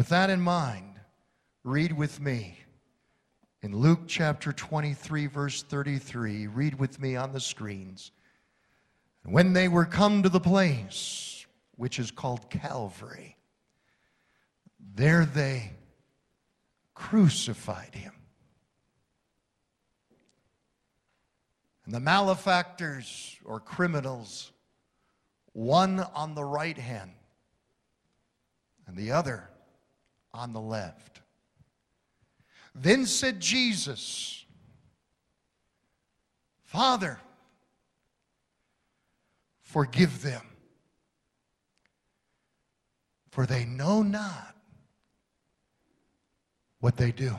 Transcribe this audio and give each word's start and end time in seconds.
With 0.00 0.08
that 0.08 0.30
in 0.30 0.40
mind, 0.40 0.98
read 1.62 1.92
with 1.92 2.20
me 2.20 2.58
in 3.60 3.76
Luke 3.76 4.04
chapter 4.06 4.50
23, 4.50 5.26
verse 5.26 5.62
33. 5.62 6.46
Read 6.46 6.78
with 6.78 6.98
me 6.98 7.16
on 7.16 7.34
the 7.34 7.38
screens. 7.38 8.10
When 9.24 9.52
they 9.52 9.68
were 9.68 9.84
come 9.84 10.22
to 10.22 10.30
the 10.30 10.40
place 10.40 11.44
which 11.76 11.98
is 11.98 12.10
called 12.10 12.48
Calvary, 12.48 13.36
there 14.94 15.26
they 15.26 15.72
crucified 16.94 17.94
him. 17.94 18.14
And 21.84 21.92
the 21.92 22.00
malefactors 22.00 23.36
or 23.44 23.60
criminals, 23.60 24.50
one 25.52 26.00
on 26.14 26.34
the 26.34 26.44
right 26.46 26.78
hand 26.78 27.10
and 28.86 28.96
the 28.96 29.12
other 29.12 29.50
on 30.32 30.52
the 30.52 30.60
left. 30.60 31.20
Then 32.74 33.06
said 33.06 33.40
Jesus, 33.40 34.44
Father, 36.64 37.18
forgive 39.62 40.22
them, 40.22 40.42
for 43.30 43.44
they 43.44 43.64
know 43.64 44.02
not 44.02 44.54
what 46.78 46.96
they 46.96 47.10
do. 47.10 47.36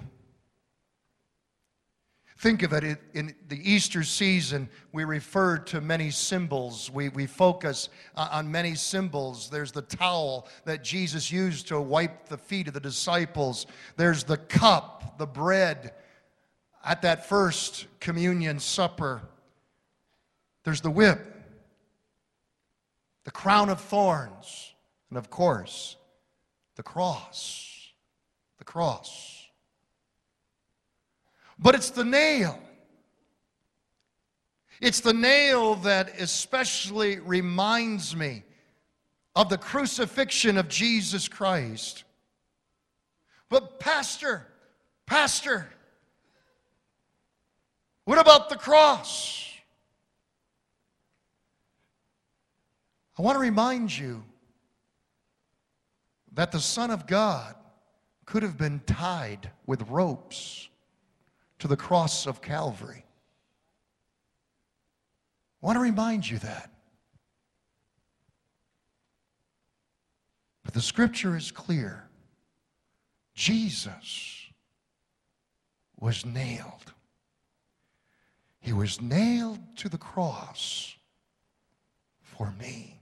Think 2.41 2.63
of 2.63 2.73
it 2.73 2.98
in 3.13 3.36
the 3.50 3.72
Easter 3.72 4.02
season, 4.02 4.68
we 4.91 5.04
refer 5.04 5.59
to 5.59 5.80
many 5.80 6.09
symbols. 6.09 6.90
We, 6.90 7.09
we 7.09 7.27
focus 7.27 7.90
on 8.16 8.49
many 8.49 8.73
symbols. 8.73 9.48
There's 9.52 9.72
the 9.72 9.84
towel 9.84 10.48
that 10.66 10.84
Jesus 10.84 11.32
used 11.32 11.68
to 11.68 11.80
wipe 11.80 12.30
the 12.30 12.40
feet 12.40 12.68
of 12.68 12.73
the 12.73 12.80
disciples, 12.80 13.68
there's 13.96 14.23
the 14.23 14.38
cup, 14.38 15.20
the 15.20 15.27
bread 15.27 15.93
at 16.84 17.04
that 17.04 17.29
first 17.29 17.85
communion 17.99 18.57
supper. 18.57 19.21
There's 20.63 20.82
the 20.82 20.90
whip, 20.90 21.20
the 23.23 23.29
crown 23.29 23.70
of 23.70 23.79
thorns, 23.79 24.73
and 25.10 25.20
of 25.20 25.29
course, 25.29 25.96
the 26.76 26.82
cross. 26.82 27.91
The 28.57 28.66
cross. 28.66 29.41
But 31.62 31.76
it's 31.76 31.91
the 31.91 32.04
nail. 32.04 32.59
It's 34.81 34.99
the 34.99 35.13
nail 35.13 35.76
that 35.76 36.20
especially 36.20 37.20
reminds 37.20 38.15
me 38.15 38.43
of 39.35 39.49
the 39.49 39.59
crucifixion 39.59 40.57
of 40.57 40.67
Jesus 40.67 41.27
Christ. 41.27 42.04
But, 43.48 43.79
Pastor, 43.79 44.48
Pastor, 45.05 45.70
what 48.05 48.17
about 48.17 48.49
the 48.49 48.55
cross? 48.55 49.48
I 53.20 53.21
want 53.21 53.35
to 53.35 53.39
remind 53.39 53.95
you 53.95 54.23
that 56.34 56.51
the 56.51 56.59
Son 56.59 56.89
of 56.89 57.05
God 57.05 57.54
could 58.26 58.41
have 58.41 58.57
been 58.57 58.82
tied 58.87 59.51
with 59.67 59.87
ropes 59.89 60.70
to 61.62 61.67
the 61.67 61.77
cross 61.77 62.26
of 62.26 62.41
Calvary. 62.41 63.05
I 65.62 65.66
want 65.66 65.75
to 65.75 65.81
remind 65.81 66.28
you 66.28 66.40
that. 66.40 66.72
But 70.63 70.73
the 70.73 70.81
scripture 70.81 71.38
is 71.38 71.51
clear 71.51 72.09
Jesus 73.35 74.47
was 76.00 76.25
nailed. 76.25 76.94
He 78.59 78.73
was 78.73 79.00
nailed 79.00 79.59
to 79.77 79.89
the 79.89 80.00
cross 80.00 80.95
for 82.21 82.51
me. 82.59 83.00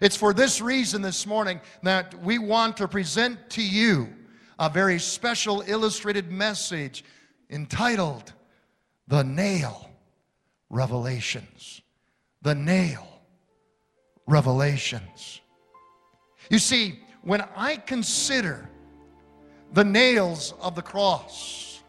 It's 0.00 0.16
for 0.16 0.34
this 0.34 0.60
reason 0.60 1.00
this 1.00 1.28
morning 1.28 1.60
that 1.84 2.12
we 2.22 2.38
want 2.38 2.76
to 2.78 2.88
present 2.88 3.50
to 3.50 3.62
you 3.62 4.08
a 4.58 4.68
very 4.68 4.98
special 4.98 5.62
illustrated 5.66 6.32
message 6.32 7.04
entitled 7.50 8.32
The 9.08 9.22
Nail 9.22 9.90
Revelations. 10.70 11.82
The 12.42 12.54
Nail 12.54 13.06
Revelations. 14.26 15.40
You 16.50 16.58
see, 16.58 17.00
when 17.22 17.42
I 17.56 17.76
consider 17.76 18.68
the 19.72 19.84
nails 19.84 20.54
of 20.60 20.74
the 20.74 20.82
cross, 20.82 21.82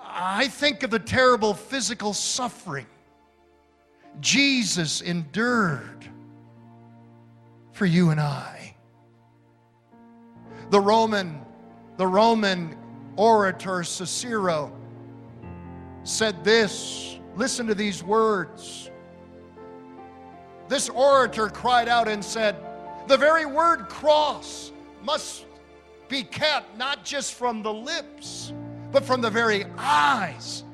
I 0.00 0.48
think 0.48 0.82
of 0.82 0.90
the 0.90 0.98
terrible 0.98 1.54
physical 1.54 2.14
suffering 2.14 2.86
Jesus 4.20 5.00
endured 5.00 6.08
for 7.72 7.86
you 7.86 8.10
and 8.10 8.20
I. 8.20 8.74
The 10.70 10.80
Roman, 10.80 11.40
the 11.96 12.06
Roman 12.06 12.76
orator 13.18 13.82
Cicero 13.82 14.72
said 16.04 16.42
this. 16.44 17.18
Listen 17.36 17.66
to 17.66 17.74
these 17.74 18.02
words. 18.02 18.90
This 20.68 20.88
orator 20.88 21.48
cried 21.48 21.88
out 21.88 22.08
and 22.08 22.24
said, 22.24 22.56
The 23.08 23.16
very 23.16 23.44
word 23.44 23.88
cross 23.88 24.72
must 25.02 25.44
be 26.08 26.22
kept 26.22 26.78
not 26.78 27.04
just 27.04 27.34
from 27.34 27.62
the 27.62 27.72
lips, 27.72 28.52
but 28.92 29.04
from 29.04 29.20
the 29.20 29.30
very 29.30 29.66
eyes 29.76 30.64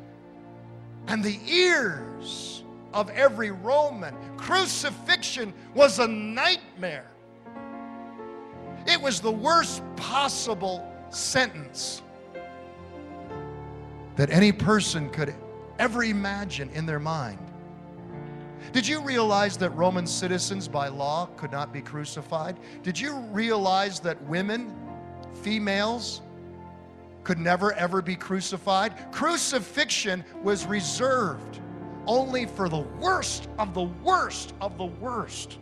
and 1.09 1.25
the 1.25 1.38
ears 1.47 2.62
of 2.93 3.10
every 3.10 3.50
Roman. 3.50 4.15
Crucifixion 4.37 5.53
was 5.75 5.99
a 5.99 6.06
nightmare. 6.06 7.10
It 8.87 9.00
was 9.00 9.21
the 9.21 9.33
worst 9.33 9.83
possible 9.97 10.87
sentence 11.10 12.03
that 14.16 14.30
any 14.30 14.52
person 14.52 15.10
could 15.10 15.34
ever 15.78 16.04
imagine 16.04 16.70
in 16.70 16.86
their 16.86 17.00
mind. 17.00 17.38
Did 18.72 18.86
you 18.86 19.00
realize 19.00 19.56
that 19.58 19.70
Roman 19.70 20.06
citizens 20.06 20.69
by 20.69 20.88
law 20.88 21.28
could 21.36 21.52
not 21.52 21.72
be 21.72 21.80
crucified? 21.80 22.58
Did 22.82 22.98
you 22.98 23.14
realize 23.30 24.00
that 24.00 24.20
women, 24.22 24.74
females, 25.42 26.22
could 27.22 27.38
never 27.38 27.72
ever 27.74 28.03
be 28.03 28.16
crucified? 28.16 29.12
Crucifixion 29.12 30.24
was 30.42 30.66
reserved 30.66 31.60
only 32.06 32.47
for 32.47 32.69
the 32.69 32.84
worst 33.00 33.48
of 33.58 33.74
the 33.74 33.84
worst 34.03 34.54
of 34.60 34.76
the 34.76 34.84
worst 34.84 35.58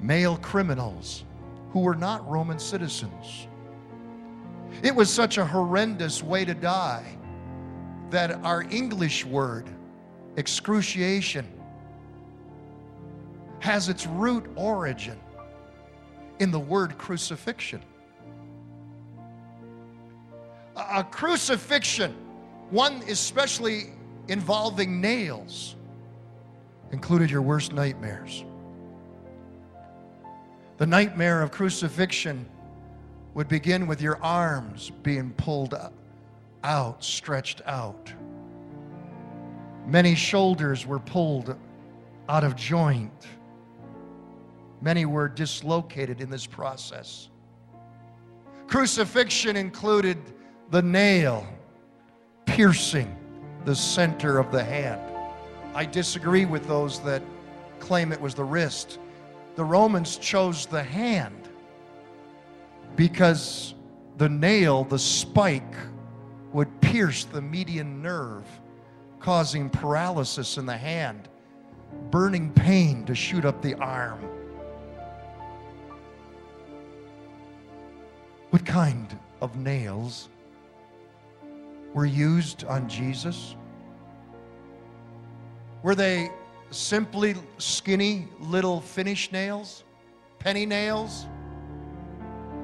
male 0.00 0.36
criminals 0.38 1.24
who 1.70 1.80
were 1.80 1.94
not 1.94 2.28
Roman 2.28 2.58
citizens. 2.58 3.47
It 4.82 4.94
was 4.94 5.10
such 5.10 5.38
a 5.38 5.44
horrendous 5.44 6.22
way 6.22 6.44
to 6.44 6.54
die 6.54 7.16
that 8.10 8.32
our 8.44 8.62
English 8.62 9.24
word, 9.24 9.68
excruciation, 10.36 11.46
has 13.60 13.88
its 13.88 14.06
root 14.06 14.48
origin 14.54 15.18
in 16.38 16.50
the 16.50 16.58
word 16.58 16.96
crucifixion. 16.96 17.82
A, 20.76 21.02
crucifixion, 21.02 22.14
one 22.70 23.02
especially 23.08 23.90
involving 24.28 25.00
nails, 25.00 25.74
included 26.92 27.30
your 27.30 27.42
worst 27.42 27.72
nightmares. 27.72 28.44
The 30.76 30.86
nightmare 30.86 31.42
of 31.42 31.50
crucifixion 31.50 32.48
would 33.34 33.48
begin 33.48 33.86
with 33.86 34.00
your 34.00 34.22
arms 34.22 34.90
being 35.02 35.30
pulled 35.32 35.74
out, 36.64 37.04
stretched 37.04 37.62
out. 37.66 38.12
Many 39.86 40.14
shoulders 40.14 40.86
were 40.86 40.98
pulled 40.98 41.56
out 42.28 42.44
of 42.44 42.56
joint. 42.56 43.26
Many 44.80 45.06
were 45.06 45.28
dislocated 45.28 46.20
in 46.20 46.30
this 46.30 46.46
process. 46.46 47.30
Crucifixion 48.66 49.56
included 49.56 50.18
the 50.70 50.82
nail 50.82 51.46
piercing 52.44 53.16
the 53.64 53.74
center 53.74 54.38
of 54.38 54.52
the 54.52 54.62
hand. 54.62 55.00
I 55.74 55.84
disagree 55.84 56.44
with 56.44 56.66
those 56.66 57.00
that 57.00 57.22
claim 57.78 58.12
it 58.12 58.20
was 58.20 58.34
the 58.34 58.44
wrist. 58.44 58.98
The 59.54 59.64
Romans 59.64 60.16
chose 60.16 60.66
the 60.66 60.82
hand 60.82 61.37
because 62.98 63.76
the 64.16 64.28
nail, 64.28 64.82
the 64.82 64.98
spike, 64.98 65.76
would 66.52 66.80
pierce 66.80 67.24
the 67.26 67.40
median 67.40 68.02
nerve, 68.02 68.44
causing 69.20 69.70
paralysis 69.70 70.56
in 70.58 70.66
the 70.66 70.76
hand, 70.76 71.28
burning 72.10 72.52
pain 72.52 73.04
to 73.04 73.14
shoot 73.14 73.44
up 73.44 73.62
the 73.62 73.76
arm. 73.76 74.18
What 78.50 78.66
kind 78.66 79.16
of 79.40 79.54
nails 79.56 80.28
were 81.94 82.06
used 82.06 82.64
on 82.64 82.88
Jesus? 82.88 83.54
Were 85.84 85.94
they 85.94 86.30
simply 86.72 87.36
skinny 87.58 88.26
little 88.40 88.80
finish 88.80 89.30
nails? 89.30 89.84
Penny 90.40 90.66
nails? 90.66 91.26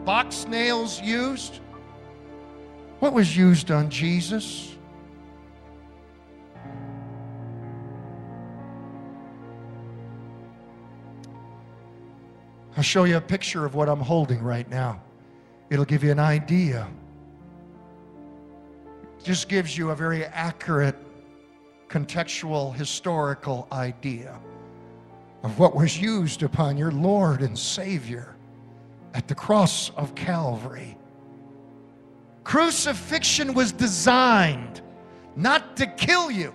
Box 0.04 0.46
nails 0.46 1.00
used? 1.00 1.60
What 2.98 3.14
was 3.14 3.34
used 3.34 3.70
on 3.70 3.88
Jesus? 3.88 4.76
I'll 12.76 12.82
show 12.82 13.04
you 13.04 13.16
a 13.16 13.20
picture 13.20 13.64
of 13.64 13.74
what 13.74 13.88
I'm 13.88 14.00
holding 14.00 14.42
right 14.42 14.68
now. 14.68 15.00
It'll 15.70 15.84
give 15.86 16.04
you 16.04 16.10
an 16.10 16.18
idea. 16.18 16.86
It 19.18 19.24
just 19.24 19.48
gives 19.48 19.78
you 19.78 19.90
a 19.90 19.96
very 19.96 20.24
accurate, 20.24 20.96
contextual, 21.88 22.74
historical 22.74 23.68
idea 23.72 24.38
of 25.42 25.58
what 25.58 25.74
was 25.74 25.98
used 25.98 26.42
upon 26.42 26.76
your 26.76 26.90
Lord 26.90 27.40
and 27.40 27.58
Savior 27.58 28.33
at 29.14 29.26
the 29.28 29.34
cross 29.34 29.90
of 29.96 30.14
Calvary. 30.14 30.98
Crucifixion 32.42 33.54
was 33.54 33.72
designed 33.72 34.82
not 35.36 35.76
to 35.78 35.86
kill 35.86 36.30
you. 36.30 36.54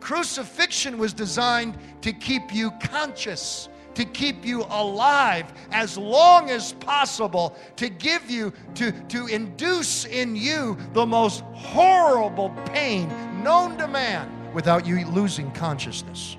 Crucifixion 0.00 0.98
was 0.98 1.12
designed 1.12 1.76
to 2.02 2.12
keep 2.12 2.54
you 2.54 2.70
conscious 2.82 3.68
to 3.98 4.04
keep 4.04 4.46
you 4.46 4.62
alive 4.70 5.52
as 5.72 5.98
long 5.98 6.50
as 6.50 6.72
possible, 6.74 7.56
to 7.74 7.88
give 7.88 8.30
you, 8.30 8.52
to, 8.76 8.92
to 9.08 9.26
induce 9.26 10.04
in 10.04 10.36
you 10.36 10.78
the 10.92 11.04
most 11.04 11.40
horrible 11.52 12.50
pain 12.66 13.08
known 13.42 13.76
to 13.76 13.88
man 13.88 14.30
without 14.54 14.86
you 14.86 15.04
losing 15.08 15.50
consciousness. 15.50 16.36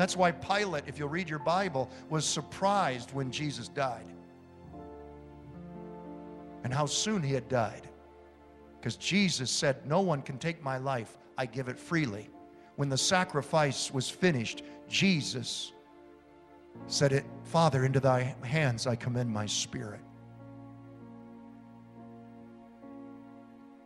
That's 0.00 0.16
why 0.16 0.32
Pilate, 0.32 0.84
if 0.86 0.98
you'll 0.98 1.10
read 1.10 1.28
your 1.28 1.40
Bible, 1.40 1.90
was 2.08 2.24
surprised 2.24 3.12
when 3.12 3.30
Jesus 3.30 3.68
died 3.68 4.06
and 6.64 6.72
how 6.72 6.86
soon 6.86 7.22
he 7.22 7.34
had 7.34 7.50
died. 7.50 7.86
Because 8.78 8.96
Jesus 8.96 9.50
said, 9.50 9.86
No 9.86 10.00
one 10.00 10.22
can 10.22 10.38
take 10.38 10.62
my 10.62 10.78
life, 10.78 11.18
I 11.36 11.44
give 11.44 11.68
it 11.68 11.78
freely. 11.78 12.30
When 12.76 12.88
the 12.88 12.96
sacrifice 12.96 13.92
was 13.92 14.08
finished, 14.08 14.62
Jesus 14.88 15.72
said 16.86 17.12
it, 17.12 17.26
Father, 17.44 17.84
into 17.84 18.00
thy 18.00 18.34
hands 18.42 18.86
I 18.86 18.96
commend 18.96 19.28
my 19.28 19.44
spirit. 19.44 20.00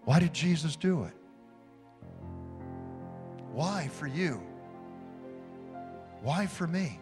Why 0.05 0.21
did 0.21 0.33
Jesus 0.33 0.77
do 0.77 1.03
it? 1.03 1.17
Why 3.51 3.89
for 3.89 4.07
you? 4.07 4.41
Why 6.25 6.47
for 6.47 6.67
me? 6.67 6.99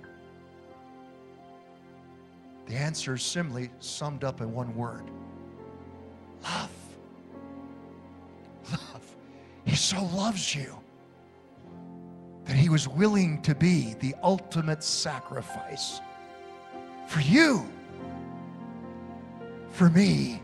The 2.66 2.74
answer 2.74 3.14
is 3.14 3.22
simply 3.22 3.70
summed 3.78 4.24
up 4.24 4.40
in 4.40 4.52
one 4.52 4.74
word 4.74 5.04
love. 6.42 6.70
Love. 8.72 9.16
He 9.64 9.76
so 9.76 10.02
loves 10.06 10.56
you 10.56 10.76
that 12.46 12.56
he 12.56 12.68
was 12.68 12.88
willing 12.88 13.40
to 13.42 13.54
be 13.54 13.94
the 14.00 14.16
ultimate 14.24 14.82
sacrifice 14.82 16.00
for 17.06 17.20
you, 17.20 17.64
for 19.70 19.88
me. 19.88 20.42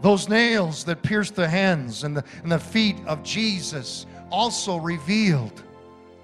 Those 0.00 0.28
nails 0.28 0.82
that 0.84 1.02
pierced 1.02 1.36
the 1.36 1.48
hands 1.48 2.02
and 2.02 2.16
the, 2.16 2.24
and 2.42 2.50
the 2.50 2.58
feet 2.58 2.96
of 3.06 3.22
Jesus 3.22 4.06
also 4.30 4.76
revealed 4.76 5.62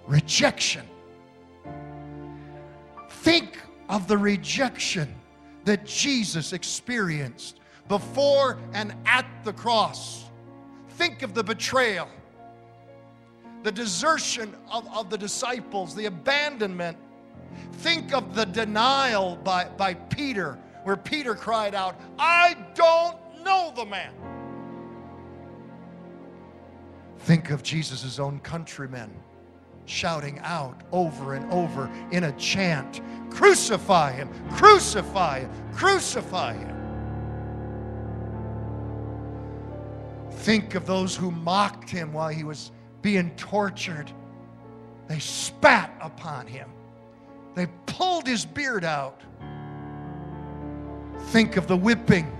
rejection. 0.06 0.86
Think 3.08 3.58
of 3.88 4.08
the 4.08 4.18
rejection 4.18 5.14
that 5.64 5.84
Jesus 5.84 6.52
experienced 6.52 7.60
before 7.88 8.58
and 8.72 8.94
at 9.04 9.26
the 9.44 9.52
cross 9.52 10.24
think 11.00 11.22
of 11.22 11.32
the 11.32 11.42
betrayal, 11.42 12.06
the 13.62 13.72
desertion 13.72 14.54
of, 14.70 14.86
of 14.94 15.08
the 15.08 15.16
disciples, 15.16 15.94
the 15.94 16.04
abandonment. 16.04 16.98
Think 17.72 18.12
of 18.12 18.34
the 18.34 18.44
denial 18.44 19.36
by, 19.36 19.64
by 19.64 19.94
Peter, 19.94 20.58
where 20.84 20.98
Peter 20.98 21.34
cried 21.34 21.74
out, 21.74 21.98
I 22.18 22.54
don't 22.74 23.16
know 23.42 23.72
the 23.74 23.86
man. 23.86 24.12
Think 27.20 27.50
of 27.50 27.62
Jesus' 27.62 28.18
own 28.18 28.40
countrymen 28.40 29.10
shouting 29.86 30.38
out 30.40 30.82
over 30.92 31.34
and 31.34 31.50
over 31.52 31.90
in 32.12 32.24
a 32.24 32.32
chant 32.32 33.00
Crucify 33.30 34.12
him, 34.12 34.28
crucify 34.50 35.40
him, 35.40 35.50
crucify 35.72 36.54
him. 36.54 36.76
Think 40.30 40.74
of 40.74 40.86
those 40.86 41.16
who 41.16 41.30
mocked 41.30 41.88
him 41.88 42.12
while 42.12 42.28
he 42.28 42.44
was 42.44 42.72
being 43.02 43.30
tortured. 43.36 44.10
They 45.06 45.18
spat 45.18 45.92
upon 46.00 46.46
him, 46.46 46.68
they 47.54 47.66
pulled 47.86 48.26
his 48.26 48.44
beard 48.44 48.84
out. 48.84 49.22
Think 51.28 51.56
of 51.56 51.66
the 51.68 51.76
whipping. 51.76 52.36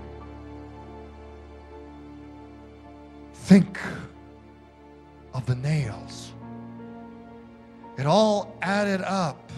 Think 3.33 3.79
of 5.33 5.45
the 5.45 5.55
nails. 5.55 6.31
It 7.97 8.05
all 8.05 8.55
added 8.61 9.01
up 9.01 9.51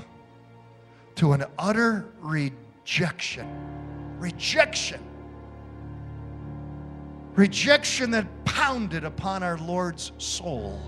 to 1.16 1.34
an 1.34 1.46
utter 1.58 2.14
rejection. 2.22 3.48
Rejection 4.20 5.02
rejection 7.36 8.12
that 8.12 8.28
pounded 8.46 9.04
upon 9.04 9.44
our 9.44 9.58
Lord's 9.58 10.12
soul, 10.18 10.80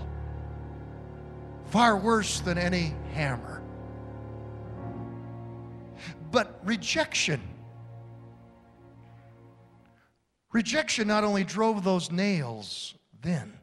far 1.66 1.96
worse 1.96 2.40
than 2.40 2.58
any 2.58 2.94
hammer. 3.12 3.62
But 6.30 6.60
rejection, 6.64 7.40
rejection 10.52 11.08
not 11.08 11.24
only 11.24 11.44
drove 11.44 11.82
those 11.82 12.10
nails 12.10 12.94
then, 13.22 13.55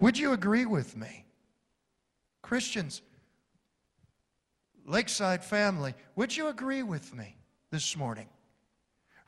would 0.00 0.18
you 0.18 0.32
agree 0.32 0.66
with 0.66 0.96
me? 0.96 1.24
Christians, 2.42 3.02
Lakeside 4.86 5.44
family, 5.44 5.94
would 6.16 6.36
you 6.36 6.48
agree 6.48 6.82
with 6.82 7.14
me 7.14 7.36
this 7.70 7.96
morning? 7.96 8.28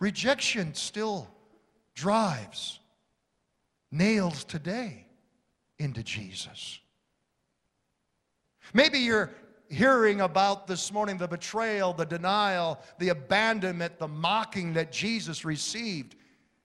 Rejection 0.01 0.75
still 0.75 1.29
drives 1.95 2.81
nails 3.93 4.43
today 4.45 5.07
into 5.79 6.03
Jesus. 6.03 6.81
Maybe 8.75 8.99
you're 8.99 9.31
hearing 9.69 10.21
about 10.21 10.67
this 10.67 10.93
morning 10.93 11.19
the 11.19 11.29
betrayal, 11.29 11.93
the 11.93 12.05
denial, 12.05 12.81
the 12.99 13.11
abandonment, 13.11 13.99
the 13.99 14.09
mocking 14.09 14.73
that 14.75 14.93
Jesus 14.93 15.45
received 15.45 16.17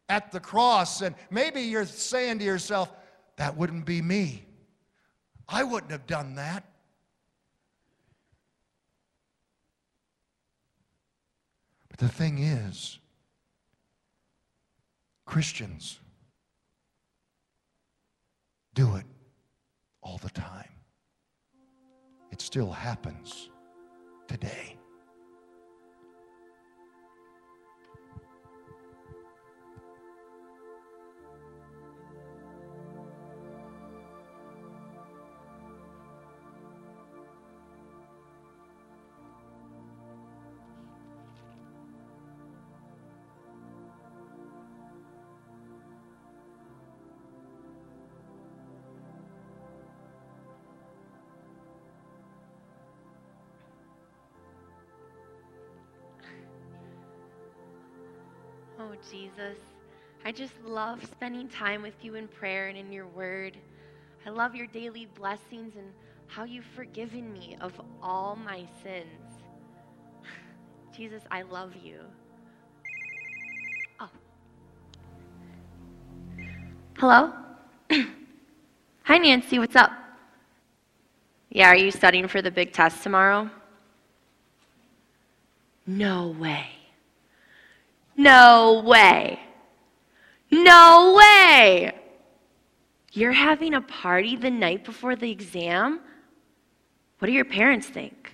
at 0.10 0.32
the 0.32 0.40
cross. 0.40 1.02
And 1.02 1.16
maybe 1.30 1.62
you're 1.62 1.86
saying 1.86 2.40
to 2.40 2.46
yourself, 2.46 2.92
that 3.38 3.56
wouldn't 3.56 3.86
be 3.86 4.02
me. 4.02 4.44
I 5.48 5.64
wouldn't 5.64 5.92
have 5.92 6.06
done 6.06 6.36
that. 6.36 6.64
But 11.90 12.00
the 12.00 12.10
thing 12.10 12.40
is, 12.40 13.00
Christians 15.26 16.00
do 18.74 18.96
it 18.96 19.06
all 20.02 20.18
the 20.18 20.30
time. 20.30 20.70
It 22.32 22.42
still 22.42 22.72
happens 22.72 23.50
today. 24.28 24.77
Oh, 58.80 58.92
Jesus, 59.10 59.58
I 60.24 60.32
just 60.32 60.54
love 60.64 61.04
spending 61.04 61.48
time 61.48 61.82
with 61.82 61.96
you 62.04 62.14
in 62.14 62.28
prayer 62.28 62.68
and 62.68 62.78
in 62.78 62.92
your 62.92 63.08
word. 63.08 63.58
I 64.26 64.30
love 64.30 64.54
your 64.54 64.68
daily 64.68 65.08
blessings 65.16 65.76
and 65.76 65.88
how 66.28 66.44
you've 66.44 66.66
forgiven 66.76 67.34
me 67.34 67.58
of 67.60 67.74
all 68.04 68.36
my 68.36 68.66
sins. 68.84 69.42
Jesus, 70.96 71.24
I 71.32 71.42
love 71.42 71.74
you. 71.82 72.02
Oh. 74.00 74.10
Hello? 77.00 77.34
Hi, 79.04 79.18
Nancy, 79.18 79.58
what's 79.58 79.76
up? 79.76 79.92
Yeah, 81.50 81.70
are 81.70 81.76
you 81.76 81.90
studying 81.90 82.28
for 82.28 82.44
the 82.44 82.52
big 82.52 82.74
test 82.74 83.02
tomorrow? 83.02 83.50
No 85.88 86.36
way. 86.40 86.77
No 88.18 88.82
way. 88.84 89.40
No 90.50 91.14
way. 91.16 91.94
You're 93.14 93.32
having 93.32 93.76
a 93.76 93.82
party 93.82 94.36
the 94.36 94.50
night 94.50 94.84
before 94.84 95.16
the 95.16 95.30
exam? 95.30 96.00
What 97.20 97.28
do 97.28 97.32
your 97.32 97.46
parents 97.46 97.88
think? 97.88 98.34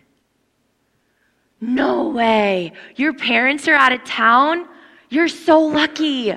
No 1.60 2.10
way. 2.10 2.74
Your 2.96 3.14
parents 3.14 3.68
are 3.68 3.76
out 3.76 3.94
of 3.94 4.04
town? 4.04 4.68
You're 5.10 5.28
so 5.28 5.60
lucky. 5.60 6.34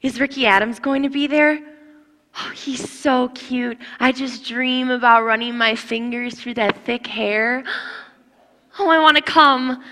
Is 0.00 0.20
Ricky 0.20 0.46
Adams 0.46 0.78
going 0.78 1.02
to 1.02 1.10
be 1.10 1.26
there? 1.26 1.60
Oh, 2.38 2.52
he's 2.54 2.88
so 2.88 3.28
cute. 3.30 3.78
I 3.98 4.12
just 4.12 4.44
dream 4.44 4.90
about 4.90 5.24
running 5.24 5.56
my 5.56 5.74
fingers 5.74 6.34
through 6.34 6.54
that 6.54 6.84
thick 6.84 7.06
hair. 7.06 7.64
Oh, 8.78 8.88
I 8.88 9.00
want 9.00 9.16
to 9.16 9.22
come. 9.22 9.82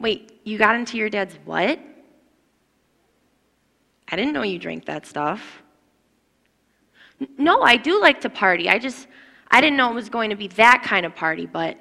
Wait, 0.00 0.40
you 0.44 0.58
got 0.58 0.76
into 0.76 0.96
your 0.96 1.10
dad's 1.10 1.36
what? 1.44 1.78
I 4.10 4.16
didn't 4.16 4.32
know 4.32 4.42
you 4.42 4.58
drank 4.58 4.86
that 4.86 5.06
stuff. 5.06 5.62
No, 7.36 7.62
I 7.62 7.76
do 7.76 8.00
like 8.00 8.20
to 8.22 8.30
party. 8.30 8.68
I 8.68 8.78
just, 8.78 9.08
I 9.50 9.60
didn't 9.60 9.76
know 9.76 9.90
it 9.90 9.94
was 9.94 10.08
going 10.08 10.30
to 10.30 10.36
be 10.36 10.48
that 10.48 10.82
kind 10.84 11.04
of 11.04 11.14
party, 11.14 11.46
but 11.46 11.76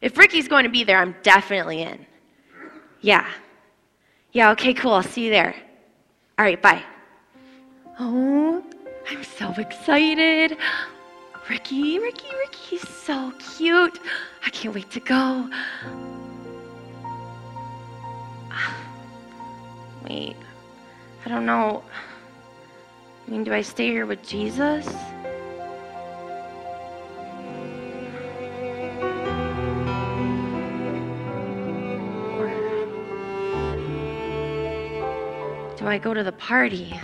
if 0.00 0.16
Ricky's 0.16 0.46
going 0.46 0.64
to 0.64 0.70
be 0.70 0.84
there, 0.84 0.98
I'm 0.98 1.16
definitely 1.22 1.82
in. 1.82 2.06
Yeah. 3.00 3.26
Yeah, 4.32 4.50
okay, 4.52 4.74
cool. 4.74 4.92
I'll 4.92 5.02
see 5.02 5.24
you 5.24 5.30
there. 5.30 5.54
All 6.38 6.44
right, 6.44 6.60
bye. 6.60 6.82
Oh, 7.98 8.62
I'm 9.10 9.24
so 9.24 9.52
excited. 9.56 10.56
Ricky, 11.48 11.98
Ricky, 11.98 12.28
Ricky, 12.36 12.58
he's 12.68 12.88
so 12.88 13.32
cute. 13.56 13.98
I 14.44 14.50
can't 14.50 14.74
wait 14.74 14.90
to 14.90 15.00
go. 15.00 15.48
Wait. 20.08 20.36
I 21.24 21.28
don't 21.28 21.46
know. 21.46 21.82
I 23.26 23.30
mean, 23.30 23.44
do 23.44 23.52
I 23.52 23.60
stay 23.60 23.88
here 23.88 24.06
with 24.06 24.26
Jesus? 24.26 24.86
Or 32.36 32.48
do 35.76 35.86
I 35.86 35.98
go 35.98 36.14
to 36.14 36.24
the 36.24 36.32
party? 36.32 36.98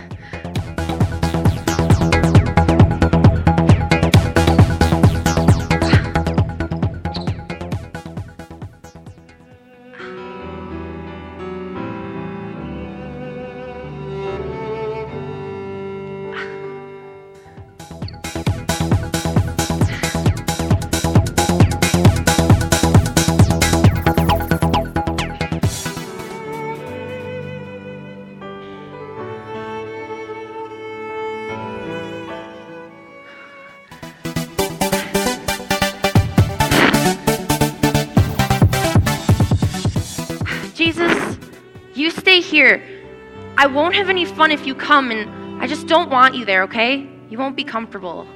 I 43.65 43.67
won't 43.67 43.95
have 43.95 44.11
any 44.11 44.25
fun 44.25 44.51
if 44.51 44.67
you 44.67 44.75
come, 44.75 45.09
and 45.09 45.59
I 45.59 45.65
just 45.65 45.87
don't 45.87 46.11
want 46.11 46.35
you 46.35 46.45
there, 46.45 46.61
okay? 46.65 47.09
You 47.31 47.39
won't 47.39 47.55
be 47.55 47.63
comfortable. 47.63 48.27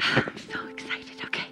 I'm 0.00 0.38
so 0.50 0.66
excited, 0.68 1.22
okay? 1.26 1.48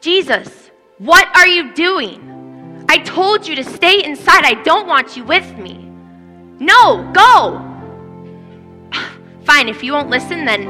Jesus, 0.00 0.72
what 0.98 1.28
are 1.36 1.46
you 1.46 1.72
doing? 1.72 2.84
I 2.88 2.98
told 2.98 3.46
you 3.46 3.54
to 3.54 3.62
stay 3.62 4.02
inside. 4.02 4.44
I 4.44 4.54
don't 4.64 4.88
want 4.88 5.16
you 5.16 5.22
with 5.22 5.58
me. 5.58 5.88
No, 6.58 7.08
go! 7.12 7.64
Fine, 9.44 9.68
if 9.68 9.84
you 9.84 9.92
won't 9.92 10.10
listen, 10.10 10.44
then 10.44 10.66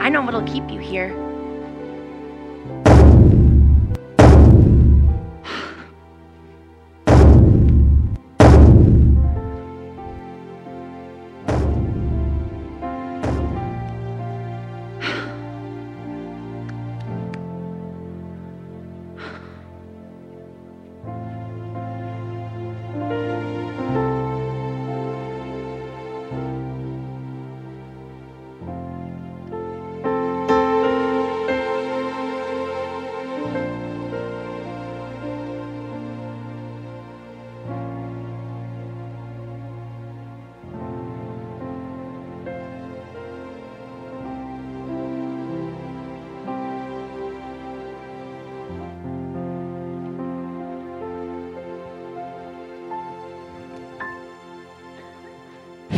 I 0.00 0.08
know 0.08 0.22
what'll 0.22 0.40
keep 0.44 0.70
you 0.70 0.80
here. 0.80 1.23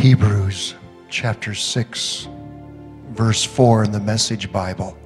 Hebrews 0.07 0.73
chapter 1.09 1.53
6, 1.53 2.29
verse 3.09 3.43
4 3.43 3.83
in 3.83 3.91
the 3.91 3.99
Message 3.99 4.49
Bible. 4.53 4.97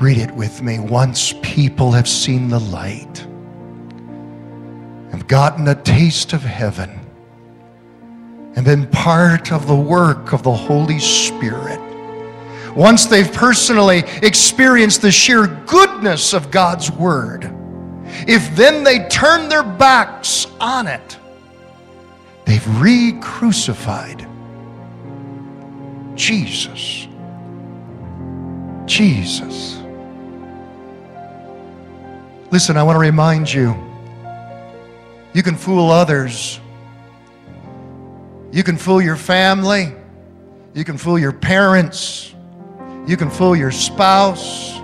Read 0.00 0.16
it 0.16 0.30
with 0.30 0.62
me. 0.62 0.78
Once 0.78 1.34
people 1.42 1.92
have 1.92 2.08
seen 2.08 2.48
the 2.48 2.58
light, 2.58 3.26
have 5.10 5.26
gotten 5.28 5.68
a 5.68 5.74
taste 5.82 6.32
of 6.32 6.40
heaven, 6.40 6.98
and 8.56 8.64
been 8.64 8.86
part 8.86 9.52
of 9.52 9.66
the 9.66 9.76
work 9.76 10.32
of 10.32 10.42
the 10.42 10.54
Holy 10.54 10.98
Spirit. 10.98 11.78
Once 12.74 13.04
they've 13.04 13.34
personally 13.34 13.98
experienced 14.22 15.02
the 15.02 15.12
sheer 15.12 15.46
goodness 15.66 16.32
of 16.32 16.50
God's 16.50 16.90
Word, 16.90 17.54
if 18.26 18.56
then 18.56 18.82
they 18.82 19.06
turn 19.08 19.50
their 19.50 19.62
backs 19.62 20.46
on 20.58 20.86
it, 20.86 21.18
they've 22.50 22.80
re 22.80 23.12
crucified 23.20 24.26
Jesus. 26.16 27.06
Jesus. 28.86 29.80
Listen, 32.50 32.76
I 32.76 32.82
want 32.82 32.96
to 32.96 33.00
remind 33.00 33.52
you 33.52 33.74
you 35.32 35.44
can 35.44 35.54
fool 35.54 35.90
others, 35.90 36.58
you 38.50 38.64
can 38.64 38.76
fool 38.76 39.00
your 39.00 39.16
family, 39.16 39.94
you 40.74 40.84
can 40.84 40.98
fool 40.98 41.18
your 41.18 41.32
parents, 41.32 42.34
you 43.06 43.16
can 43.16 43.30
fool 43.30 43.54
your 43.54 43.70
spouse. 43.70 44.78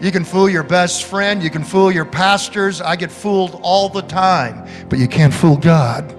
You 0.00 0.10
can 0.10 0.24
fool 0.24 0.50
your 0.50 0.64
best 0.64 1.04
friend. 1.04 1.40
You 1.40 1.48
can 1.48 1.62
fool 1.62 1.92
your 1.92 2.04
pastors. 2.04 2.80
I 2.80 2.96
get 2.96 3.12
fooled 3.12 3.60
all 3.62 3.88
the 3.88 4.02
time. 4.02 4.66
But 4.88 4.98
you 4.98 5.06
can't 5.06 5.32
fool 5.32 5.56
God. 5.56 6.12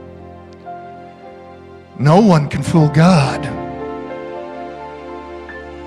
No 2.00 2.22
one 2.22 2.50
can 2.50 2.64
fool 2.64 2.90
God. 2.90 3.46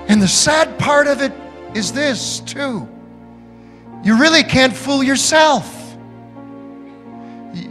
And 0.09 0.21
the 0.21 0.27
sad 0.27 0.79
part 0.79 1.07
of 1.07 1.21
it 1.21 1.33
is 1.75 1.91
this, 1.91 2.39
too. 2.39 2.87
You 4.03 4.19
really 4.19 4.43
can't 4.43 4.73
fool 4.73 5.03
yourself. 5.03 5.73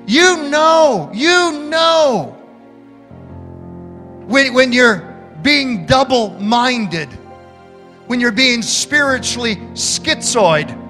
You 0.06 0.48
know, 0.48 1.10
you 1.14 1.68
know 1.70 2.36
when, 4.26 4.52
when 4.52 4.72
you're 4.72 4.98
being 5.42 5.86
double 5.86 6.30
minded, 6.40 7.08
when 8.06 8.20
you're 8.20 8.32
being 8.32 8.62
spiritually 8.62 9.56
schizoid. 9.74 10.85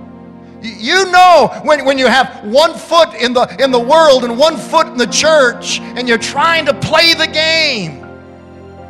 You 0.62 1.10
know 1.10 1.60
when, 1.64 1.84
when 1.84 1.98
you 1.98 2.06
have 2.06 2.44
one 2.44 2.74
foot 2.74 3.14
in 3.14 3.32
the, 3.32 3.44
in 3.62 3.70
the 3.70 3.80
world 3.80 4.24
and 4.24 4.38
one 4.38 4.56
foot 4.56 4.86
in 4.86 4.96
the 4.96 5.06
church 5.06 5.80
and 5.80 6.08
you're 6.08 6.18
trying 6.18 6.66
to 6.66 6.74
play 6.74 7.14
the 7.14 7.26
game. 7.26 7.98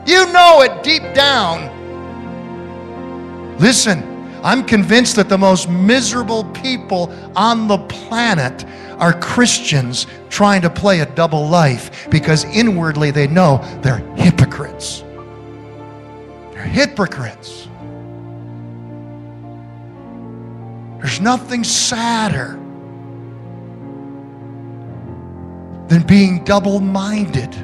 You 0.07 0.31
know 0.33 0.63
it 0.63 0.83
deep 0.83 1.03
down. 1.15 1.75
Listen, 3.59 4.17
I'm 4.45 4.65
convinced 4.65 5.17
that 5.17 5.29
the 5.29 5.39
most 5.39 5.69
miserable 5.69 6.45
people 6.45 7.13
on 7.35 7.67
the 7.67 7.79
planet 7.79 8.65
are 8.99 9.13
Christians 9.13 10.07
trying 10.29 10.63
to 10.63 10.71
play 10.71 11.01
a 11.01 11.07
double 11.07 11.49
life 11.49 12.09
because 12.11 12.45
inwardly 12.45 13.11
they 13.11 13.27
know 13.27 13.59
they're 13.83 13.99
hypocrites. 14.17 15.03
They're 16.53 16.63
hypocrites. 16.63 17.66
There's 20.99 21.21
nothing 21.21 21.65
sadder 21.65 22.59
than 25.89 26.03
being 26.07 26.45
double 26.45 26.81
minded. 26.81 27.55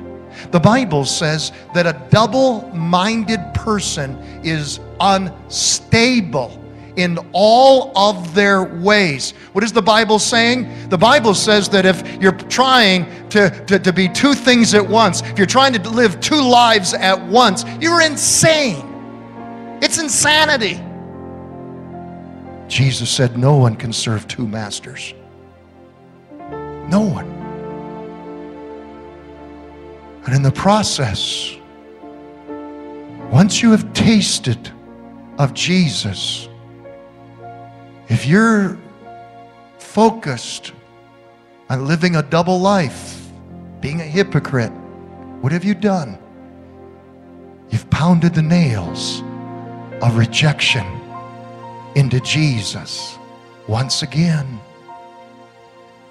The 0.50 0.60
Bible 0.60 1.04
says 1.04 1.52
that 1.74 1.86
a 1.86 2.08
double 2.10 2.68
minded 2.74 3.40
person 3.54 4.16
is 4.44 4.80
unstable 5.00 6.58
in 6.96 7.18
all 7.32 7.96
of 7.96 8.34
their 8.34 8.64
ways. 8.64 9.32
What 9.52 9.64
is 9.64 9.72
the 9.72 9.82
Bible 9.82 10.18
saying? 10.18 10.90
The 10.90 10.98
Bible 10.98 11.34
says 11.34 11.68
that 11.70 11.86
if 11.86 12.20
you're 12.20 12.32
trying 12.32 13.28
to, 13.30 13.50
to, 13.66 13.78
to, 13.78 13.92
be 13.92 14.08
two 14.08 14.34
things 14.34 14.74
at 14.74 14.86
once, 14.86 15.22
if 15.22 15.38
you're 15.38 15.46
trying 15.46 15.72
to 15.72 15.90
live 15.90 16.20
two 16.20 16.40
lives 16.40 16.92
at 16.92 17.20
once, 17.26 17.64
you're 17.80 18.02
insane. 18.02 18.88
It's 19.80 19.98
insanity. 19.98 20.80
Jesus 22.72 23.10
said, 23.10 23.36
No 23.36 23.56
one 23.56 23.76
can 23.76 23.92
serve 23.92 24.26
two 24.26 24.48
masters. 24.48 25.12
No 26.88 27.02
one. 27.02 27.30
And 30.24 30.34
in 30.34 30.42
the 30.42 30.52
process, 30.52 31.54
once 33.30 33.60
you 33.60 33.72
have 33.72 33.92
tasted 33.92 34.72
of 35.36 35.52
Jesus, 35.52 36.48
if 38.08 38.24
you're 38.24 38.78
focused 39.76 40.72
on 41.68 41.86
living 41.86 42.16
a 42.16 42.22
double 42.22 42.58
life, 42.58 43.20
being 43.82 44.00
a 44.00 44.04
hypocrite, 44.04 44.72
what 45.42 45.52
have 45.52 45.62
you 45.62 45.74
done? 45.74 46.16
You've 47.68 47.90
pounded 47.90 48.32
the 48.32 48.40
nails 48.40 49.20
of 50.00 50.16
rejection 50.16 51.01
into 51.94 52.20
Jesus 52.20 53.18
once 53.66 54.02
again. 54.02 54.60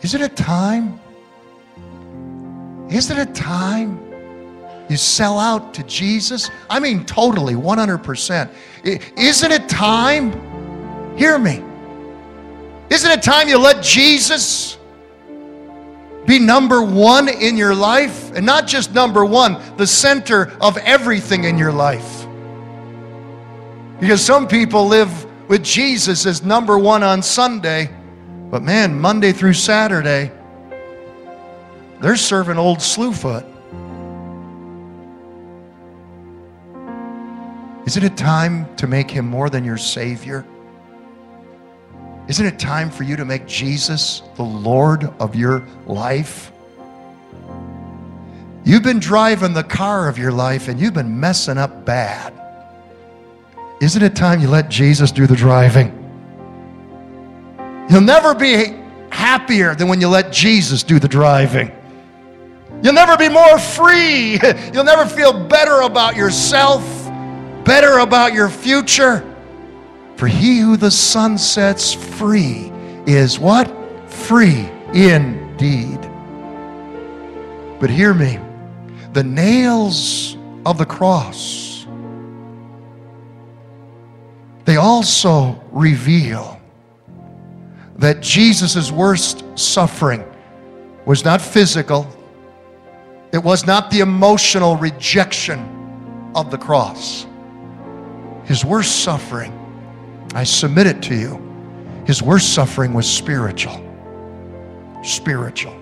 Is 0.02 0.16
it 0.16 0.22
a 0.22 0.30
time? 0.30 1.00
Is 2.90 3.10
it 3.10 3.18
a 3.18 3.26
time 3.32 4.00
you 4.90 4.98
sell 4.98 5.40
out 5.40 5.74
to 5.76 5.84
Jesus? 5.84 6.50
I 6.70 6.80
mean, 6.80 7.06
totally, 7.06 7.54
100%. 7.54 8.50
Isn't 9.18 9.52
it 9.52 9.70
time? 9.70 11.18
Hear 11.18 11.38
me. 11.38 11.64
Isn't 12.90 13.12
it 13.12 13.24
time 13.24 13.48
you 13.48 13.58
let 13.58 13.82
Jesus 13.82 14.78
be 16.26 16.40
number 16.40 16.82
one 16.82 17.30
in 17.30 17.56
your 17.56 17.74
life? 17.74 18.32
And 18.34 18.46
not 18.46 18.68
just 18.68 18.94
number 18.94 19.24
one, 19.24 19.62
the 19.78 19.88
center 19.88 20.52
of 20.60 20.78
everything 20.80 21.46
in 21.46 21.58
your 21.58 21.72
life. 21.72 22.28
Because 24.00 24.22
some 24.22 24.48
people 24.48 24.88
live 24.88 25.26
with 25.52 25.64
Jesus 25.66 26.26
as 26.26 26.44
number 26.44 26.80
one 26.80 27.04
on 27.04 27.22
Sunday, 27.22 27.90
but 28.50 28.64
man, 28.64 28.98
Monday 28.98 29.34
through 29.34 29.52
Saturday, 29.52 30.32
they're 32.00 32.16
serving 32.16 32.58
old 32.58 32.78
Slewfoot. 32.78 33.46
Isn't 37.86 38.02
it 38.02 38.16
time 38.16 38.74
to 38.78 38.88
make 38.88 39.12
him 39.12 39.28
more 39.28 39.50
than 39.50 39.66
your 39.66 39.76
Savior? 39.76 40.46
Isn't 42.30 42.46
it 42.46 42.58
time 42.58 42.90
for 42.90 43.04
you 43.04 43.18
to 43.18 43.26
make 43.26 43.46
Jesus 43.46 44.22
the 44.38 44.44
Lord 44.44 45.04
of 45.20 45.36
your 45.36 45.68
life? 45.86 46.54
You've 48.64 48.84
been 48.84 49.00
driving 49.00 49.52
the 49.52 49.66
car 49.66 50.08
of 50.08 50.18
your 50.18 50.32
life 50.32 50.70
and 50.70 50.80
you've 50.80 50.94
been 50.94 51.20
messing 51.20 51.58
up 51.58 51.84
bad. 51.84 52.41
Isn't 53.82 54.04
it 54.04 54.16
time 54.16 54.40
you 54.40 54.48
let 54.48 54.70
Jesus 54.70 55.12
do 55.12 55.26
the 55.26 55.36
driving? 55.36 55.98
You'll 57.90 58.02
never 58.02 58.36
be 58.36 58.78
happier 59.10 59.74
than 59.74 59.88
when 59.88 60.00
you 60.00 60.08
let 60.08 60.32
Jesus 60.32 60.84
do 60.84 61.00
the 61.00 61.08
driving. 61.08 61.72
You'll 62.84 62.94
never 62.94 63.18
be 63.18 63.28
more 63.28 63.58
free. 63.60 64.40
You'll 64.74 64.84
never 64.84 65.06
feel 65.08 65.34
better 65.48 65.82
about 65.82 66.16
yourself, 66.16 66.84
better 67.66 68.00
about 68.00 68.34
your 68.34 68.50
future. 68.50 69.28
For 70.16 70.28
he 70.28 70.60
who 70.60 70.78
the 70.78 70.92
Son 70.92 71.38
sets 71.38 71.92
free 71.92 72.72
is 73.08 73.40
what? 73.40 73.68
Free 74.08 74.70
indeed. 74.94 76.00
But 77.80 77.90
hear 77.90 78.14
me 78.14 78.40
the 79.14 79.24
nails 79.24 80.38
of 80.66 80.78
the 80.78 80.86
cross, 80.86 81.71
they 84.66 84.78
also 84.78 85.62
reveal 85.72 86.60
that 87.98 88.22
Jesus' 88.22 88.92
worst 88.92 89.44
suffering 89.58 90.24
was 91.06 91.26
not 91.26 91.42
physical, 91.42 92.08
it 93.32 93.44
was 93.44 93.66
not 93.66 93.90
the 93.92 94.00
emotional 94.00 94.76
rejection 94.76 95.60
of 96.36 96.52
the 96.52 96.58
cross. 96.58 97.26
His 98.46 98.66
worst 98.66 99.04
suffering 99.04 99.58
I 100.34 100.44
submit 100.46 100.88
it 100.88 101.02
to 101.04 101.16
you. 101.16 101.42
His 102.06 102.22
worst 102.22 102.54
suffering 102.54 102.94
was 102.94 103.10
spiritual. 103.10 103.80
Spiritual. 105.04 105.78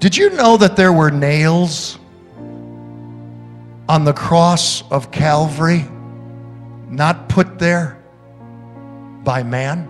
Did 0.00 0.16
you 0.16 0.30
know 0.30 0.56
that 0.56 0.76
there 0.76 0.92
were 0.92 1.10
nails 1.10 1.98
on 3.88 4.04
the 4.04 4.12
cross 4.12 4.82
of 4.90 5.10
Calvary, 5.10 5.86
not 6.88 7.28
put 7.28 7.58
there 7.58 7.98
by 9.24 9.42
man? 9.42 9.86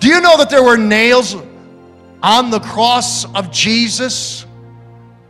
Do 0.00 0.08
you 0.08 0.20
know 0.20 0.36
that 0.36 0.50
there 0.50 0.62
were 0.62 0.76
nails 0.76 1.36
on 2.22 2.50
the 2.50 2.60
cross 2.60 3.24
of 3.34 3.50
Jesus, 3.50 4.44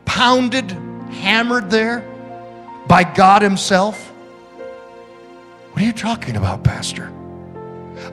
pounded, 0.04 0.70
hammered 1.10 1.70
there? 1.70 2.04
by 2.86 3.04
God 3.04 3.42
Himself? 3.42 4.10
What 5.72 5.82
are 5.82 5.86
you 5.86 5.92
talking 5.92 6.36
about, 6.36 6.62
Pastor? 6.62 7.12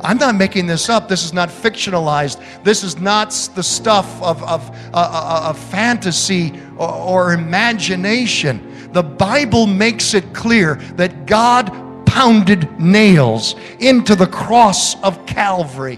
I'm 0.02 0.18
not 0.18 0.36
making 0.36 0.68
this 0.68 0.90
up. 0.90 1.10
This 1.10 1.24
is 1.24 1.34
not 1.34 1.50
fictionalized. 1.50 2.42
This 2.64 2.84
is 2.84 2.98
not 2.98 3.32
the 3.56 3.64
stuff 3.64 4.22
of, 4.22 4.42
of, 4.44 4.70
uh, 4.70 4.74
uh, 4.94 5.44
uh, 5.46 5.50
of 5.50 5.60
fantasy 5.60 6.60
or, 6.78 6.90
or 6.90 7.34
imagination. 7.34 8.71
The 8.94 9.04
Bible 9.04 9.68
makes 9.68 10.14
it 10.14 10.34
clear 10.34 10.76
that 10.96 11.26
God 11.26 11.72
pounded 12.06 12.80
nails 12.80 13.56
into 13.80 14.16
the 14.16 14.28
cross 14.28 15.02
of 15.02 15.26
Calvary. 15.26 15.98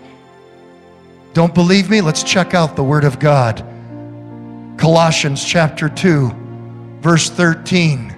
Don't 1.33 1.55
believe 1.55 1.89
me? 1.89 2.01
Let's 2.01 2.21
check 2.21 2.53
out 2.53 2.75
the 2.75 2.83
Word 2.83 3.03
of 3.03 3.19
God. 3.19 3.65
Colossians 4.77 5.43
chapter 5.43 5.89
2, 5.89 6.31
verse 7.01 7.29
13. 7.31 8.15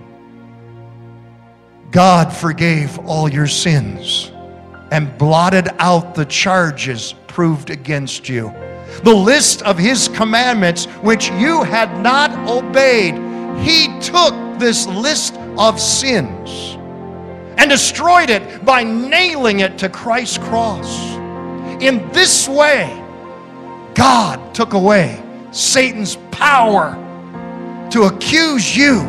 God 1.91 2.33
forgave 2.33 2.99
all 3.07 3.31
your 3.31 3.47
sins 3.47 4.31
and 4.91 5.17
blotted 5.17 5.69
out 5.79 6.15
the 6.15 6.25
charges 6.25 7.13
proved 7.27 7.69
against 7.69 8.27
you. 8.27 8.53
The 9.03 9.13
list 9.13 9.61
of 9.61 9.77
his 9.77 10.09
commandments 10.09 10.85
which 11.01 11.29
you 11.31 11.63
had 11.63 12.01
not 12.01 12.31
obeyed, 12.49 13.15
he 13.65 13.87
took 14.01 14.33
this 14.59 14.87
list 14.87 15.35
of 15.57 15.79
sins 15.79 16.77
and 17.57 17.69
destroyed 17.69 18.29
it 18.29 18.65
by 18.65 18.83
nailing 18.83 19.61
it 19.61 19.77
to 19.79 19.89
Christ's 19.89 20.37
cross. 20.37 21.15
In 21.81 22.09
this 22.11 22.47
way, 22.47 23.01
God 23.93 24.53
took 24.53 24.73
away 24.73 25.21
Satan's 25.51 26.17
power 26.31 27.01
to 27.91 28.03
accuse 28.03 28.75
you 28.75 28.99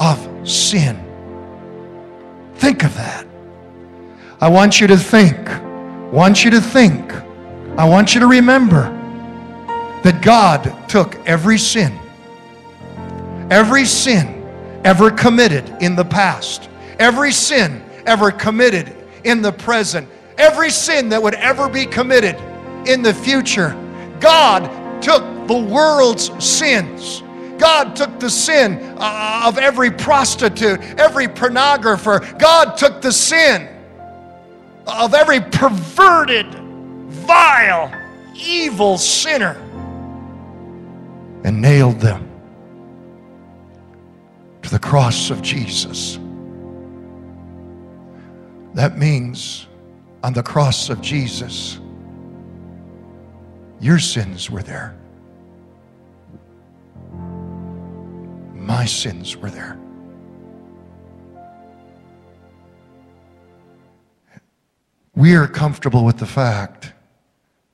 of 0.00 0.48
sin. 0.48 1.00
Think 2.56 2.84
of 2.84 2.94
that. 2.94 3.26
I 4.40 4.48
want 4.48 4.80
you 4.80 4.86
to 4.86 4.96
think, 4.96 5.36
I 5.48 6.10
want 6.10 6.44
you 6.44 6.50
to 6.50 6.60
think, 6.60 7.12
I 7.76 7.88
want 7.88 8.14
you 8.14 8.20
to 8.20 8.26
remember 8.26 8.82
that 10.04 10.20
God 10.22 10.88
took 10.88 11.16
every 11.26 11.58
sin, 11.58 11.98
every 13.50 13.84
sin 13.84 14.42
ever 14.84 15.10
committed 15.10 15.76
in 15.80 15.96
the 15.96 16.04
past, 16.04 16.68
every 16.98 17.32
sin 17.32 17.82
ever 18.06 18.30
committed 18.30 18.94
in 19.24 19.42
the 19.42 19.52
present, 19.52 20.08
every 20.38 20.70
sin 20.70 21.08
that 21.08 21.22
would 21.22 21.34
ever 21.34 21.68
be 21.68 21.86
committed 21.86 22.36
in 22.86 23.02
the 23.02 23.14
future. 23.14 23.76
God 24.20 25.02
took 25.02 25.22
the 25.46 25.58
world's 25.58 26.30
sins. 26.44 27.22
God 27.58 27.94
took 27.94 28.18
the 28.18 28.30
sin 28.30 28.96
uh, 28.98 29.44
of 29.46 29.58
every 29.58 29.90
prostitute, 29.90 30.80
every 30.98 31.28
pornographer. 31.28 32.38
God 32.38 32.76
took 32.76 33.00
the 33.00 33.12
sin 33.12 33.68
of 34.86 35.14
every 35.14 35.40
perverted, 35.40 36.52
vile, 37.08 37.92
evil 38.34 38.98
sinner 38.98 39.60
and 41.44 41.60
nailed 41.60 42.00
them 42.00 42.33
to 44.64 44.70
the 44.70 44.78
cross 44.78 45.30
of 45.30 45.42
Jesus. 45.42 46.18
That 48.72 48.96
means 48.96 49.66
on 50.22 50.32
the 50.32 50.42
cross 50.42 50.88
of 50.88 51.02
Jesus, 51.02 51.78
your 53.78 53.98
sins 53.98 54.50
were 54.50 54.62
there. 54.62 54.96
My 58.54 58.86
sins 58.86 59.36
were 59.36 59.50
there. 59.50 59.78
We 65.14 65.36
are 65.36 65.46
comfortable 65.46 66.06
with 66.06 66.16
the 66.16 66.26
fact 66.26 66.92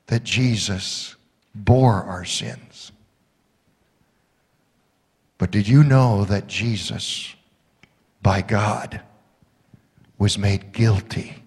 that 0.09 0.25
Jesus 0.25 1.15
bore 1.55 2.03
our 2.03 2.25
sins. 2.25 2.91
But 5.41 5.51
did 5.51 5.67
you 5.67 5.83
know 5.83 6.27
that 6.27 6.49
Jesus, 6.49 7.35
by 8.21 8.43
God, 8.43 9.01
was 10.19 10.37
made 10.37 10.73
guilty 10.73 11.43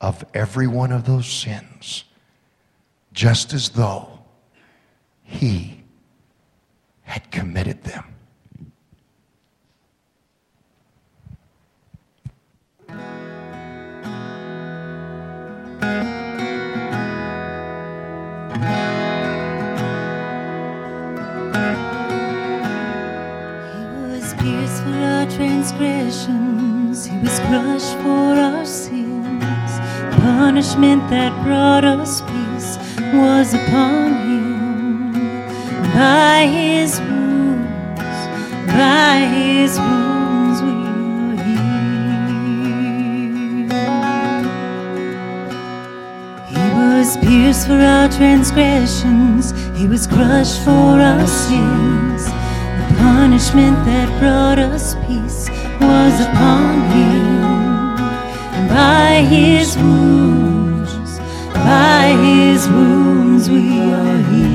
of 0.00 0.24
every 0.32 0.66
one 0.66 0.92
of 0.92 1.04
those 1.04 1.26
sins, 1.26 2.04
just 3.12 3.52
as 3.52 3.68
though 3.68 4.20
he 5.22 5.82
had 7.02 7.30
committed 7.30 7.84
them? 7.84 8.14
Transgressions, 25.78 27.06
he 27.06 27.16
was 27.18 27.38
crushed 27.40 27.96
for 27.98 28.34
our 28.34 28.64
sins. 28.64 29.78
The 30.10 30.16
punishment 30.20 31.08
that 31.10 31.32
brought 31.44 31.84
us 31.84 32.20
peace 32.22 32.78
was 33.14 33.54
upon 33.54 34.14
him. 34.26 35.12
By 35.94 36.46
his 36.46 37.00
wounds, 37.00 38.00
by 38.66 39.18
his 39.34 39.78
wounds 39.78 40.62
we 40.62 40.72
are 40.98 41.36
healed. 41.46 42.12
He 46.48 46.64
was 46.74 47.16
pierced 47.18 47.66
for 47.68 47.80
our 47.80 48.08
transgressions, 48.08 49.52
he 49.78 49.86
was 49.86 50.06
crushed 50.08 50.60
for 50.64 51.00
our 51.10 51.26
sins. 51.26 52.24
The 52.24 52.94
punishment 52.98 53.76
that 53.86 54.08
brought 54.20 54.58
us 54.58 54.94
peace 55.06 55.48
was 55.80 56.20
upon 56.20 56.74
him. 56.90 57.42
And 58.56 58.68
by 58.68 59.22
his 59.22 59.76
wounds, 59.76 61.18
by 61.54 62.16
his 62.26 62.68
wounds 62.68 63.48
we 63.48 63.92
are 63.92 64.18
healed. 64.30 64.47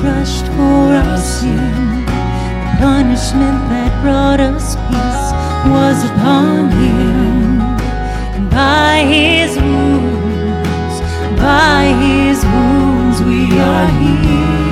Crushed 0.00 0.46
for 0.56 0.94
our 1.02 1.18
sin. 1.18 2.04
The 2.06 2.74
punishment 2.78 3.58
that 3.70 3.92
brought 4.02 4.40
us 4.40 4.76
peace 4.86 5.28
was 5.74 5.98
upon 6.10 6.70
him. 6.70 7.60
And 8.36 8.50
by 8.50 9.02
his 9.14 9.56
wounds, 9.56 10.96
by 11.40 11.82
his 12.04 12.44
wounds 12.44 13.22
we 13.22 13.58
are 13.58 13.86
healed. 13.98 14.67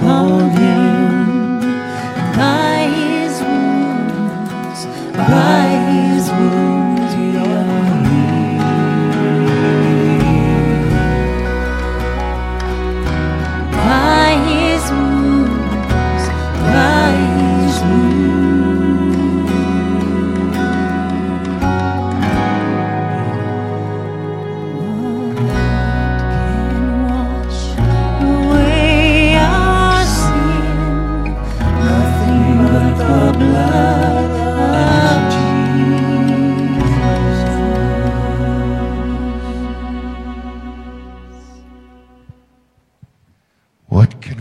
Upon 0.00 0.57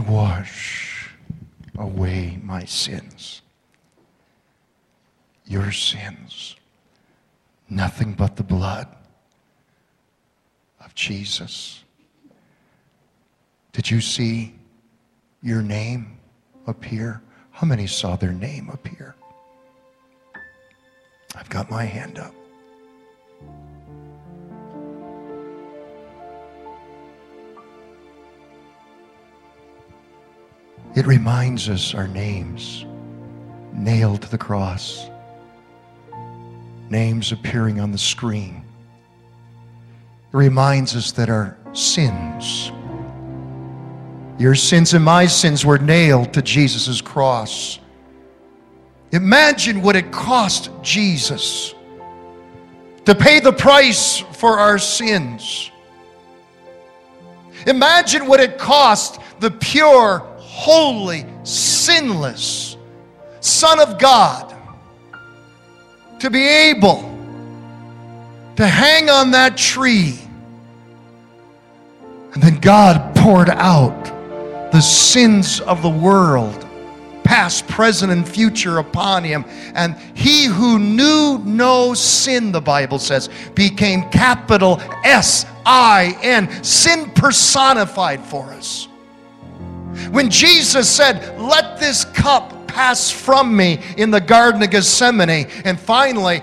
wash 0.07 1.09
away 1.77 2.39
my 2.43 2.65
sins. 2.65 3.41
Your 5.45 5.71
sins. 5.71 6.55
Nothing 7.69 8.13
but 8.13 8.35
the 8.35 8.43
blood 8.43 8.87
of 10.83 10.95
Jesus. 10.95 11.83
Did 13.73 13.91
you 13.91 14.01
see 14.01 14.55
your 15.41 15.61
name 15.61 16.17
appear? 16.65 17.21
How 17.51 17.67
many 17.67 17.87
saw 17.87 18.15
their 18.15 18.33
name 18.33 18.69
appear? 18.71 19.15
I've 21.35 21.49
got 21.49 21.69
my 21.69 21.83
hand 21.83 22.17
up. 22.17 22.33
It 30.95 31.05
reminds 31.05 31.69
us 31.69 31.93
our 31.93 32.07
names 32.07 32.85
nailed 33.73 34.23
to 34.23 34.29
the 34.29 34.37
cross, 34.37 35.07
names 36.89 37.31
appearing 37.31 37.79
on 37.79 37.91
the 37.91 37.97
screen. 37.97 38.63
It 40.33 40.37
reminds 40.37 40.95
us 40.95 41.11
that 41.13 41.29
our 41.29 41.57
sins, 41.73 42.71
your 44.39 44.55
sins 44.55 44.93
and 44.93 45.05
my 45.05 45.27
sins, 45.27 45.65
were 45.65 45.77
nailed 45.77 46.33
to 46.33 46.41
Jesus' 46.41 47.01
cross. 47.01 47.79
Imagine 49.11 49.81
what 49.81 49.95
it 49.95 50.11
cost 50.11 50.69
Jesus 50.81 51.73
to 53.05 53.15
pay 53.15 53.39
the 53.39 53.53
price 53.53 54.17
for 54.17 54.59
our 54.59 54.77
sins. 54.77 55.71
Imagine 57.65 58.27
what 58.27 58.39
it 58.39 58.57
cost 58.57 59.21
the 59.39 59.49
pure, 59.49 60.27
holy, 60.57 61.23
sinless 61.43 62.77
Son 63.39 63.79
of 63.79 63.99
God 63.99 64.55
to 66.19 66.31
be 66.31 66.45
able 66.47 67.01
to 68.55 68.65
hang 68.65 69.07
on 69.07 69.31
that 69.31 69.55
tree. 69.55 70.19
And 72.33 72.41
then 72.41 72.59
God 72.59 73.15
poured 73.15 73.51
out 73.51 74.03
the 74.71 74.81
sins 74.81 75.61
of 75.61 75.83
the 75.83 75.89
world, 75.89 76.67
past, 77.23 77.67
present, 77.67 78.11
and 78.11 78.27
future, 78.27 78.79
upon 78.79 79.23
him. 79.23 79.45
And 79.75 79.95
he 80.15 80.45
who 80.45 80.79
knew 80.79 81.37
no 81.45 81.93
sin, 81.93 82.51
the 82.51 82.61
Bible 82.61 82.97
says, 82.97 83.29
became 83.53 84.09
capital 84.09 84.81
S 85.05 85.45
I 85.65 86.17
N, 86.23 86.63
sin 86.63 87.11
personified 87.11 88.21
for 88.21 88.45
us. 88.53 88.87
When 90.11 90.29
Jesus 90.29 90.89
said, 90.89 91.39
Let 91.39 91.79
this 91.79 92.05
cup 92.05 92.67
pass 92.67 93.09
from 93.09 93.55
me 93.55 93.81
in 93.97 94.11
the 94.11 94.21
Garden 94.21 94.61
of 94.61 94.69
Gethsemane, 94.69 95.47
and 95.65 95.79
finally, 95.79 96.41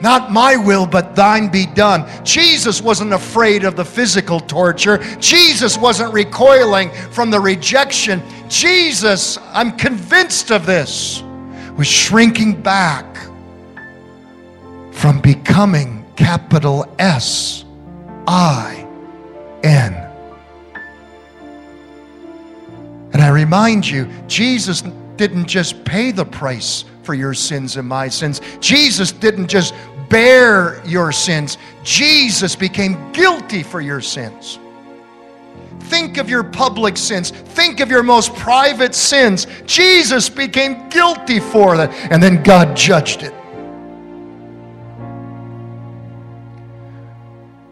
not 0.00 0.32
my 0.32 0.56
will, 0.56 0.86
but 0.86 1.14
thine 1.14 1.48
be 1.48 1.66
done. 1.66 2.08
Jesus 2.24 2.80
wasn't 2.80 3.12
afraid 3.12 3.64
of 3.64 3.76
the 3.76 3.84
physical 3.84 4.40
torture. 4.40 4.98
Jesus 5.18 5.76
wasn't 5.76 6.12
recoiling 6.14 6.90
from 7.10 7.30
the 7.30 7.40
rejection. 7.40 8.22
Jesus, 8.48 9.38
I'm 9.52 9.76
convinced 9.76 10.50
of 10.50 10.64
this, 10.64 11.22
was 11.76 11.86
shrinking 11.86 12.60
back 12.62 13.04
from 14.92 15.20
becoming 15.20 16.04
capital 16.16 16.86
S 16.98 17.64
I 18.26 18.86
remind 23.40 23.88
you, 23.88 24.06
Jesus 24.26 24.82
didn't 25.16 25.46
just 25.46 25.84
pay 25.84 26.12
the 26.12 26.24
price 26.24 26.84
for 27.02 27.14
your 27.14 27.34
sins 27.34 27.76
and 27.76 27.88
my 27.88 28.08
sins. 28.08 28.40
Jesus 28.60 29.12
didn't 29.12 29.48
just 29.48 29.74
bear 30.08 30.84
your 30.86 31.12
sins. 31.12 31.58
Jesus 31.82 32.54
became 32.54 33.12
guilty 33.12 33.62
for 33.62 33.80
your 33.80 34.00
sins. 34.00 34.58
Think 35.84 36.18
of 36.18 36.28
your 36.28 36.44
public 36.44 36.96
sins. 36.96 37.30
Think 37.30 37.80
of 37.80 37.90
your 37.90 38.02
most 38.02 38.34
private 38.34 38.94
sins. 38.94 39.46
Jesus 39.66 40.28
became 40.28 40.88
guilty 40.88 41.40
for 41.40 41.76
that, 41.76 41.92
and 42.12 42.22
then 42.22 42.42
God 42.42 42.76
judged 42.76 43.22
it. 43.22 43.34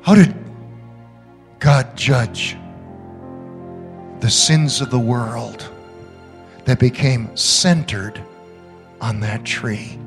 How 0.02 0.14
did 0.14 0.34
God 1.58 1.96
judge 1.96 2.56
the 4.20 4.30
sins 4.30 4.80
of 4.80 4.90
the 4.90 4.98
world 4.98 5.68
that 6.64 6.78
became 6.78 7.34
centered 7.36 8.22
on 9.00 9.20
that 9.20 9.44
tree? 9.44 9.98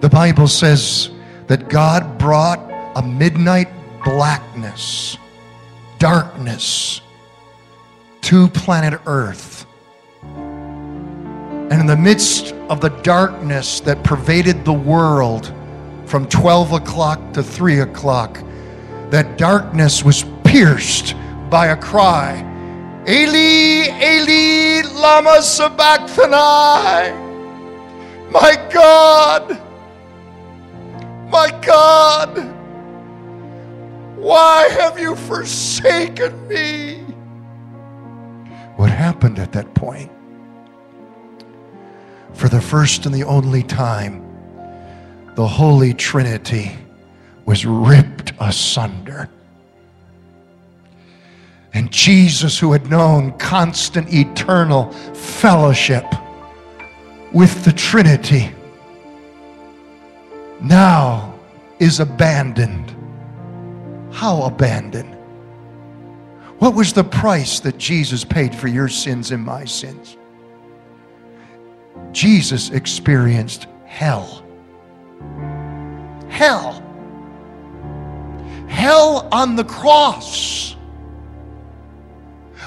The 0.00 0.08
Bible 0.08 0.48
says 0.48 1.10
that 1.46 1.68
God 1.68 2.18
brought 2.18 2.60
a 2.96 3.02
midnight 3.02 3.68
blackness, 4.04 5.16
darkness 5.98 7.00
to 8.22 8.48
planet 8.48 9.00
Earth. 9.06 9.66
And 10.22 11.72
in 11.72 11.86
the 11.86 11.96
midst 11.96 12.52
of 12.68 12.80
the 12.80 12.90
darkness 13.02 13.80
that 13.80 14.02
pervaded 14.04 14.64
the 14.64 14.72
world 14.72 15.52
from 16.06 16.28
12 16.28 16.72
o'clock 16.72 17.32
to 17.32 17.42
3 17.42 17.80
o'clock, 17.80 18.38
that 19.10 19.38
darkness 19.38 20.04
was 20.04 20.24
pierced 20.44 21.14
by 21.50 21.66
a 21.66 21.76
cry 21.76 22.50
Eli, 23.06 23.90
Eli, 24.00 24.82
Lama 24.94 25.42
Sabachthani. 25.42 27.12
My 28.30 28.56
God, 28.72 29.60
my 31.30 31.50
God, 31.60 32.38
why 34.16 34.68
have 34.70 34.98
you 34.98 35.14
forsaken 35.16 36.48
me? 36.48 36.94
What 38.76 38.90
happened 38.90 39.38
at 39.38 39.52
that 39.52 39.74
point? 39.74 40.10
For 42.32 42.48
the 42.48 42.60
first 42.60 43.04
and 43.04 43.14
the 43.14 43.24
only 43.24 43.62
time, 43.62 44.22
the 45.34 45.46
Holy 45.46 45.92
Trinity 45.92 46.72
was 47.44 47.66
ripped 47.66 48.32
asunder. 48.40 49.28
And 51.74 51.90
Jesus, 51.90 52.56
who 52.56 52.72
had 52.72 52.88
known 52.88 53.36
constant 53.38 54.14
eternal 54.14 54.92
fellowship 54.92 56.04
with 57.32 57.64
the 57.64 57.72
Trinity, 57.72 58.50
now 60.62 61.34
is 61.80 61.98
abandoned. 61.98 62.94
How 64.12 64.42
abandoned? 64.44 65.16
What 66.60 66.76
was 66.76 66.92
the 66.92 67.02
price 67.02 67.58
that 67.60 67.76
Jesus 67.76 68.24
paid 68.24 68.54
for 68.54 68.68
your 68.68 68.88
sins 68.88 69.32
and 69.32 69.44
my 69.44 69.64
sins? 69.64 70.16
Jesus 72.12 72.70
experienced 72.70 73.66
hell. 73.84 74.44
Hell. 76.28 76.80
Hell 78.68 79.28
on 79.32 79.56
the 79.56 79.64
cross. 79.64 80.76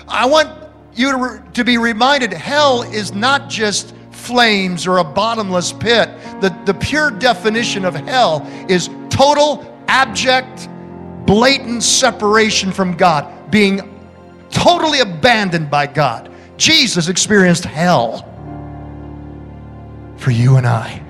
I 0.08 0.26
want 0.26 0.50
you 0.94 1.12
to, 1.12 1.44
to 1.54 1.64
be 1.64 1.78
reminded 1.78 2.34
hell 2.34 2.84
is 2.84 3.14
not 3.14 3.50
just 3.50 3.94
flames 4.12 4.88
or 4.88 4.98
a 4.98 5.04
bottomless 5.04 5.72
pit. 5.72 6.10
The, 6.42 6.58
the 6.66 6.74
pure 6.74 7.12
definition 7.12 7.86
of 7.86 7.94
hell 7.96 8.46
is 8.68 8.90
total, 9.10 9.78
abject, 9.88 10.70
blatant 11.26 11.84
separation 11.84 12.72
from 12.72 12.96
God, 12.96 13.52
being 13.52 13.94
totally 14.50 15.02
abandoned 15.02 15.70
by 15.70 15.88
God. 15.88 16.32
Jesus 16.58 17.10
experienced 17.10 17.66
hell 17.66 18.24
for 20.18 20.32
you 20.32 20.58
and 20.58 20.66
I. 20.66 21.04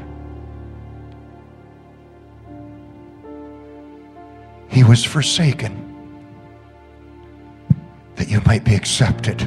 He 4.69 4.83
was 4.83 5.03
forsaken 5.03 5.86
that 8.17 8.27
you 8.27 8.41
might 8.45 8.63
be 8.63 8.75
accepted. 8.75 9.41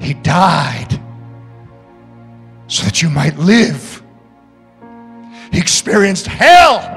He 0.00 0.14
died 0.14 1.00
so 2.68 2.84
that 2.84 3.02
you 3.02 3.10
might 3.10 3.36
live. 3.38 4.02
He 5.50 5.58
experienced 5.58 6.26
hell 6.26 6.90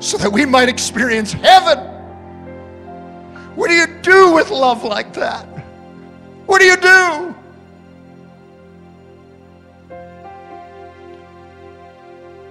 so 0.00 0.16
that 0.16 0.32
we 0.32 0.46
might 0.46 0.68
experience 0.68 1.32
heaven. 1.32 1.78
What 3.54 3.68
do 3.68 3.74
you 3.74 3.86
do 4.00 4.32
with 4.32 4.50
love 4.50 4.82
like 4.82 5.12
that? 5.14 5.46
What 6.46 6.60
do 6.60 6.64
you 6.64 6.76
do? 6.76 7.34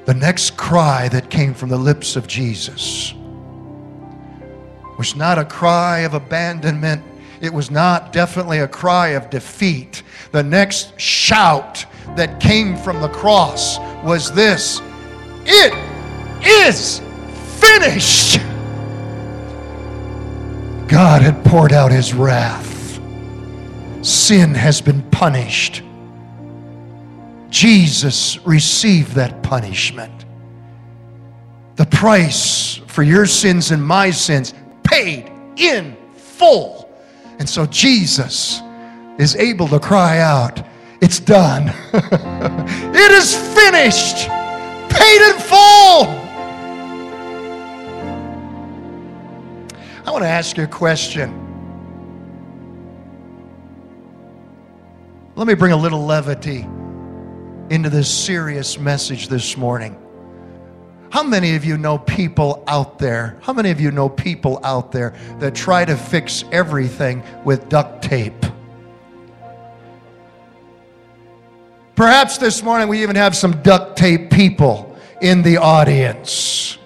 The 0.06 0.14
next 0.14 0.58
cry 0.58 1.08
that 1.10 1.30
came 1.30 1.54
from 1.54 1.70
the 1.70 1.78
lips 1.78 2.16
of 2.16 2.28
Jesus 2.28 3.14
was 5.00 5.16
not 5.16 5.40
a 5.40 5.46
cry 5.46 6.00
of 6.00 6.14
abandonment. 6.14 7.02
It 7.40 7.54
was 7.54 7.72
not 7.72 8.12
definitely 8.12 8.60
a 8.60 8.68
cry 8.68 9.12
of 9.12 9.30
defeat. 9.30 10.04
The 10.34 10.44
next 10.44 11.00
shout 11.00 11.86
that 12.18 12.42
came 12.42 12.76
from 12.76 13.00
the 13.00 13.08
cross 13.08 13.80
was 14.04 14.30
this 14.34 14.82
It 15.46 15.74
is 16.46 17.00
finished. 17.62 18.40
God 20.90 21.22
had 21.22 21.46
poured 21.46 21.72
out 21.72 21.94
his 21.94 22.14
wrath. 22.14 23.00
Sin 24.02 24.54
has 24.54 24.82
been 24.82 25.02
punished. 25.12 25.82
Jesus 27.50 28.38
received 28.46 29.14
that 29.14 29.44
punishment. 29.44 30.26
The 31.78 31.86
price 31.86 32.82
for 32.88 33.02
your 33.02 33.26
sins 33.26 33.72
and 33.72 33.82
my 33.82 34.12
sins 34.12 34.54
paid 34.90 35.32
in 35.58 35.96
full. 36.16 36.90
And 37.38 37.48
so 37.48 37.66
Jesus 37.66 38.62
is 39.18 39.36
able 39.36 39.68
to 39.68 39.80
cry 39.80 40.20
out, 40.20 40.62
It's 41.02 41.20
done. 41.20 41.70
it 41.94 43.12
is 43.12 43.36
finished, 43.36 44.28
paid 44.90 45.22
in 45.30 45.40
full. 45.40 46.30
I 50.06 50.12
want 50.12 50.24
to 50.24 50.30
ask 50.30 50.58
you 50.58 50.64
a 50.64 50.68
question. 50.68 51.46
Let 55.36 55.48
me 55.48 55.54
bring 55.54 55.72
a 55.72 55.78
little 55.78 56.04
levity 56.04 56.68
into 57.70 57.90
this 57.90 58.12
serious 58.12 58.80
message 58.80 59.28
this 59.28 59.56
morning. 59.56 59.98
How 61.12 61.24
many 61.24 61.56
of 61.56 61.66
you 61.66 61.78
know 61.78 61.98
people 61.98 62.64
out 62.68 63.00
there? 63.00 63.38
How 63.42 63.52
many 63.52 63.72
of 63.72 63.82
you 63.82 63.90
know 63.92 64.10
people 64.10 64.60
out 64.64 64.92
there 64.92 65.16
that 65.40 65.56
try 65.56 65.84
to 65.84 65.98
fix 65.98 66.44
everything 66.52 67.24
with 67.44 67.68
duct 67.68 68.04
tape? 68.04 68.46
Perhaps 71.96 72.38
this 72.38 72.62
morning 72.64 72.88
we 72.88 73.02
even 73.02 73.16
have 73.16 73.36
some 73.36 73.62
duct 73.64 73.98
tape 73.98 74.30
people 74.30 74.96
in 75.22 75.42
the 75.42 75.58
audience. 75.58 76.78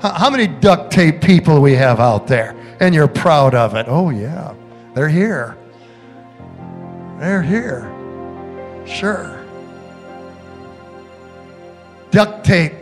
How 0.00 0.30
many 0.30 0.46
duct 0.46 0.92
tape 0.92 1.20
people 1.20 1.60
we 1.60 1.72
have 1.72 2.00
out 2.00 2.26
there? 2.26 2.54
And 2.80 2.94
you're 2.94 3.08
proud 3.08 3.54
of 3.54 3.74
it. 3.74 3.86
Oh, 3.88 4.10
yeah, 4.10 4.54
they're 4.94 5.08
here. 5.08 5.56
They're 7.18 7.42
here. 7.42 7.92
Sure. 8.86 9.44
Duct 12.10 12.44
tape 12.44 12.74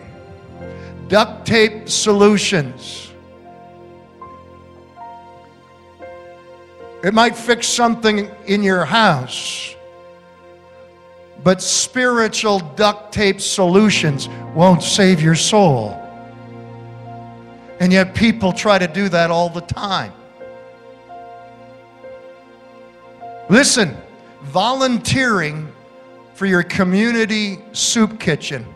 duct 1.09 1.47
tape 1.47 1.89
solutions. 1.89 3.13
It 7.05 7.15
might 7.15 7.37
fix 7.37 7.69
something 7.69 8.31
in 8.47 8.63
your 8.63 8.85
house, 8.85 9.77
but 11.45 11.63
spiritual 11.63 12.59
duct 12.59 13.13
tape 13.13 13.41
solutions 13.41 14.29
won't 14.55 14.83
save 14.83 15.23
your 15.23 15.37
soul. 15.37 16.03
And 17.79 17.93
yet, 17.93 18.15
people 18.15 18.53
try 18.53 18.79
to 18.79 18.89
do 18.89 19.09
that 19.11 19.31
all 19.31 19.51
the 19.51 19.61
time. 19.61 20.13
Listen, 23.49 23.97
volunteering 24.43 25.71
for 26.35 26.47
your 26.47 26.63
community 26.63 27.59
soup 27.73 28.19
kitchen 28.19 28.67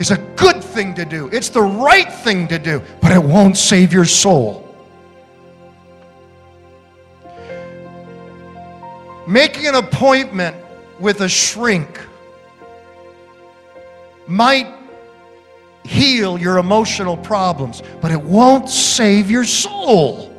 is 0.00 0.10
a 0.10 0.16
good 0.34 0.64
thing 0.64 0.94
to 0.94 1.04
do. 1.04 1.28
It's 1.28 1.50
the 1.50 1.62
right 1.62 2.10
thing 2.10 2.48
to 2.48 2.58
do, 2.58 2.82
but 3.02 3.12
it 3.12 3.22
won't 3.22 3.56
save 3.56 3.92
your 3.92 4.06
soul. 4.06 4.66
Making 9.28 9.66
an 9.66 9.74
appointment 9.76 10.56
with 10.98 11.20
a 11.20 11.28
shrink 11.28 12.00
might 14.26 14.66
heal 15.84 16.38
your 16.38 16.56
emotional 16.58 17.16
problems, 17.16 17.82
but 18.00 18.10
it 18.10 18.20
won't 18.20 18.70
save 18.70 19.30
your 19.30 19.44
soul. 19.44 20.34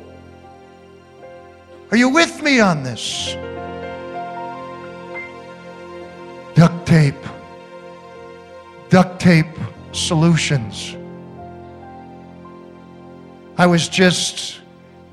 Are 1.92 1.96
you 1.96 2.08
with 2.08 2.42
me 2.42 2.58
on 2.58 2.82
this? 2.82 3.36
Duct 6.56 6.86
tape 6.86 7.14
duct 8.92 9.18
tape 9.18 9.46
solutions. 9.92 10.94
I 13.56 13.64
was 13.64 13.88
just 13.88 14.60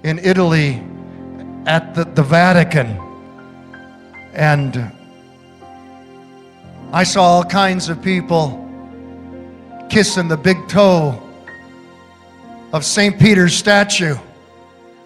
in 0.03 0.19
Italy 0.19 0.83
at 1.65 1.95
the, 1.95 2.03
the 2.03 2.21
Vatican 2.21 2.99
and 4.33 4.91
I 6.91 7.05
saw 7.05 7.23
all 7.23 7.43
kinds 7.45 7.87
of 7.87 8.01
people 8.01 8.67
kissing 9.89 10.27
the 10.27 10.35
big 10.35 10.57
toe 10.67 11.17
of 12.73 12.83
St. 12.83 13.17
Peter's 13.17 13.55
statue. 13.55 14.17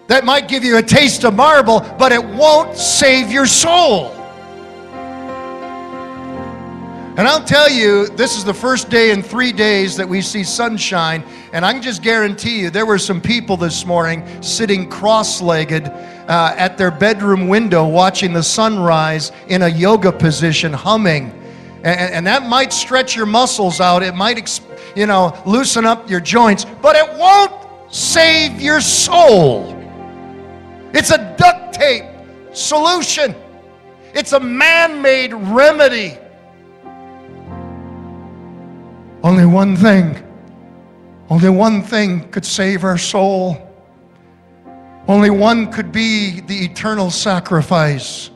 That 0.08 0.24
might 0.24 0.48
give 0.48 0.64
you 0.64 0.78
a 0.78 0.82
taste 0.82 1.24
of 1.24 1.34
marble, 1.34 1.78
but 1.96 2.10
it 2.10 2.24
won't 2.24 2.76
save 2.76 3.30
your 3.30 3.46
soul. 3.46 4.13
And 7.16 7.28
I'll 7.28 7.44
tell 7.44 7.70
you, 7.70 8.08
this 8.08 8.36
is 8.36 8.44
the 8.44 8.52
first 8.52 8.90
day 8.90 9.12
in 9.12 9.22
three 9.22 9.52
days 9.52 9.96
that 9.98 10.08
we 10.08 10.20
see 10.20 10.42
sunshine. 10.42 11.22
And 11.52 11.64
I 11.64 11.72
can 11.72 11.80
just 11.80 12.02
guarantee 12.02 12.58
you, 12.58 12.70
there 12.70 12.86
were 12.86 12.98
some 12.98 13.20
people 13.20 13.56
this 13.56 13.86
morning 13.86 14.26
sitting 14.42 14.90
cross 14.90 15.40
legged 15.40 15.86
uh, 15.86 16.54
at 16.56 16.76
their 16.76 16.90
bedroom 16.90 17.46
window 17.46 17.86
watching 17.86 18.32
the 18.32 18.42
sunrise 18.42 19.30
in 19.46 19.62
a 19.62 19.68
yoga 19.68 20.10
position, 20.10 20.72
humming. 20.72 21.30
And, 21.84 22.14
and 22.14 22.26
that 22.26 22.48
might 22.48 22.72
stretch 22.72 23.14
your 23.14 23.26
muscles 23.26 23.80
out. 23.80 24.02
It 24.02 24.16
might, 24.16 24.60
you 24.96 25.06
know, 25.06 25.40
loosen 25.46 25.86
up 25.86 26.10
your 26.10 26.20
joints, 26.20 26.64
but 26.64 26.96
it 26.96 27.08
won't 27.16 27.94
save 27.94 28.60
your 28.60 28.80
soul. 28.80 29.72
It's 30.92 31.12
a 31.12 31.36
duct 31.38 31.74
tape 31.74 32.06
solution, 32.52 33.36
it's 34.14 34.32
a 34.32 34.40
man 34.40 35.00
made 35.00 35.32
remedy 35.32 36.18
only 39.24 39.46
one 39.46 39.74
thing, 39.74 40.22
only 41.30 41.48
one 41.48 41.82
thing 41.82 42.30
could 42.30 42.44
save 42.44 42.84
our 42.84 42.98
soul. 42.98 43.56
Only 45.08 45.30
one 45.30 45.72
could 45.72 45.92
be 45.92 46.40
the 46.40 46.64
eternal 46.64 47.10
sacrifice. 47.10 48.30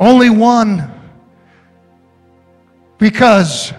Only 0.00 0.28
one. 0.28 0.90
Because 2.98 3.72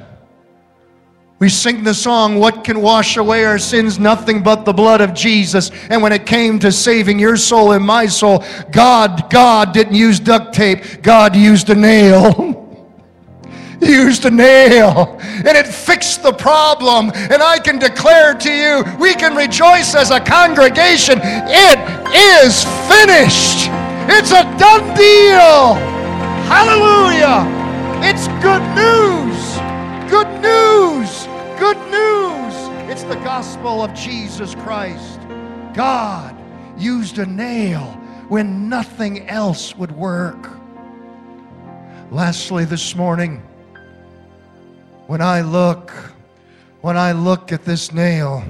we 1.40 1.50
sing 1.50 1.84
the 1.84 1.94
song, 1.94 2.40
What 2.40 2.64
can 2.64 2.82
wash 2.82 3.18
away 3.18 3.44
our 3.44 3.60
sins? 3.60 4.00
Nothing 4.00 4.44
but 4.44 4.64
the 4.64 4.74
blood 4.74 5.02
of 5.02 5.14
Jesus. 5.14 5.72
And 5.90 6.02
when 6.02 6.14
it 6.14 6.26
came 6.26 6.58
to 6.60 6.72
saving 6.72 7.20
your 7.20 7.36
soul 7.36 7.74
and 7.74 7.86
my 7.86 8.06
soul, 8.08 8.46
God, 8.72 9.30
God 9.30 9.74
didn't 9.74 9.96
use 9.96 10.22
duct 10.22 10.54
tape, 10.54 11.02
God 11.02 11.36
used 11.36 11.70
a 11.70 11.76
nail. 11.76 12.62
used 13.86 14.26
a 14.26 14.32
nail 14.32 15.18
and 15.20 15.58
it 15.58 15.68
fixed 15.68 16.24
the 16.24 16.34
problem. 16.34 17.12
And 17.14 17.42
I 17.42 17.60
can 17.60 17.80
declare 17.80 18.34
to 18.34 18.52
you, 18.52 18.84
we 19.00 19.14
can 19.14 19.36
rejoice 19.36 19.96
as 19.96 20.12
a 20.12 20.20
congregation. 20.20 21.20
It 21.24 21.80
is 22.14 22.64
finished. 22.88 23.70
It's 24.08 24.32
a 24.32 24.44
done 24.58 24.96
deal. 24.96 25.76
Hallelujah. 26.46 27.46
It's 28.04 28.28
good 28.44 28.62
news. 28.76 29.56
Good 30.10 30.30
news. 30.42 31.28
Good 31.60 31.78
news. 31.90 32.54
It's 32.92 33.04
the 33.04 33.16
gospel 33.24 33.84
of 33.84 33.94
Jesus 33.94 34.54
Christ. 34.56 35.20
God 35.74 36.36
used 36.78 37.18
a 37.18 37.26
nail 37.26 37.82
when 38.30 38.70
nothing 38.70 39.28
else 39.28 39.76
would 39.76 39.92
work. 39.92 40.52
Lastly, 42.12 42.66
this 42.66 42.96
morning, 42.96 43.42
when 45.08 45.22
I 45.22 45.42
look, 45.42 45.92
when 46.82 46.98
I 46.98 47.12
look 47.12 47.52
at 47.52 47.64
this 47.64 47.92
nail, 47.92 48.44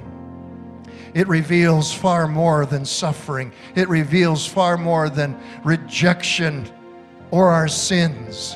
it 1.14 1.28
reveals 1.28 1.94
far 1.94 2.28
more 2.28 2.66
than 2.66 2.86
suffering. 2.86 3.52
It 3.76 3.88
reveals 3.90 4.46
far 4.46 4.78
more 4.78 5.10
than 5.10 5.38
rejection 5.64 6.70
or 7.32 7.50
our 7.50 7.68
sins. 7.68 8.56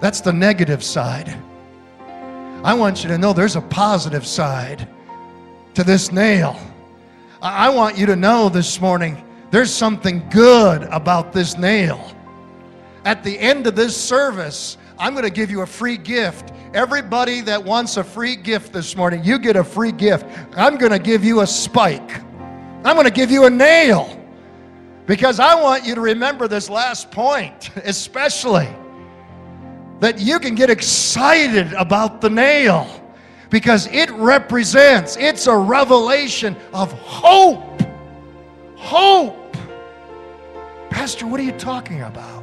That's 0.00 0.20
the 0.20 0.32
negative 0.32 0.82
side. 0.82 1.36
I 2.64 2.74
want 2.74 3.02
you 3.02 3.08
to 3.10 3.18
know 3.18 3.32
there's 3.32 3.56
a 3.56 3.60
positive 3.60 4.26
side 4.26 4.88
to 5.74 5.84
this 5.84 6.10
nail. 6.10 6.60
I 7.42 7.68
want 7.68 7.96
you 7.96 8.06
to 8.06 8.16
know 8.16 8.48
this 8.48 8.80
morning 8.80 9.22
there's 9.50 9.72
something 9.72 10.28
good 10.30 10.82
about 10.84 11.32
this 11.32 11.56
nail. 11.56 12.12
At 13.04 13.22
the 13.22 13.38
end 13.38 13.68
of 13.68 13.76
this 13.76 13.96
service, 13.96 14.78
I'm 14.98 15.12
going 15.12 15.24
to 15.24 15.30
give 15.30 15.50
you 15.50 15.62
a 15.62 15.66
free 15.66 15.96
gift. 15.96 16.52
Everybody 16.72 17.40
that 17.42 17.62
wants 17.62 17.96
a 17.96 18.04
free 18.04 18.36
gift 18.36 18.72
this 18.72 18.96
morning, 18.96 19.22
you 19.24 19.38
get 19.38 19.56
a 19.56 19.64
free 19.64 19.92
gift. 19.92 20.26
I'm 20.56 20.76
going 20.76 20.92
to 20.92 20.98
give 20.98 21.24
you 21.24 21.40
a 21.40 21.46
spike. 21.46 22.20
I'm 22.84 22.94
going 22.94 23.04
to 23.04 23.12
give 23.12 23.30
you 23.30 23.44
a 23.44 23.50
nail 23.50 24.22
because 25.06 25.38
I 25.38 25.60
want 25.60 25.84
you 25.84 25.94
to 25.94 26.00
remember 26.00 26.48
this 26.48 26.70
last 26.70 27.10
point, 27.10 27.70
especially 27.84 28.68
that 30.00 30.18
you 30.18 30.38
can 30.38 30.54
get 30.54 30.70
excited 30.70 31.72
about 31.72 32.20
the 32.20 32.30
nail 32.30 33.02
because 33.50 33.86
it 33.88 34.10
represents, 34.10 35.16
it's 35.16 35.46
a 35.46 35.56
revelation 35.56 36.56
of 36.72 36.92
hope. 36.92 37.82
Hope. 38.76 39.56
Pastor, 40.90 41.26
what 41.26 41.40
are 41.40 41.44
you 41.44 41.52
talking 41.52 42.02
about? 42.02 42.35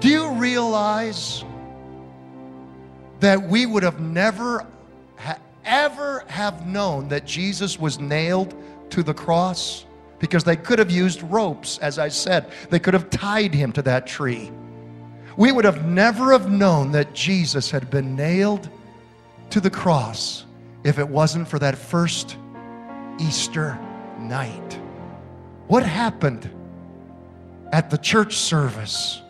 Do 0.00 0.08
you 0.08 0.32
realize 0.32 1.44
that 3.20 3.42
we 3.42 3.64
would 3.64 3.82
have 3.82 3.98
never, 3.98 4.66
ha- 5.16 5.38
ever 5.64 6.24
have 6.28 6.66
known 6.66 7.08
that 7.08 7.24
Jesus 7.24 7.78
was 7.78 7.98
nailed 7.98 8.54
to 8.90 9.02
the 9.02 9.14
cross? 9.14 9.86
Because 10.18 10.44
they 10.44 10.56
could 10.56 10.78
have 10.78 10.90
used 10.90 11.22
ropes, 11.22 11.78
as 11.78 11.98
I 11.98 12.08
said. 12.08 12.50
They 12.70 12.78
could 12.78 12.94
have 12.94 13.10
tied 13.10 13.54
him 13.54 13.72
to 13.72 13.82
that 13.82 14.06
tree. 14.06 14.50
We 15.36 15.52
would 15.52 15.64
have 15.64 15.86
never 15.86 16.32
have 16.32 16.50
known 16.50 16.92
that 16.92 17.12
Jesus 17.12 17.70
had 17.70 17.90
been 17.90 18.16
nailed 18.16 18.68
to 19.50 19.60
the 19.60 19.70
cross 19.70 20.44
if 20.84 20.98
it 20.98 21.08
wasn't 21.08 21.48
for 21.48 21.58
that 21.58 21.76
first 21.76 22.36
Easter 23.18 23.78
night. 24.18 24.80
What 25.68 25.84
happened 25.84 26.50
at 27.72 27.90
the 27.90 27.98
church 27.98 28.36
service 28.36 29.20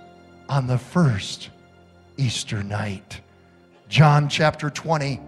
on 0.48 0.66
the 0.66 0.78
first 0.78 1.50
Easter 2.16 2.62
night? 2.62 3.20
John 3.88 4.28
chapter 4.28 4.70
20, 4.70 5.20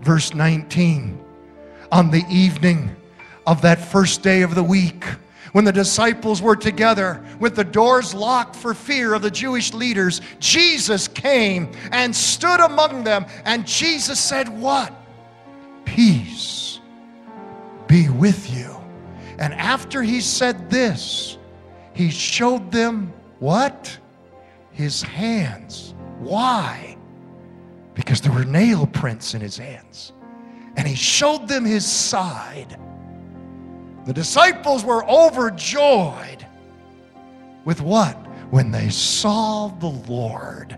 verse 0.00 0.34
19. 0.34 1.18
On 1.92 2.10
the 2.10 2.24
evening 2.30 2.94
of 3.46 3.62
that 3.62 3.80
first 3.80 4.22
day 4.22 4.42
of 4.42 4.54
the 4.54 4.62
week, 4.62 5.04
when 5.52 5.64
the 5.64 5.72
disciples 5.72 6.42
were 6.42 6.56
together 6.56 7.24
with 7.38 7.54
the 7.54 7.64
doors 7.64 8.12
locked 8.12 8.56
for 8.56 8.74
fear 8.74 9.14
of 9.14 9.22
the 9.22 9.30
Jewish 9.30 9.72
leaders, 9.72 10.20
Jesus 10.40 11.06
came 11.06 11.70
and 11.92 12.14
stood 12.14 12.60
among 12.60 13.04
them. 13.04 13.26
And 13.44 13.66
Jesus 13.66 14.18
said, 14.18 14.48
What? 14.48 14.92
Peace 15.84 16.80
be 17.86 18.08
with 18.08 18.52
you. 18.52 18.74
And 19.38 19.54
after 19.54 20.02
he 20.02 20.20
said 20.20 20.70
this, 20.70 21.38
he 21.92 22.10
showed 22.10 22.72
them 22.72 23.12
what? 23.38 23.98
His 24.74 25.02
hands. 25.02 25.94
Why? 26.18 26.96
Because 27.94 28.20
there 28.20 28.32
were 28.32 28.44
nail 28.44 28.86
prints 28.86 29.34
in 29.34 29.40
his 29.40 29.56
hands. 29.56 30.12
And 30.76 30.86
he 30.86 30.94
showed 30.94 31.48
them 31.48 31.64
his 31.64 31.90
side. 31.90 32.78
The 34.04 34.12
disciples 34.12 34.84
were 34.84 35.04
overjoyed 35.08 36.44
with 37.64 37.80
what? 37.80 38.14
When 38.50 38.70
they 38.70 38.90
saw 38.90 39.68
the 39.68 39.88
Lord. 39.88 40.76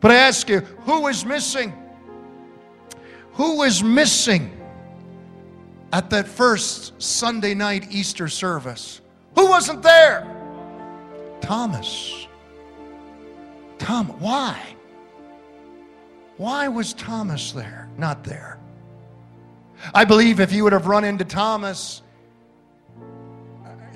But 0.00 0.10
I 0.10 0.16
ask 0.16 0.48
you, 0.48 0.60
who 0.60 1.08
is 1.08 1.24
missing? 1.24 1.72
Who 3.32 3.56
was 3.58 3.82
missing 3.82 4.56
at 5.92 6.10
that 6.10 6.28
first 6.28 7.00
Sunday 7.02 7.54
night 7.54 7.88
Easter 7.90 8.28
service? 8.28 9.00
Who 9.34 9.48
wasn't 9.48 9.82
there? 9.82 10.33
Thomas. 11.44 12.26
Tom, 13.76 14.06
why? 14.18 14.58
Why 16.38 16.68
was 16.68 16.94
Thomas 16.94 17.52
there? 17.52 17.86
Not 17.98 18.24
there. 18.24 18.58
I 19.92 20.06
believe 20.06 20.40
if 20.40 20.52
you 20.52 20.64
would 20.64 20.72
have 20.72 20.86
run 20.86 21.04
into 21.04 21.24
Thomas, 21.24 22.00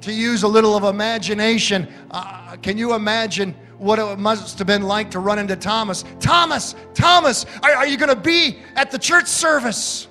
to 0.02 0.12
use 0.12 0.42
a 0.42 0.48
little 0.48 0.76
of 0.76 0.84
imagination, 0.84 1.88
uh, 2.10 2.56
can 2.60 2.76
you 2.76 2.92
imagine 2.92 3.54
what 3.78 3.98
it 3.98 4.18
must 4.18 4.58
have 4.58 4.66
been 4.66 4.82
like 4.82 5.10
to 5.12 5.18
run 5.18 5.38
into 5.38 5.56
Thomas? 5.56 6.04
Thomas, 6.20 6.74
Thomas, 6.92 7.46
are, 7.62 7.72
are 7.72 7.86
you 7.86 7.96
going 7.96 8.14
to 8.14 8.20
be 8.20 8.58
at 8.76 8.90
the 8.90 8.98
church 8.98 9.26
service? 9.26 10.06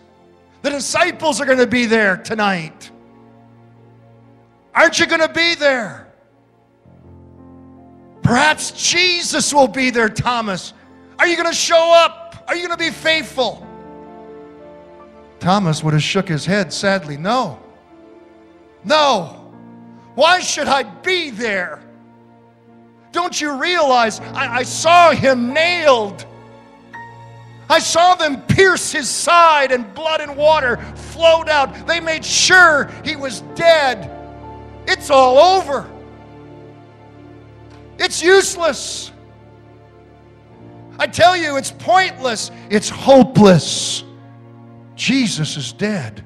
The 0.63 0.71
disciples 0.71 1.39
are 1.39 1.45
going 1.45 1.59
to 1.59 1.67
be 1.67 1.85
there 1.85 2.17
tonight. 2.17 2.89
Aren't 4.73 4.99
you 4.99 5.05
going 5.05 5.21
to 5.21 5.31
be 5.31 5.53
there? 5.53 6.06
Perhaps 8.27 8.71
Jesus 8.71 9.53
will 9.53 9.69
be 9.69 9.89
there, 9.89 10.09
Thomas. 10.09 10.73
Are 11.17 11.25
you 11.25 11.37
going 11.37 11.47
to 11.47 11.55
show 11.55 11.93
up? 11.95 12.43
Are 12.49 12.57
you 12.57 12.67
going 12.67 12.77
to 12.77 12.83
be 12.83 12.91
faithful? 12.91 13.65
Thomas 15.39 15.81
would 15.81 15.93
have 15.93 16.03
shook 16.03 16.27
his 16.27 16.45
head 16.45 16.73
sadly. 16.73 17.15
No. 17.15 17.57
No. 18.83 19.49
Why 20.15 20.41
should 20.41 20.67
I 20.67 20.83
be 20.83 21.29
there? 21.29 21.81
Don't 23.13 23.39
you 23.39 23.53
realize 23.53 24.19
I, 24.19 24.57
I 24.57 24.63
saw 24.63 25.11
him 25.11 25.53
nailed? 25.53 26.25
I 27.69 27.79
saw 27.79 28.15
them 28.15 28.41
pierce 28.41 28.91
his 28.91 29.09
side 29.09 29.71
and 29.71 29.93
blood 29.93 30.19
and 30.19 30.35
water 30.35 30.83
flowed 30.95 31.47
out. 31.47 31.87
They 31.87 32.01
made 32.01 32.25
sure 32.25 32.91
he 33.05 33.15
was 33.15 33.39
dead. 33.55 34.11
It's 34.85 35.09
all 35.09 35.37
over. 35.37 35.89
It's 37.99 38.21
useless. 38.21 39.11
I 40.99 41.07
tell 41.07 41.37
you, 41.37 41.57
it's 41.57 41.71
pointless. 41.71 42.51
It's 42.69 42.89
hopeless. 42.89 44.03
Jesus 44.95 45.57
is 45.57 45.73
dead. 45.73 46.23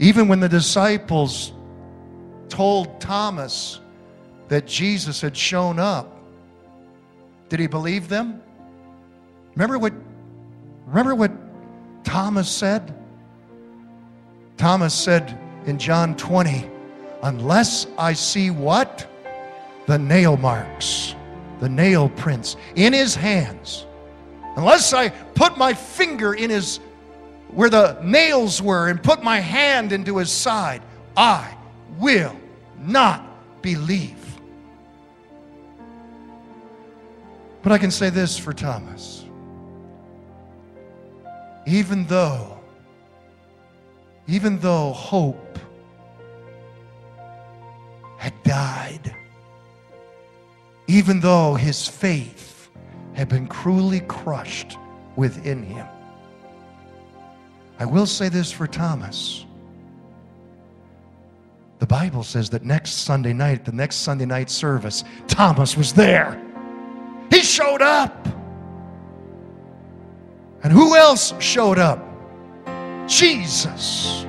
Even 0.00 0.28
when 0.28 0.40
the 0.40 0.48
disciples 0.48 1.52
told 2.48 3.00
Thomas 3.00 3.80
that 4.48 4.66
Jesus 4.66 5.20
had 5.20 5.36
shown 5.36 5.78
up, 5.78 6.16
did 7.48 7.60
he 7.60 7.66
believe 7.66 8.08
them? 8.08 8.42
Remember 9.54 9.78
what 9.78 9.92
remember 10.86 11.14
what 11.14 11.32
Thomas 12.04 12.48
said? 12.48 12.94
Thomas 14.56 14.94
said 14.94 15.38
in 15.66 15.78
John 15.78 16.16
20, 16.16 16.68
unless 17.22 17.86
I 17.98 18.12
see 18.12 18.50
what? 18.50 19.06
The 19.86 19.98
nail 19.98 20.36
marks, 20.36 21.14
the 21.60 21.68
nail 21.68 22.08
prints 22.10 22.56
in 22.76 22.92
his 22.92 23.14
hands 23.14 23.86
Unless 24.58 24.92
I 24.92 25.10
put 25.10 25.56
my 25.56 25.72
finger 25.72 26.34
in 26.34 26.50
his 26.50 26.80
where 27.52 27.70
the 27.70 27.96
nails 28.02 28.60
were 28.60 28.88
and 28.88 29.00
put 29.00 29.22
my 29.22 29.38
hand 29.38 29.92
into 29.92 30.18
his 30.18 30.32
side, 30.32 30.82
I 31.16 31.56
will 32.00 32.34
not 32.76 33.62
believe. 33.62 34.16
But 37.62 37.70
I 37.70 37.78
can 37.78 37.92
say 37.92 38.10
this 38.10 38.36
for 38.36 38.52
Thomas. 38.52 39.24
Even 41.64 42.04
though, 42.06 42.58
even 44.26 44.58
though 44.58 44.92
hope 44.92 45.60
had 48.18 48.34
died, 48.42 49.14
even 50.86 51.20
though 51.20 51.54
his 51.54 51.88
faith 51.88 52.68
had 53.14 53.28
been 53.28 53.46
cruelly 53.46 54.00
crushed 54.00 54.76
within 55.16 55.62
him. 55.62 55.86
I 57.78 57.84
will 57.84 58.06
say 58.06 58.28
this 58.28 58.52
for 58.52 58.66
Thomas. 58.66 59.46
The 61.78 61.86
Bible 61.86 62.24
says 62.24 62.50
that 62.50 62.64
next 62.64 62.90
Sunday 63.04 63.32
night, 63.32 63.64
the 63.64 63.72
next 63.72 63.96
Sunday 63.96 64.26
night 64.26 64.50
service, 64.50 65.04
Thomas 65.28 65.76
was 65.76 65.92
there. 65.92 66.42
He 67.30 67.40
showed 67.40 67.82
up. 67.82 68.26
And 70.64 70.72
who 70.72 70.96
else 70.96 71.32
showed 71.40 71.78
up? 71.78 72.04
Jesus. 73.06 74.26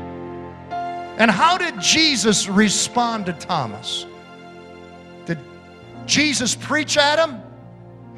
And 1.20 1.30
how 1.30 1.58
did 1.58 1.80
Jesus 1.82 2.48
respond 2.48 3.26
to 3.28 3.34
Thomas? 3.34 4.06
Did 5.26 5.38
Jesus 6.06 6.56
preach 6.56 6.98
at 6.98 7.20
him? 7.20 7.42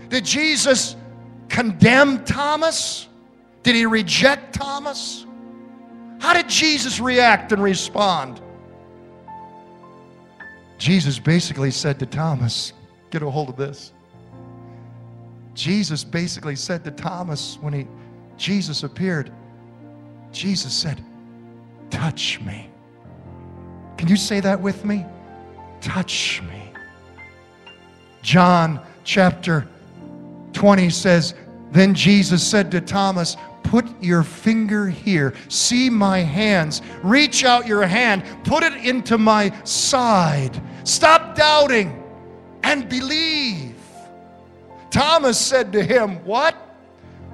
Did 0.09 0.23
Jesus 0.23 0.95
condemn 1.49 2.23
Thomas? 2.23 3.07
Did 3.63 3.75
he 3.75 3.87
reject 3.87 4.53
Thomas? 4.53 5.25
How 6.19 6.33
did 6.33 6.47
Jesus 6.47 6.99
react 6.99 7.51
and 7.51 7.63
respond? 7.63 8.39
Jesus 10.77 11.17
basically 11.17 11.71
said 11.71 11.99
to 11.99 12.05
Thomas, 12.05 12.73
Get 13.09 13.23
a 13.23 13.29
hold 13.29 13.49
of 13.49 13.57
this. 13.57 13.93
Jesus 15.53 16.03
basically 16.03 16.55
said 16.55 16.83
to 16.83 16.91
Thomas 16.91 17.57
when 17.61 17.73
he 17.73 17.87
Jesus 18.37 18.83
appeared, 18.83 19.31
Jesus 20.31 20.73
said, 20.73 21.03
Touch 21.89 22.39
me. 22.41 22.70
Can 24.01 24.09
you 24.09 24.17
say 24.17 24.39
that 24.39 24.59
with 24.59 24.83
me? 24.83 25.05
Touch 25.79 26.41
me. 26.49 26.73
John 28.23 28.81
chapter 29.03 29.67
20 30.53 30.89
says, 30.89 31.35
Then 31.69 31.93
Jesus 31.93 32.41
said 32.41 32.71
to 32.71 32.81
Thomas, 32.81 33.37
Put 33.61 33.85
your 34.01 34.23
finger 34.23 34.89
here. 34.89 35.35
See 35.49 35.87
my 35.87 36.17
hands. 36.17 36.81
Reach 37.03 37.43
out 37.43 37.67
your 37.67 37.85
hand. 37.85 38.23
Put 38.43 38.63
it 38.63 38.73
into 38.73 39.19
my 39.19 39.53
side. 39.65 40.59
Stop 40.83 41.35
doubting 41.35 42.03
and 42.63 42.89
believe. 42.89 43.75
Thomas 44.89 45.39
said 45.39 45.71
to 45.73 45.83
him, 45.83 46.15
What? 46.25 46.55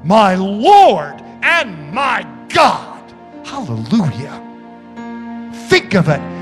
My 0.03 0.35
Lord 0.35 1.21
and 1.43 1.93
my 1.93 2.27
God. 2.49 3.09
Hallelujah. 3.45 4.43
Think 5.69 5.93
of 5.93 6.09
it. 6.09 6.36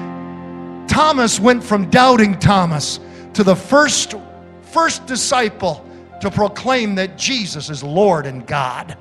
Thomas 0.95 1.41
went 1.41 1.61
from 1.61 1.89
doubting 1.89 2.39
Thomas 2.39 3.01
to 3.33 3.43
the 3.43 3.53
first, 3.53 4.15
first 4.61 5.05
disciple 5.05 5.85
to 6.21 6.31
proclaim 6.31 6.95
that 6.95 7.17
Jesus 7.17 7.69
is 7.69 7.83
Lord 7.83 8.25
and 8.25 8.47
God. 8.47 8.95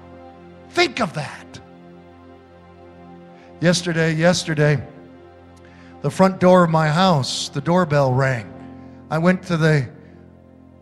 Think 0.71 1.01
of 1.01 1.13
that. 1.13 1.61
Yesterday, 3.61 4.13
yesterday, 4.13 4.85
the 6.03 6.11
front 6.11 6.41
door 6.41 6.65
of 6.65 6.71
my 6.71 6.89
house, 6.89 7.49
the 7.49 7.61
doorbell 7.61 8.13
rang. 8.13 8.53
I 9.09 9.19
went 9.19 9.45
to 9.45 9.57
the 9.57 9.89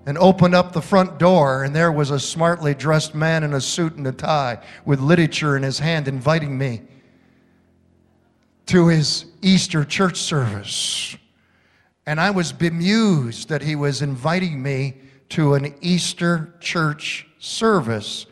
and 0.06 0.16
opened 0.16 0.54
up 0.54 0.72
the 0.72 0.80
front 0.80 1.18
door, 1.18 1.64
and 1.64 1.76
there 1.76 1.92
was 1.92 2.10
a 2.10 2.18
smartly 2.18 2.72
dressed 2.72 3.14
man 3.14 3.44
in 3.44 3.52
a 3.52 3.60
suit 3.60 3.96
and 3.96 4.06
a 4.06 4.12
tie 4.12 4.60
with 4.86 4.98
literature 4.98 5.58
in 5.58 5.62
his 5.62 5.78
hand 5.78 6.08
inviting 6.08 6.56
me 6.56 6.80
to 8.66 8.88
his 8.88 9.26
Easter 9.42 9.84
church 9.84 10.18
service. 10.18 11.16
And 12.06 12.20
I 12.20 12.30
was 12.30 12.52
bemused 12.52 13.48
that 13.48 13.62
he 13.62 13.76
was 13.76 14.02
inviting 14.02 14.62
me 14.62 14.94
to 15.30 15.54
an 15.54 15.74
Easter 15.80 16.54
church 16.60 17.26
service. 17.38 18.26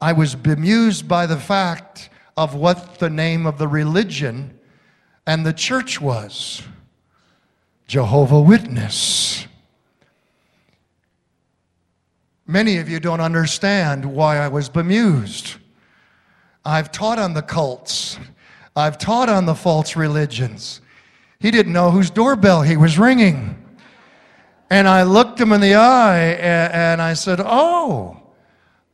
I 0.00 0.12
was 0.12 0.34
bemused 0.34 1.08
by 1.08 1.26
the 1.26 1.38
fact 1.38 2.10
of 2.36 2.54
what 2.54 2.98
the 2.98 3.10
name 3.10 3.46
of 3.46 3.58
the 3.58 3.68
religion 3.68 4.58
and 5.26 5.44
the 5.44 5.52
church 5.52 6.00
was 6.00 6.62
Jehovah 7.86 8.40
Witness. 8.40 9.46
Many 12.46 12.78
of 12.78 12.88
you 12.88 12.98
don't 12.98 13.20
understand 13.20 14.06
why 14.06 14.38
I 14.38 14.48
was 14.48 14.70
bemused. 14.70 15.56
I've 16.64 16.90
taught 16.90 17.18
on 17.18 17.34
the 17.34 17.42
cults. 17.42 18.18
I've 18.78 18.98
taught 18.98 19.28
on 19.28 19.46
the 19.46 19.54
false 19.54 19.96
religions. 19.96 20.80
He 21.40 21.50
didn't 21.50 21.72
know 21.72 21.90
whose 21.90 22.10
doorbell 22.10 22.62
he 22.62 22.76
was 22.76 22.98
ringing. 22.98 23.56
And 24.70 24.88
I 24.88 25.02
looked 25.02 25.40
him 25.40 25.52
in 25.52 25.60
the 25.60 25.74
eye 25.74 26.20
and 26.20 27.00
I 27.00 27.14
said, 27.14 27.40
Oh, 27.42 28.20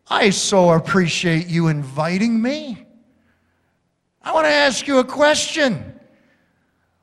I 0.09 0.31
so 0.31 0.71
appreciate 0.71 1.47
you 1.47 1.69
inviting 1.69 2.41
me. 2.41 2.87
I 4.23 4.33
want 4.33 4.47
to 4.47 4.53
ask 4.53 4.87
you 4.87 4.99
a 4.99 5.05
question. 5.05 5.99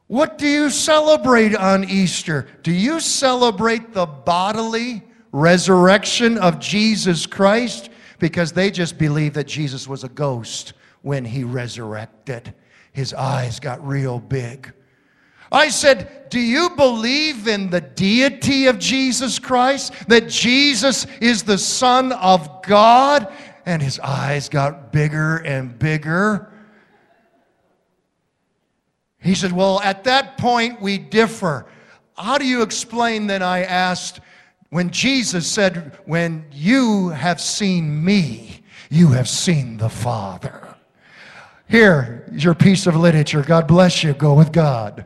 What 0.08 0.38
do 0.38 0.48
you 0.48 0.70
celebrate 0.70 1.56
on 1.56 1.84
Easter? 1.90 2.48
Do 2.64 2.72
you 2.72 3.00
celebrate 3.00 3.94
the 3.94 4.06
bodily 4.06 5.04
resurrection 5.32 6.38
of 6.38 6.60
Jesus 6.60 7.26
Christ 7.26 7.90
because 8.20 8.52
they 8.52 8.70
just 8.70 8.98
believe 8.98 9.34
that 9.34 9.48
Jesus 9.48 9.88
was 9.88 10.04
a 10.04 10.10
ghost 10.10 10.74
when 11.02 11.26
he 11.26 11.44
resurrected. 11.44 12.54
His 12.92 13.14
eyes 13.14 13.60
got 13.60 13.86
real 13.86 14.20
big. 14.20 14.74
I 15.52 15.70
said, 15.70 16.30
Do 16.30 16.39
you 16.39 16.70
believe 16.72 17.48
in 17.48 17.70
the 17.70 17.82
deity 17.82 18.68
of 18.68 18.80
Jesus 18.80 19.39
Christ? 19.39 19.94
That 20.08 20.30
Jesus 20.30 21.06
is 21.20 21.44
the 21.44 21.58
Son 21.58 22.12
of 22.14 22.64
God? 22.64 23.32
And 23.66 23.82
his 23.82 24.00
eyes 24.00 24.50
got 24.50 24.92
bigger 24.92 25.38
and 25.38 25.78
bigger. 25.78 26.52
He 29.20 29.36
said, 29.36 29.52
Well, 29.52 29.82
at 29.82 30.06
that 30.06 30.38
point, 30.38 30.82
we 30.82 30.98
differ. 30.98 31.68
How 32.18 32.38
do 32.38 32.46
you 32.46 32.62
explain 32.62 33.28
then? 33.28 33.42
I 33.42 33.64
asked, 33.64 34.20
when 34.70 34.89
Jesus 34.89 35.48
said, 35.48 35.98
When 36.06 36.46
you 36.52 37.10
have 37.10 37.42
seen 37.42 38.04
me, 38.04 38.64
you 38.89 39.10
have 39.10 39.28
seen 39.28 39.78
the 39.78 39.89
Father. 39.89 40.71
Here 41.72 42.26
is 42.32 42.44
your 42.44 42.54
piece 42.54 42.86
of 42.86 42.96
literature. 42.96 43.42
God 43.42 43.68
bless 43.68 44.04
you. 44.04 44.14
Go 44.14 44.34
with 44.34 44.52
God. 44.52 45.06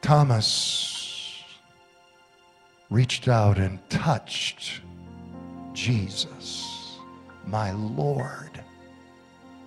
Thomas 0.00 1.42
reached 2.88 3.28
out 3.28 3.58
and 3.58 3.78
touched 3.90 4.80
Jesus, 5.74 6.96
my 7.44 7.72
Lord, 7.72 8.62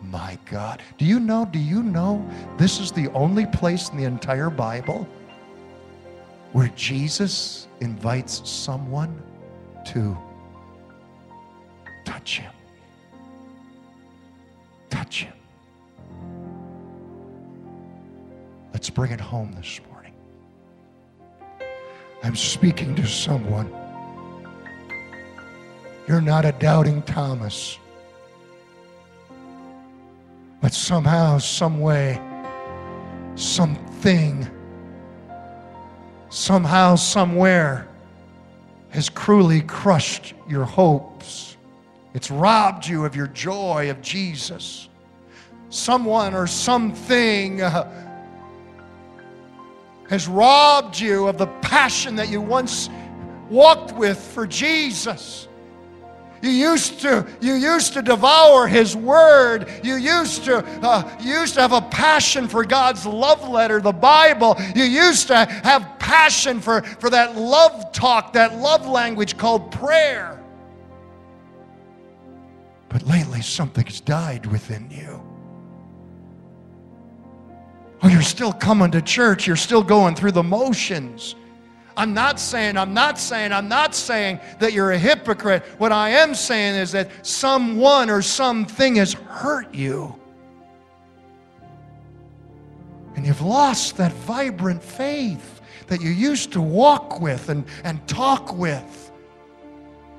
my 0.01 0.39
God. 0.49 0.81
Do 0.97 1.05
you 1.05 1.19
know? 1.19 1.45
Do 1.51 1.59
you 1.59 1.83
know 1.83 2.27
this 2.57 2.79
is 2.79 2.91
the 2.91 3.09
only 3.09 3.45
place 3.45 3.89
in 3.89 3.97
the 3.97 4.05
entire 4.05 4.49
Bible? 4.49 5.07
where 6.51 6.67
Jesus 6.75 7.67
invites 7.79 8.47
someone 8.49 9.21
to 9.85 10.17
touch 12.05 12.39
him. 12.39 12.51
Bring 18.93 19.11
it 19.11 19.21
home 19.21 19.51
this 19.53 19.79
morning. 19.89 20.13
I'm 22.23 22.35
speaking 22.35 22.95
to 22.95 23.07
someone. 23.07 23.73
You're 26.07 26.21
not 26.21 26.45
a 26.45 26.51
doubting 26.53 27.01
Thomas. 27.03 27.77
But 30.61 30.73
somehow, 30.73 31.39
some 31.39 31.79
way, 31.79 32.21
something 33.35 34.47
somehow, 36.29 36.95
somewhere, 36.95 37.87
has 38.89 39.09
cruelly 39.09 39.61
crushed 39.61 40.33
your 40.47 40.65
hopes. 40.65 41.57
It's 42.13 42.29
robbed 42.29 42.87
you 42.87 43.05
of 43.05 43.15
your 43.15 43.27
joy 43.27 43.89
of 43.89 44.01
Jesus. 44.01 44.89
Someone 45.69 46.33
or 46.33 46.47
something 46.47 47.61
uh, 47.61 48.10
has 50.11 50.27
robbed 50.27 50.99
you 50.99 51.27
of 51.27 51.37
the 51.37 51.47
passion 51.61 52.17
that 52.17 52.27
you 52.27 52.41
once 52.41 52.89
walked 53.49 53.95
with 53.95 54.19
for 54.19 54.45
Jesus. 54.45 55.47
You 56.41 56.49
used 56.49 56.99
to, 57.01 57.25
you 57.39 57.53
used 57.53 57.93
to 57.93 58.01
devour 58.01 58.67
His 58.67 58.93
Word. 58.93 59.71
You 59.83 59.95
used 59.95 60.43
to, 60.45 60.65
uh, 60.85 61.17
you 61.21 61.39
used 61.39 61.53
to 61.53 61.61
have 61.61 61.71
a 61.71 61.81
passion 61.81 62.49
for 62.49 62.65
God's 62.65 63.05
love 63.05 63.47
letter, 63.47 63.79
the 63.79 63.93
Bible. 63.93 64.57
You 64.75 64.83
used 64.83 65.27
to 65.27 65.45
have 65.45 65.97
passion 65.97 66.59
for, 66.59 66.81
for 66.81 67.09
that 67.09 67.37
love 67.37 67.93
talk, 67.93 68.33
that 68.33 68.57
love 68.57 68.85
language 68.85 69.37
called 69.37 69.71
prayer. 69.71 70.43
But 72.89 73.07
lately, 73.07 73.41
something's 73.41 74.01
died 74.01 74.45
within 74.45 74.89
you. 74.91 75.30
Oh, 78.03 78.07
you're 78.07 78.21
still 78.21 78.53
coming 78.53 78.91
to 78.91 79.01
church. 79.01 79.45
You're 79.45 79.55
still 79.55 79.83
going 79.83 80.15
through 80.15 80.31
the 80.31 80.43
motions. 80.43 81.35
I'm 81.95 82.13
not 82.13 82.39
saying, 82.39 82.77
I'm 82.77 82.93
not 82.93 83.19
saying, 83.19 83.51
I'm 83.51 83.67
not 83.67 83.93
saying 83.93 84.39
that 84.59 84.73
you're 84.73 84.91
a 84.91 84.97
hypocrite. 84.97 85.63
What 85.77 85.91
I 85.91 86.09
am 86.09 86.33
saying 86.33 86.75
is 86.75 86.91
that 86.93 87.25
someone 87.25 88.09
or 88.09 88.21
something 88.21 88.95
has 88.95 89.13
hurt 89.13 89.73
you. 89.73 90.15
And 93.15 93.25
you've 93.25 93.41
lost 93.41 93.97
that 93.97 94.13
vibrant 94.13 94.81
faith 94.81 95.61
that 95.87 96.01
you 96.01 96.09
used 96.09 96.53
to 96.53 96.61
walk 96.61 97.19
with 97.19 97.49
and, 97.49 97.65
and 97.83 98.05
talk 98.07 98.57
with. 98.57 99.11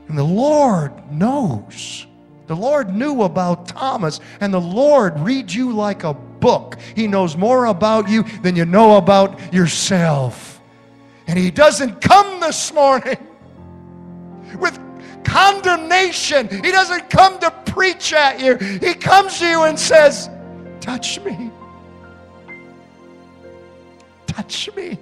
And 0.09 0.17
the 0.17 0.23
Lord 0.23 0.93
knows. 1.11 2.07
The 2.47 2.55
Lord 2.55 2.95
knew 2.95 3.23
about 3.23 3.67
Thomas, 3.67 4.21
and 4.41 4.53
the 4.53 4.61
Lord 4.61 5.19
reads 5.21 5.55
you 5.55 5.73
like 5.73 6.05
a 6.05 6.15
book. 6.43 6.77
He 6.95 7.07
knows 7.07 7.39
more 7.39 7.67
about 7.67 8.11
you 8.11 8.25
than 8.43 8.55
you 8.55 8.67
know 8.67 8.99
about 8.99 9.55
yourself. 9.55 10.61
And 11.27 11.39
He 11.39 11.51
doesn't 11.51 12.03
come 12.03 12.41
this 12.41 12.75
morning 12.75 13.17
with 14.59 14.79
condemnation. 15.25 16.49
He 16.49 16.71
doesn't 16.71 17.09
come 17.09 17.39
to 17.39 17.51
preach 17.65 18.13
at 18.13 18.41
you. 18.41 18.57
He 18.57 18.93
comes 18.93 19.39
to 19.39 19.47
you 19.47 19.63
and 19.63 19.79
says, 19.79 20.29
Touch 20.81 21.21
me. 21.21 21.51
Touch 24.27 24.69
me. 24.77 24.99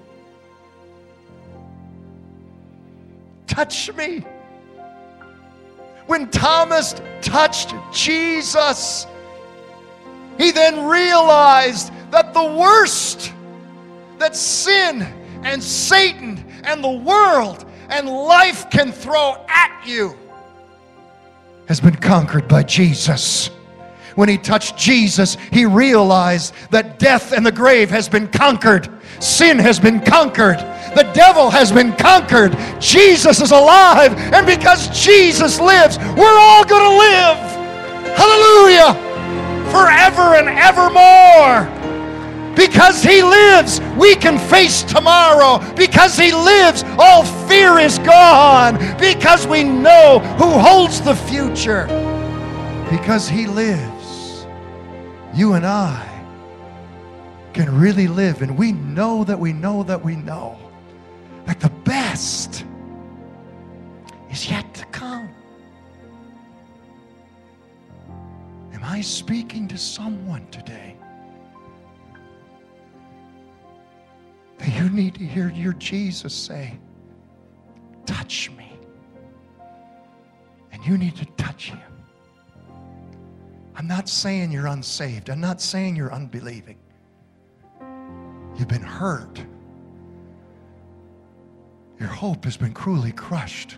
Touch 3.46 3.92
me. 3.94 4.24
When 6.06 6.28
Thomas 6.30 6.94
touched 7.22 7.74
Jesus, 7.92 9.06
he 10.40 10.52
then 10.52 10.86
realized 10.86 11.92
that 12.10 12.32
the 12.32 12.44
worst 12.44 13.32
that 14.18 14.34
sin 14.34 15.02
and 15.42 15.62
Satan 15.62 16.42
and 16.64 16.82
the 16.82 16.90
world 16.90 17.66
and 17.90 18.08
life 18.08 18.70
can 18.70 18.90
throw 18.90 19.36
at 19.48 19.82
you 19.86 20.16
has 21.68 21.78
been 21.78 21.94
conquered 21.94 22.48
by 22.48 22.62
Jesus. 22.62 23.48
When 24.14 24.28
he 24.28 24.38
touched 24.38 24.76
Jesus, 24.76 25.36
he 25.52 25.66
realized 25.66 26.54
that 26.70 26.98
death 26.98 27.32
and 27.32 27.44
the 27.44 27.52
grave 27.52 27.90
has 27.90 28.08
been 28.08 28.26
conquered. 28.26 28.88
Sin 29.20 29.58
has 29.58 29.78
been 29.78 30.00
conquered. 30.00 30.58
The 30.96 31.08
devil 31.14 31.50
has 31.50 31.70
been 31.70 31.94
conquered. 31.96 32.56
Jesus 32.80 33.40
is 33.40 33.52
alive. 33.52 34.14
And 34.32 34.46
because 34.46 34.88
Jesus 34.88 35.60
lives, 35.60 35.98
we're 35.98 36.38
all 36.38 36.64
going 36.64 36.90
to 36.90 36.96
live. 36.98 38.16
Hallelujah. 38.16 39.09
Forever 39.70 40.34
and 40.34 40.48
evermore. 40.48 41.80
Because 42.56 43.02
he 43.02 43.22
lives, 43.22 43.80
we 43.96 44.16
can 44.16 44.38
face 44.38 44.82
tomorrow. 44.82 45.58
Because 45.74 46.16
he 46.16 46.32
lives, 46.32 46.84
all 46.98 47.24
fear 47.48 47.78
is 47.78 47.98
gone. 48.00 48.76
Because 48.98 49.46
we 49.46 49.62
know 49.64 50.18
who 50.36 50.50
holds 50.50 51.00
the 51.00 51.14
future. 51.14 51.86
Because 52.90 53.28
he 53.28 53.46
lives, 53.46 54.46
you 55.32 55.54
and 55.54 55.64
I 55.64 56.06
can 57.54 57.78
really 57.78 58.08
live. 58.08 58.42
And 58.42 58.58
we 58.58 58.72
know 58.72 59.24
that 59.24 59.38
we 59.38 59.52
know 59.52 59.82
that 59.84 60.04
we 60.04 60.16
know 60.16 60.58
that 61.46 61.60
the 61.60 61.70
best 61.84 62.64
is 64.30 64.50
yet 64.50 64.74
to 64.74 64.84
come. 64.86 65.28
Am 68.80 68.84
I 68.84 69.00
speaking 69.02 69.68
to 69.68 69.76
someone 69.76 70.46
today? 70.50 70.96
that 74.60 74.68
you 74.76 74.90
need 74.90 75.14
to 75.14 75.24
hear 75.24 75.50
your 75.50 75.72
Jesus 75.74 76.34
say, 76.34 76.78
Touch 78.06 78.50
me. 78.50 78.72
And 80.72 80.84
you 80.84 80.98
need 80.98 81.16
to 81.16 81.24
touch 81.36 81.70
him. 81.70 81.80
I'm 83.74 83.86
not 83.86 84.08
saying 84.08 84.52
you're 84.52 84.66
unsaved, 84.66 85.30
I'm 85.30 85.40
not 85.40 85.60
saying 85.60 85.96
you're 85.96 86.12
unbelieving. 86.12 86.76
You've 88.58 88.68
been 88.68 88.82
hurt. 88.82 89.42
Your 91.98 92.08
hope 92.08 92.44
has 92.44 92.56
been 92.56 92.72
cruelly 92.74 93.12
crushed. 93.12 93.76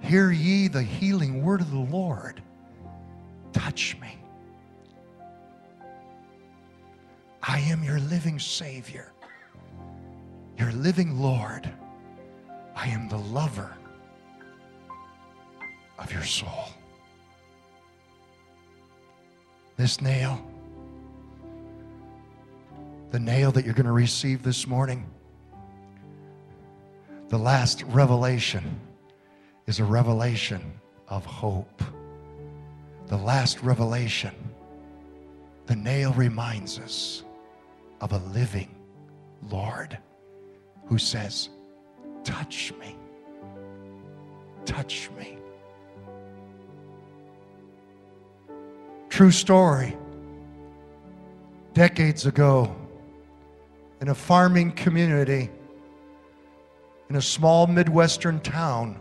Hear 0.00 0.30
ye 0.30 0.68
the 0.68 0.82
healing 0.82 1.42
word 1.42 1.60
of 1.60 1.70
the 1.70 1.78
Lord. 1.78 2.42
Touch 3.64 3.96
me. 3.98 4.18
I 7.42 7.60
am 7.60 7.82
your 7.82 7.98
living 7.98 8.38
Savior, 8.38 9.10
your 10.58 10.70
living 10.72 11.18
Lord. 11.18 11.70
I 12.76 12.88
am 12.88 13.08
the 13.08 13.16
lover 13.16 13.74
of 15.98 16.12
your 16.12 16.24
soul. 16.24 16.66
This 19.78 20.02
nail, 20.02 20.46
the 23.12 23.18
nail 23.18 23.50
that 23.52 23.64
you're 23.64 23.72
going 23.72 23.86
to 23.86 23.92
receive 23.92 24.42
this 24.42 24.66
morning, 24.66 25.06
the 27.30 27.38
last 27.38 27.82
revelation 27.84 28.78
is 29.66 29.80
a 29.80 29.84
revelation 29.84 30.78
of 31.08 31.24
hope. 31.24 31.82
The 33.14 33.22
last 33.22 33.62
revelation, 33.62 34.34
the 35.66 35.76
nail 35.76 36.12
reminds 36.14 36.80
us 36.80 37.22
of 38.00 38.12
a 38.12 38.18
living 38.34 38.74
Lord 39.48 39.96
who 40.86 40.98
says, 40.98 41.48
Touch 42.24 42.72
me. 42.80 42.96
Touch 44.64 45.10
me. 45.16 45.38
True 49.10 49.30
story. 49.30 49.96
Decades 51.72 52.26
ago, 52.26 52.74
in 54.00 54.08
a 54.08 54.14
farming 54.16 54.72
community 54.72 55.50
in 57.10 57.14
a 57.14 57.22
small 57.22 57.68
Midwestern 57.68 58.40
town, 58.40 59.00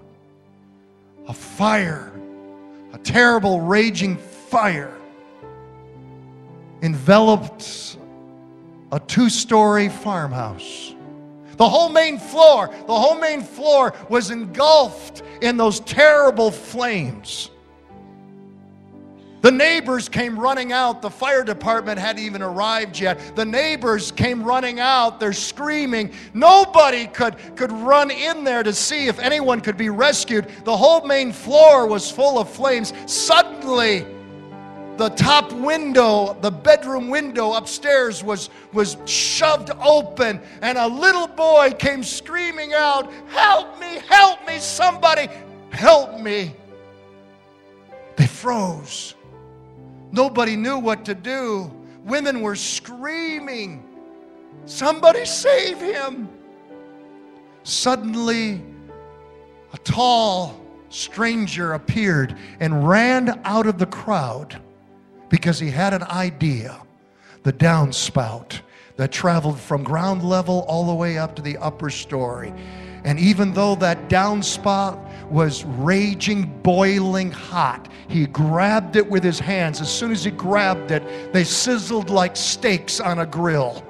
a 1.28 1.34
fire, 1.34 2.12
a 2.94 2.98
terrible 3.00 3.60
raging 3.60 4.18
fire, 4.18 4.96
enveloped 6.82 7.98
a 8.92 9.00
two 9.00 9.30
story 9.30 9.90
farmhouse. 9.90 10.94
The 11.58 11.68
whole 11.68 11.90
main 11.90 12.20
floor, 12.20 12.68
the 12.68 12.98
whole 12.98 13.16
main 13.20 13.42
floor 13.42 13.94
was 14.10 14.32
engulfed 14.32 15.24
in 15.42 15.58
those 15.58 15.80
terrible 15.82 16.52
flames. 16.52 17.50
The 19.44 19.52
neighbors 19.52 20.08
came 20.08 20.40
running 20.40 20.72
out. 20.72 21.02
The 21.02 21.10
fire 21.10 21.44
department 21.44 22.00
hadn't 22.00 22.24
even 22.24 22.42
arrived 22.42 22.98
yet. 22.98 23.36
The 23.36 23.44
neighbors 23.44 24.10
came 24.10 24.42
running 24.42 24.80
out. 24.80 25.20
They're 25.20 25.34
screaming. 25.34 26.14
Nobody 26.34 27.08
could, 27.08 27.36
could 27.58 27.70
run 27.74 28.10
in 28.10 28.46
there 28.46 28.64
to 28.64 28.72
see 28.72 29.08
if 29.08 29.20
anyone 29.20 29.60
could 29.60 29.76
be 29.76 29.90
rescued. 29.90 30.48
The 30.64 30.78
whole 30.78 31.06
main 31.06 31.34
floor 31.34 31.88
was 31.88 32.10
full 32.10 32.40
of 32.40 32.50
flames. 32.50 32.94
Suddenly, 33.06 34.06
the 34.96 35.10
top 35.10 35.52
window, 35.52 36.38
the 36.40 36.52
bedroom 36.52 37.10
window 37.10 37.52
upstairs 37.52 38.24
was, 38.24 38.50
was 38.72 38.96
shoved 39.04 39.72
open, 39.82 40.40
and 40.62 40.78
a 40.78 40.88
little 40.88 41.28
boy 41.28 41.74
came 41.78 42.02
screaming 42.02 42.74
out, 42.74 43.12
Help 43.28 43.78
me, 43.78 44.00
help 44.08 44.48
me, 44.48 44.60
somebody, 44.60 45.28
help 45.70 46.18
me. 46.22 46.56
They 48.16 48.28
froze. 48.28 49.16
Nobody 50.14 50.56
knew 50.56 50.78
what 50.78 51.06
to 51.06 51.16
do. 51.16 51.72
Women 52.06 52.42
were 52.42 52.56
screaming, 52.56 53.84
Somebody 54.66 55.26
save 55.26 55.82
him. 55.82 56.30
Suddenly, 57.64 58.62
a 59.74 59.78
tall 59.80 60.62
stranger 60.90 61.74
appeared 61.74 62.38
and 62.60 62.88
ran 62.88 63.42
out 63.44 63.66
of 63.66 63.80
the 63.80 63.88
crowd 63.88 64.62
because 65.30 65.60
he 65.60 65.72
had 65.72 65.94
an 65.94 66.04
idea 66.04 66.80
the 67.42 67.52
downspout 67.52 68.62
that 68.96 69.12
traveled 69.12 69.60
from 69.60 69.84
ground 69.84 70.24
level 70.24 70.64
all 70.68 70.86
the 70.86 70.94
way 70.94 71.18
up 71.18 71.36
to 71.36 71.42
the 71.42 71.58
upper 71.58 71.90
story. 71.90 72.54
And 73.06 73.20
even 73.20 73.54
though 73.54 73.76
that 73.76 74.10
downspout 74.10 75.30
was 75.30 75.66
raging, 75.66 76.46
boiling 76.64 77.32
hot, 77.32 77.90
he 78.08 78.28
grabbed 78.28 78.96
it 78.96 79.10
with 79.10 79.24
his 79.24 79.40
hands. 79.40 79.82
As 79.82 79.94
soon 79.94 80.12
as 80.12 80.24
he 80.24 80.32
grabbed 80.32 80.92
it, 80.92 81.34
they 81.34 81.44
sizzled 81.44 82.10
like 82.10 82.38
steaks 82.38 83.00
on 83.00 83.20
a 83.20 83.26
grill. 83.26 83.84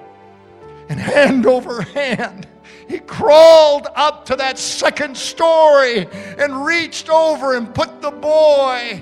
And 0.89 0.99
hand 0.99 1.45
over 1.55 1.81
hand, 1.81 2.47
he 2.87 2.99
crawled 2.99 3.87
up 3.95 4.25
to 4.25 4.35
that 4.35 4.57
second 4.57 5.15
story 5.15 6.07
and 6.39 6.65
reached 6.65 7.09
over 7.09 7.55
and 7.55 7.73
put 7.73 8.01
the 8.01 8.11
boy 8.11 9.01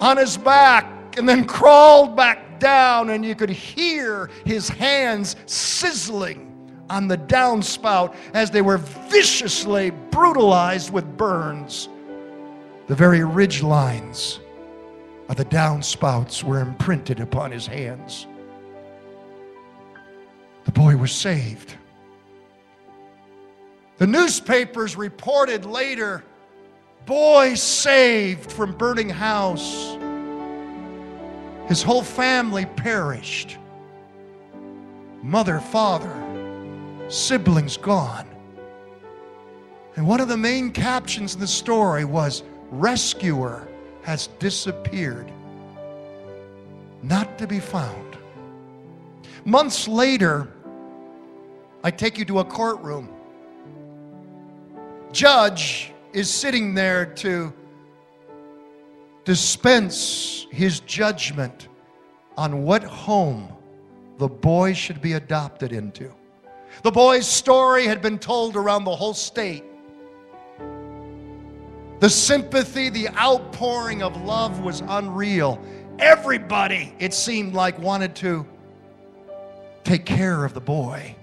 on 0.00 0.16
his 0.16 0.36
back 0.36 1.18
and 1.18 1.28
then 1.28 1.44
crawled 1.44 2.16
back 2.16 2.60
down, 2.60 3.10
and 3.10 3.24
you 3.24 3.34
could 3.34 3.50
hear 3.50 4.30
his 4.44 4.68
hands 4.68 5.36
sizzling 5.46 6.47
on 6.90 7.08
the 7.08 7.18
downspout 7.18 8.14
as 8.34 8.50
they 8.50 8.62
were 8.62 8.78
viciously 8.78 9.90
brutalized 9.90 10.92
with 10.92 11.16
burns. 11.16 11.88
The 12.86 12.94
very 12.94 13.24
ridge 13.24 13.62
lines 13.62 14.40
of 15.28 15.36
the 15.36 15.44
downspouts 15.44 16.42
were 16.42 16.60
imprinted 16.60 17.20
upon 17.20 17.50
his 17.50 17.66
hands. 17.66 18.26
The 20.64 20.72
boy 20.72 20.96
was 20.96 21.12
saved. 21.12 21.74
The 23.98 24.06
newspapers 24.06 24.96
reported 24.96 25.66
later 25.66 26.24
boy 27.04 27.54
saved 27.54 28.52
from 28.52 28.72
burning 28.72 29.08
house. 29.08 29.96
His 31.68 31.82
whole 31.82 32.02
family 32.02 32.66
perished 32.66 33.58
mother, 35.22 35.58
father, 35.58 36.12
siblings 37.08 37.76
gone. 37.76 38.26
And 39.96 40.06
one 40.06 40.20
of 40.20 40.28
the 40.28 40.36
main 40.36 40.70
captions 40.70 41.34
in 41.34 41.40
the 41.40 41.46
story 41.46 42.04
was 42.04 42.42
Rescuer 42.70 43.66
has 44.02 44.28
disappeared, 44.38 45.32
not 47.02 47.38
to 47.38 47.46
be 47.46 47.60
found. 47.60 48.16
Months 49.44 49.88
later, 49.88 50.48
I 51.82 51.90
take 51.90 52.18
you 52.18 52.24
to 52.26 52.40
a 52.40 52.44
courtroom. 52.44 53.08
Judge 55.12 55.92
is 56.12 56.30
sitting 56.30 56.74
there 56.74 57.06
to 57.06 57.52
dispense 59.24 60.46
his 60.50 60.80
judgment 60.80 61.68
on 62.36 62.64
what 62.64 62.82
home 62.82 63.52
the 64.18 64.28
boy 64.28 64.72
should 64.72 65.00
be 65.00 65.14
adopted 65.14 65.72
into. 65.72 66.12
The 66.82 66.92
boy's 66.92 67.26
story 67.26 67.86
had 67.86 68.00
been 68.00 68.18
told 68.18 68.56
around 68.56 68.84
the 68.84 68.94
whole 68.94 69.14
state. 69.14 69.64
The 72.00 72.08
sympathy, 72.08 72.90
the 72.90 73.08
outpouring 73.10 74.02
of 74.02 74.22
love 74.22 74.60
was 74.60 74.82
unreal. 74.86 75.60
Everybody, 75.98 76.94
it 77.00 77.12
seemed 77.12 77.54
like, 77.54 77.78
wanted 77.78 78.14
to 78.16 78.46
take 79.82 80.04
care 80.04 80.44
of 80.44 80.54
the 80.54 80.60
boy. 80.60 81.16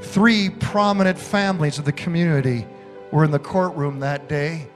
Three 0.00 0.50
prominent 0.50 1.18
families 1.18 1.78
of 1.78 1.84
the 1.84 1.92
community 1.92 2.66
were 3.10 3.24
in 3.24 3.30
the 3.30 3.38
courtroom 3.38 4.00
that 4.00 4.28
day 4.28 4.68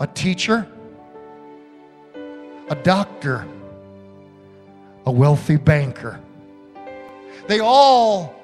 a 0.00 0.06
teacher, 0.08 0.66
a 2.68 2.74
doctor, 2.74 3.46
a 5.06 5.10
wealthy 5.10 5.56
banker. 5.56 6.20
They 7.46 7.60
all 7.60 8.34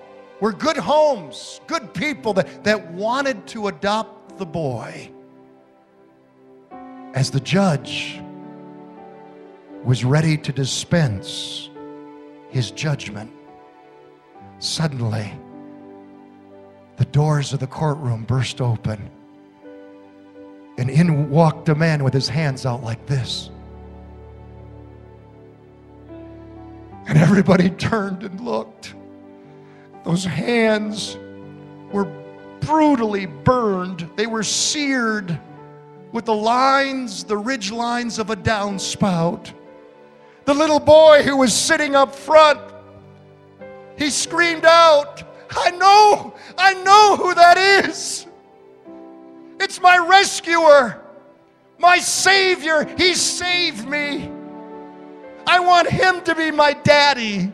were 0.41 0.53
good 0.53 0.77
homes, 0.77 1.61
good 1.67 1.93
people 1.95 2.33
that, 2.35 2.65
that 2.65 2.93
wanted 2.93 3.47
to 3.49 3.69
adopt 3.69 4.39
the 4.39 4.47
boy. 4.47 5.11
As 7.15 7.31
the 7.31 7.41
judge 7.41 8.21
was 9.85 10.05
ready 10.05 10.37
to 10.39 10.53
dispense 10.53 11.71
his 12.51 12.71
judgment, 12.71 13.33
suddenly 14.59 15.33
the 16.97 17.05
doors 17.07 17.53
of 17.53 17.61
the 17.61 17.67
courtroom 17.67 18.25
burst 18.25 18.61
open. 18.61 19.11
And 20.79 20.91
in 20.91 21.31
walked 21.31 21.69
a 21.69 21.75
man 21.75 22.05
with 22.05 22.13
his 22.13 22.29
hands 22.29 22.67
out 22.67 22.83
like 22.83 23.05
this. 23.07 23.51
And 27.07 27.19
everybody 27.19 27.71
turned 27.71 28.23
and 28.23 28.41
looked. 28.41 28.95
Those 30.05 30.25
hands 30.25 31.17
were 31.93 32.07
brutally 32.61 33.27
burned, 33.27 34.09
they 34.17 34.27
were 34.27 34.43
seared 34.43 35.39
with 36.13 36.25
the 36.25 36.35
lines, 36.35 37.25
the 37.25 37.37
ridge 37.37 37.71
lines 37.71 38.19
of 38.19 38.31
a 38.31 38.37
downspout. 38.37 39.53
The 40.45 40.55
little 40.55 40.81
boy 40.81 41.23
who 41.23 41.37
was 41.37 41.55
sitting 41.55 41.95
up 41.95 42.15
front, 42.15 42.61
he 43.97 44.11
screamed 44.11 44.65
out, 44.65 45.23
I 45.51 45.71
know, 45.73 46.35
I 46.57 46.75
know 46.83 47.17
who 47.17 47.35
that 47.35 47.59
is. 47.87 48.27
It's 49.61 49.81
my 49.81 49.99
rescuer, 49.99 51.01
my 51.79 51.99
Savior. 51.99 52.85
He 52.97 53.15
saved 53.15 53.87
me. 53.87 54.31
I 55.47 55.61
want 55.61 55.91
him 55.91 56.23
to 56.23 56.35
be 56.35 56.51
my 56.51 56.73
daddy. 56.73 57.53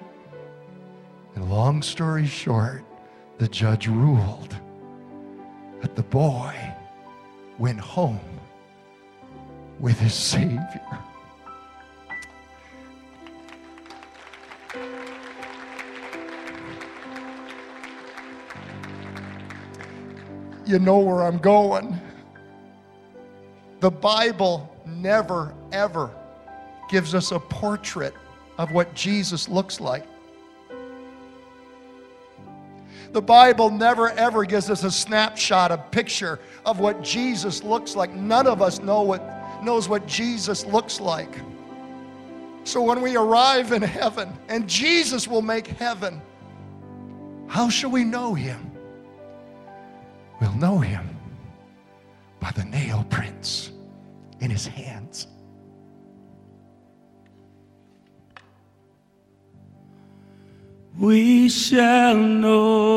And 1.34 1.50
long 1.50 1.82
story 1.82 2.26
short, 2.26 2.84
the 3.38 3.48
judge 3.48 3.86
ruled 3.88 4.56
that 5.80 5.94
the 5.94 6.02
boy 6.02 6.54
went 7.58 7.80
home 7.80 8.20
with 9.78 9.98
his 9.98 10.14
Savior. 10.14 10.60
You 20.66 20.80
know 20.80 20.98
where 20.98 21.22
I'm 21.22 21.38
going. 21.38 22.00
The 23.80 23.90
Bible 23.90 24.74
never, 24.84 25.54
ever 25.70 26.10
gives 26.88 27.14
us 27.14 27.32
a 27.32 27.38
portrait 27.38 28.14
of 28.58 28.72
what 28.72 28.94
Jesus 28.94 29.48
looks 29.48 29.80
like. 29.80 30.06
The 33.12 33.22
Bible 33.22 33.70
never 33.70 34.10
ever 34.10 34.44
gives 34.44 34.68
us 34.68 34.84
a 34.84 34.90
snapshot, 34.90 35.70
a 35.70 35.78
picture 35.78 36.38
of 36.64 36.80
what 36.80 37.02
Jesus 37.02 37.62
looks 37.62 37.96
like. 37.96 38.12
None 38.12 38.46
of 38.46 38.60
us 38.60 38.80
know 38.80 39.02
what, 39.02 39.22
knows 39.62 39.88
what 39.88 40.06
Jesus 40.06 40.66
looks 40.66 41.00
like. 41.00 41.32
So 42.64 42.82
when 42.82 43.00
we 43.00 43.16
arrive 43.16 43.72
in 43.72 43.80
heaven, 43.80 44.36
and 44.48 44.68
Jesus 44.68 45.28
will 45.28 45.40
make 45.40 45.66
heaven, 45.68 46.20
how 47.46 47.68
shall 47.68 47.90
we 47.90 48.02
know 48.02 48.34
him? 48.34 48.72
We'll 50.40 50.56
know 50.56 50.78
him 50.78 51.16
by 52.40 52.50
the 52.50 52.64
nail 52.64 53.06
prints 53.08 53.70
in 54.40 54.50
his 54.50 54.66
hands. 54.66 55.28
We 60.98 61.50
shall 61.50 62.16
know 62.16 62.94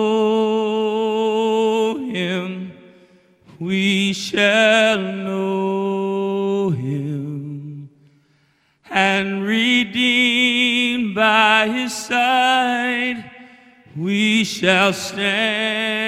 him. 1.98 2.72
We 3.60 4.14
shall 4.14 5.00
know 5.00 6.70
him. 6.70 7.90
And 8.90 9.44
redeemed 9.44 11.14
by 11.14 11.68
his 11.68 11.94
side, 11.94 13.30
we 13.98 14.46
shall 14.46 14.94
stand. 14.94 16.00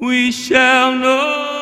We 0.00 0.32
shall 0.32 0.92
know 0.94 1.59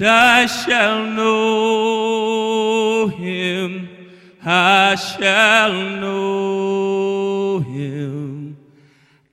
I 0.00 0.46
shall 0.46 1.04
know 1.06 3.08
him, 3.08 3.88
I 4.44 4.94
shall 4.96 5.72
know 5.72 7.60
him, 7.60 8.58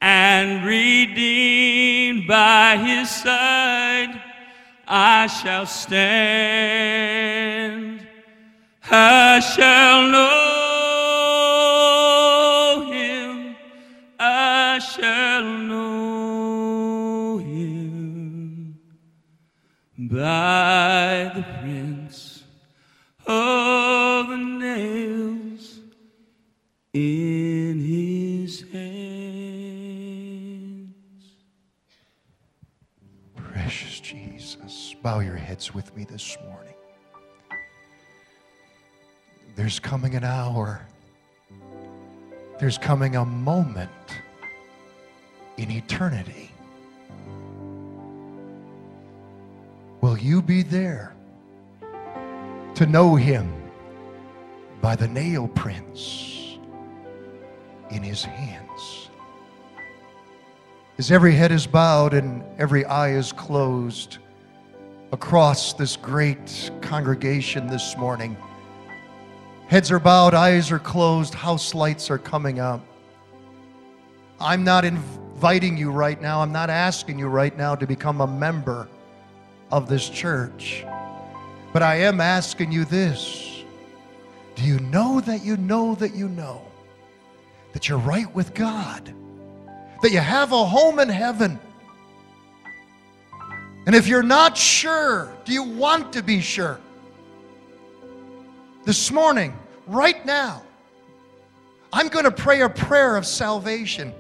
and 0.02 0.66
redeemed 0.66 2.28
by 2.28 2.78
his 2.78 3.10
side, 3.10 4.22
I 4.88 5.28
shall 5.28 5.66
stand. 5.66 6.06
I 8.90 9.40
shall 9.40 10.10
know 10.10 10.75
by 20.26 21.32
the 21.36 21.44
prints 21.62 22.44
of 23.28 24.28
the 24.28 24.38
nails 24.38 25.78
in 26.94 27.80
his 27.80 28.62
hands. 28.74 28.96
Precious 33.36 34.00
Jesus, 34.00 34.96
bow 35.04 35.20
your 35.20 35.36
heads 35.36 35.76
with 35.76 35.96
me 35.96 36.06
this 36.06 36.36
morning. 36.50 36.74
There's 39.56 39.78
coming 39.80 40.16
an 40.16 40.24
hour, 40.24 40.88
there's 42.60 42.80
coming 42.80 43.16
a 43.16 43.26
moment 43.26 43.92
in 45.58 45.70
eternity. 45.70 46.55
Will 50.16 50.22
you 50.22 50.42
be 50.42 50.62
there 50.62 51.14
to 52.76 52.86
know 52.86 53.16
him 53.16 53.54
by 54.82 54.96
the 54.96 55.10
nail 55.10 55.50
prints 55.50 56.58
in 57.90 58.02
his 58.02 58.24
hands? 58.24 59.10
As 60.98 61.12
every 61.12 61.34
head 61.34 61.52
is 61.52 61.68
bowed 61.68 62.14
and 62.14 62.46
every 62.58 62.86
eye 62.86 63.12
is 63.12 63.34
closed 63.34 64.20
across 65.12 65.74
this 65.74 65.98
great 65.98 66.72
congregation 66.82 67.68
this 67.68 67.98
morning, 67.98 68.38
heads 69.68 69.92
are 69.92 70.00
bowed, 70.00 70.34
eyes 70.34 70.72
are 70.72 70.80
closed, 70.80 71.34
house 71.34 71.76
lights 71.76 72.10
are 72.10 72.20
coming 72.20 72.62
up. 72.62 72.80
I'm 74.40 74.64
not 74.64 74.86
inviting 74.86 75.76
you 75.76 75.92
right 75.92 76.22
now, 76.22 76.42
I'm 76.42 76.54
not 76.54 76.70
asking 76.70 77.20
you 77.20 77.28
right 77.28 77.58
now 77.58 77.76
to 77.76 77.86
become 77.86 78.22
a 78.22 78.28
member 78.28 78.88
of 79.76 79.90
this 79.90 80.08
church. 80.08 80.86
But 81.74 81.84
I 81.84 81.96
am 81.96 82.22
asking 82.22 82.72
you 82.72 82.86
this 82.86 83.62
Do 84.56 84.64
you 84.64 84.80
know 84.80 85.20
that 85.20 85.44
you 85.44 85.58
know 85.58 85.96
that 85.96 86.16
you 86.16 86.30
know 86.30 86.62
that 87.74 87.90
you're 87.90 87.98
right 87.98 88.34
with 88.34 88.54
God? 88.54 89.14
That 90.02 90.12
you 90.12 90.20
have 90.20 90.54
a 90.54 90.64
home 90.64 91.00
in 91.00 91.10
heaven? 91.10 91.60
And 93.86 93.94
if 93.94 94.08
you're 94.08 94.24
not 94.24 94.58
sure, 94.58 95.30
do 95.44 95.52
you 95.52 95.64
want 95.64 96.14
to 96.14 96.24
be 96.24 96.40
sure? 96.40 96.80
This 98.86 99.12
morning, 99.12 99.58
right 99.88 100.26
now, 100.26 100.64
I'm 101.92 102.08
going 102.08 102.24
to 102.24 102.32
pray 102.32 102.62
a 102.62 102.70
prayer 102.70 103.18
of 103.18 103.26
salvation. 103.26 104.14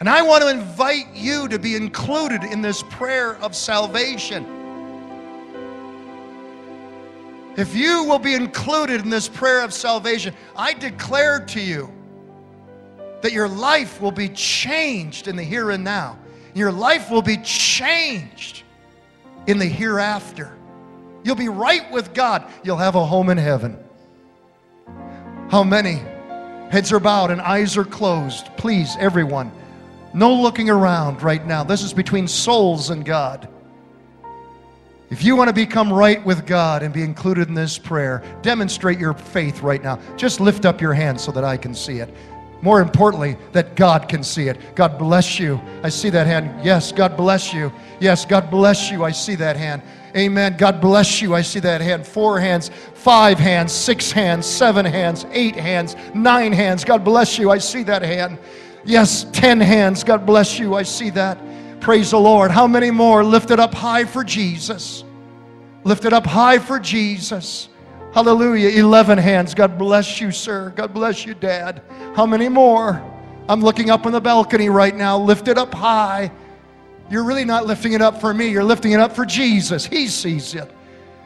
And 0.00 0.08
I 0.08 0.22
want 0.22 0.42
to 0.42 0.48
invite 0.48 1.14
you 1.14 1.46
to 1.48 1.58
be 1.58 1.76
included 1.76 2.42
in 2.42 2.62
this 2.62 2.82
prayer 2.82 3.36
of 3.36 3.54
salvation. 3.54 4.46
If 7.56 7.76
you 7.76 8.04
will 8.04 8.18
be 8.18 8.34
included 8.34 9.02
in 9.02 9.10
this 9.10 9.28
prayer 9.28 9.60
of 9.60 9.74
salvation, 9.74 10.34
I 10.56 10.72
declare 10.72 11.44
to 11.46 11.60
you 11.60 11.92
that 13.20 13.32
your 13.32 13.48
life 13.48 14.00
will 14.00 14.10
be 14.10 14.30
changed 14.30 15.28
in 15.28 15.36
the 15.36 15.42
here 15.42 15.70
and 15.70 15.84
now. 15.84 16.18
Your 16.54 16.72
life 16.72 17.10
will 17.10 17.20
be 17.20 17.36
changed 17.38 18.62
in 19.46 19.58
the 19.58 19.66
hereafter. 19.66 20.56
You'll 21.22 21.36
be 21.36 21.50
right 21.50 21.90
with 21.92 22.14
God. 22.14 22.50
You'll 22.64 22.78
have 22.78 22.94
a 22.94 23.04
home 23.04 23.28
in 23.28 23.36
heaven. 23.36 23.78
How 25.50 25.62
many 25.62 26.00
heads 26.70 26.90
are 26.90 27.00
bowed 27.00 27.30
and 27.30 27.40
eyes 27.42 27.76
are 27.76 27.84
closed? 27.84 28.46
Please, 28.56 28.96
everyone, 28.98 29.52
no 30.12 30.34
looking 30.34 30.70
around 30.70 31.22
right 31.22 31.44
now. 31.46 31.64
This 31.64 31.82
is 31.82 31.92
between 31.92 32.26
souls 32.28 32.90
and 32.90 33.04
God. 33.04 33.48
If 35.10 35.24
you 35.24 35.34
want 35.34 35.48
to 35.48 35.54
become 35.54 35.92
right 35.92 36.24
with 36.24 36.46
God 36.46 36.84
and 36.84 36.94
be 36.94 37.02
included 37.02 37.48
in 37.48 37.54
this 37.54 37.76
prayer, 37.78 38.22
demonstrate 38.42 38.98
your 38.98 39.12
faith 39.12 39.60
right 39.60 39.82
now. 39.82 39.98
Just 40.16 40.38
lift 40.38 40.64
up 40.64 40.80
your 40.80 40.92
hand 40.92 41.20
so 41.20 41.32
that 41.32 41.42
I 41.42 41.56
can 41.56 41.74
see 41.74 41.98
it. 41.98 42.14
More 42.62 42.80
importantly, 42.80 43.36
that 43.52 43.74
God 43.74 44.08
can 44.08 44.22
see 44.22 44.48
it. 44.48 44.76
God 44.76 44.98
bless 44.98 45.40
you. 45.40 45.60
I 45.82 45.88
see 45.88 46.10
that 46.10 46.26
hand. 46.26 46.64
Yes, 46.64 46.92
God 46.92 47.16
bless 47.16 47.52
you. 47.52 47.72
Yes, 47.98 48.24
God 48.24 48.50
bless 48.50 48.90
you. 48.90 49.02
I 49.02 49.10
see 49.10 49.34
that 49.36 49.56
hand. 49.56 49.82
Amen. 50.16 50.56
God 50.56 50.80
bless 50.80 51.22
you. 51.22 51.34
I 51.34 51.42
see 51.42 51.60
that 51.60 51.80
hand. 51.80 52.06
Four 52.06 52.38
hands, 52.38 52.70
five 52.94 53.38
hands, 53.38 53.72
six 53.72 54.12
hands, 54.12 54.46
seven 54.46 54.84
hands, 54.84 55.24
eight 55.30 55.56
hands, 55.56 55.96
nine 56.14 56.52
hands. 56.52 56.84
God 56.84 57.04
bless 57.04 57.38
you. 57.38 57.50
I 57.50 57.58
see 57.58 57.82
that 57.84 58.02
hand. 58.02 58.38
Yes, 58.84 59.24
ten 59.32 59.60
hands. 59.60 60.04
God 60.04 60.24
bless 60.24 60.58
you. 60.58 60.74
I 60.74 60.82
see 60.82 61.10
that. 61.10 61.38
Praise 61.80 62.10
the 62.10 62.20
Lord. 62.20 62.50
How 62.50 62.66
many 62.66 62.90
more 62.90 63.24
lifted 63.24 63.58
up 63.58 63.74
high 63.74 64.04
for 64.04 64.24
Jesus? 64.24 65.04
Lifted 65.84 66.12
up 66.12 66.26
high 66.26 66.58
for 66.58 66.78
Jesus. 66.78 67.68
Hallelujah. 68.12 68.68
11 68.68 69.18
hands. 69.18 69.54
God 69.54 69.78
bless 69.78 70.20
you, 70.20 70.30
sir. 70.32 70.72
God 70.76 70.92
bless 70.92 71.24
you, 71.24 71.34
Dad. 71.34 71.82
How 72.14 72.26
many 72.26 72.48
more? 72.48 73.02
I'm 73.48 73.60
looking 73.60 73.90
up 73.90 74.06
on 74.06 74.12
the 74.12 74.20
balcony 74.20 74.68
right 74.68 74.94
now, 74.94 75.18
lifted 75.18 75.58
up 75.58 75.74
high. 75.74 76.30
You're 77.10 77.24
really 77.24 77.44
not 77.44 77.66
lifting 77.66 77.94
it 77.94 78.00
up 78.00 78.20
for 78.20 78.32
me, 78.32 78.48
you're 78.48 78.62
lifting 78.62 78.92
it 78.92 79.00
up 79.00 79.16
for 79.16 79.24
Jesus. 79.24 79.84
He 79.84 80.06
sees 80.06 80.54
it. 80.54 80.70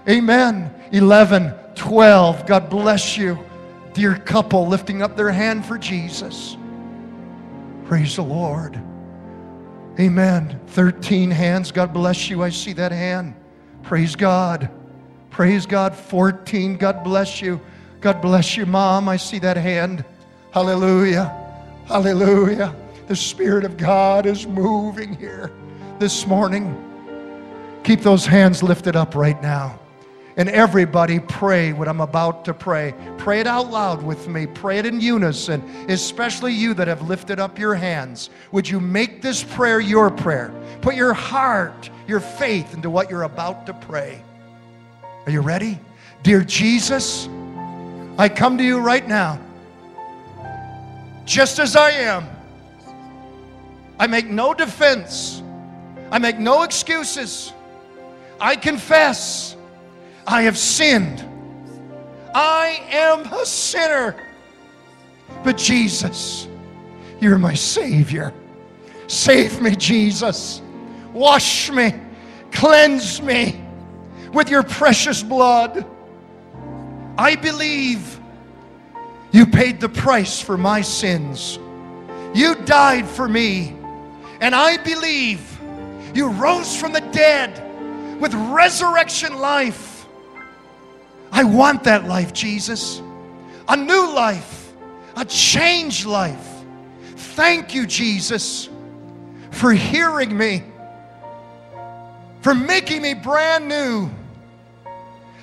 Amen. 0.09 0.73
11, 0.93 1.53
12. 1.75 2.47
God 2.47 2.71
bless 2.71 3.19
you. 3.19 3.39
Dear 3.93 4.17
couple 4.17 4.67
lifting 4.67 5.03
up 5.03 5.17
their 5.17 5.31
hand 5.31 5.67
for 5.67 5.77
Jesus. 5.79 6.57
Praise 7.85 8.17
the 8.17 8.23
Lord. 8.23 8.81
Amen. 9.99 10.61
13 10.69 11.31
hands. 11.31 11.71
God 11.71 11.93
bless 11.93 12.29
you. 12.29 12.43
I 12.43 12.51
see 12.51 12.73
that 12.73 12.93
hand. 12.93 13.35
Praise 13.83 14.17
God. 14.17 14.71
Praise 15.31 15.67
God. 15.67 15.95
14. 15.95 16.77
God 16.77 17.05
bless 17.05 17.41
you. 17.43 17.61
God 18.01 18.21
bless 18.21 18.57
you, 18.57 18.67
Mom. 18.67 19.09
I 19.09 19.17
see 19.17 19.39
that 19.41 19.57
hand. 19.57 20.05
Hallelujah. 20.51 21.27
Hallelujah. 21.87 22.75
The 23.07 23.17
Spirit 23.17 23.65
of 23.65 23.77
God 23.77 24.27
is 24.27 24.47
moving 24.47 25.15
here 25.15 25.53
this 25.99 26.27
morning. 26.27 26.81
Keep 27.85 28.01
those 28.01 28.25
hands 28.25 28.63
lifted 28.63 28.97
up 28.97 29.15
right 29.15 29.41
now. 29.43 29.79
And 30.37 30.49
everybody 30.49 31.21
pray 31.21 31.73
what 31.73 31.87
I'm 31.87 32.01
about 32.01 32.45
to 32.47 32.55
pray. 32.55 32.93
Pray 33.19 33.39
it 33.39 33.47
out 33.47 33.71
loud 33.71 34.03
with 34.03 34.27
me. 34.27 34.47
Pray 34.47 34.79
it 34.79 34.87
in 34.87 35.01
unison, 35.01 35.63
especially 35.89 36.53
you 36.53 36.75
that 36.75 36.89
have 36.89 37.03
lifted 37.03 37.39
up 37.39 37.57
your 37.59 37.77
hands. 37.77 38.31
Would 38.51 38.69
you 38.69 38.81
make 38.81 39.23
this 39.23 39.45
prayer 39.45 39.79
your 39.79 40.11
prayer? 40.11 40.53
Put 40.81 40.97
your 40.97 41.15
heart, 41.15 41.89
your 42.09 42.19
faith 42.19 42.75
into 42.75 42.91
what 42.91 43.11
you're 43.11 43.23
about 43.23 43.67
to 43.67 43.75
pray. 43.75 44.21
Are 45.27 45.31
you 45.31 45.41
ready? 45.41 45.79
Dear 46.25 46.43
Jesus, 46.43 47.29
I 48.19 48.29
come 48.29 48.59
to 48.59 48.65
you 48.65 48.79
right 48.79 49.07
now, 49.07 49.39
just 51.25 51.59
as 51.59 51.77
I 51.77 51.91
am. 51.91 52.27
I 53.99 54.09
make 54.09 54.27
no 54.27 54.53
defense, 54.53 55.43
I 56.11 56.19
make 56.19 56.39
no 56.39 56.63
excuses. 56.63 57.53
I 58.41 58.57
confess 58.57 59.54
I 60.27 60.43
have 60.43 60.59
sinned. 60.59 61.25
I 62.35 62.81
am 62.91 63.33
a 63.33 63.47
sinner. 63.47 64.17
But 65.43 65.57
Jesus, 65.57 66.49
you're 67.21 67.39
my 67.39 67.55
Savior. 67.55 68.33
Save 69.07 69.61
me, 69.61 69.77
Jesus. 69.77 70.63
Wash 71.13 71.71
me, 71.71 71.95
cleanse 72.51 73.23
me 73.23 73.63
with 74.33 74.51
your 74.51 74.63
precious 74.63 75.23
blood. 75.23 75.87
I 77.17 77.37
believe 77.37 78.19
you 79.31 79.47
paid 79.47 79.81
the 79.81 79.89
price 79.89 80.41
for 80.41 80.57
my 80.57 80.81
sins. 80.81 81.59
You 82.35 82.57
died 82.65 83.07
for 83.07 83.29
me. 83.29 83.77
And 84.41 84.55
I 84.55 84.77
believe 84.79 85.41
you 86.15 86.29
rose 86.29 86.77
from 86.77 86.93
the 86.93 87.01
dead 87.01 88.21
with 88.21 88.35
resurrection 88.35 89.39
life. 89.39 89.94
I 91.35 91.43
want 91.43 91.83
that 91.85 92.05
life, 92.05 92.33
Jesus. 92.33 93.03
A 93.67 93.77
new 93.77 94.15
life, 94.15 94.73
a 95.17 95.25
changed 95.25 96.07
life. 96.07 96.49
Thank 97.17 97.75
you, 97.75 97.87
Jesus, 97.87 98.69
for 99.51 99.73
hearing 99.73 100.37
me, 100.39 100.63
for 102.41 102.55
making 102.55 103.03
me 103.03 103.15
brand 103.15 103.69
new. 103.69 104.09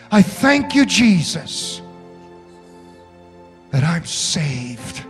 I 0.09 0.21
thank 0.21 0.75
you, 0.75 0.85
Jesus, 0.85 1.81
that 3.71 3.83
I'm 3.83 4.05
saved. 4.05 5.03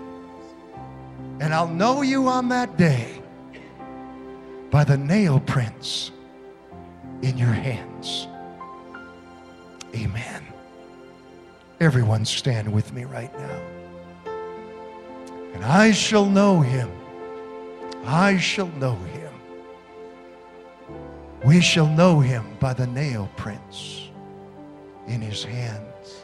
And 1.40 1.54
I'll 1.54 1.68
know 1.68 2.02
you 2.02 2.28
on 2.28 2.50
that 2.50 2.76
day 2.78 3.22
by 4.72 4.84
the 4.84 4.98
nail 4.98 5.40
prints 5.40 6.10
in 7.22 7.38
your 7.38 7.50
hands. 7.50 8.28
Amen. 9.94 10.51
Everyone 11.82 12.26
stand 12.26 12.72
with 12.72 12.94
me 12.94 13.06
right 13.06 13.36
now. 13.40 13.62
And 15.56 15.66
I 15.66 15.90
shall 15.90 16.28
know 16.28 16.62
him. 16.62 16.92
I 18.06 18.38
shall 18.38 18.68
know 18.68 18.94
him. 18.98 19.34
We 21.44 21.60
shall 21.60 21.88
know 21.88 22.20
him 22.20 22.46
by 22.60 22.74
the 22.74 22.86
nail 22.86 23.32
prints 23.36 24.10
in 25.08 25.22
his 25.22 25.44
hands. 25.44 26.24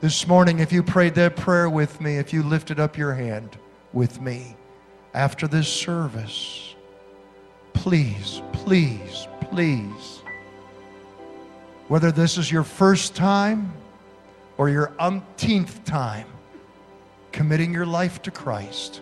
This 0.00 0.26
morning, 0.26 0.60
if 0.60 0.72
you 0.72 0.82
prayed 0.82 1.14
that 1.16 1.36
prayer 1.36 1.68
with 1.68 2.00
me, 2.00 2.16
if 2.16 2.32
you 2.32 2.42
lifted 2.42 2.80
up 2.80 2.96
your 2.96 3.12
hand 3.12 3.58
with 3.92 4.18
me 4.18 4.56
after 5.12 5.46
this 5.46 5.68
service, 5.68 6.74
please, 7.74 8.40
please, 8.54 9.28
please, 9.42 10.22
whether 11.88 12.10
this 12.10 12.38
is 12.38 12.50
your 12.50 12.64
first 12.64 13.14
time 13.14 13.74
or 14.60 14.68
your 14.68 14.92
umpteenth 14.98 15.82
time 15.86 16.26
committing 17.32 17.72
your 17.72 17.86
life 17.86 18.20
to 18.20 18.30
Christ, 18.30 19.00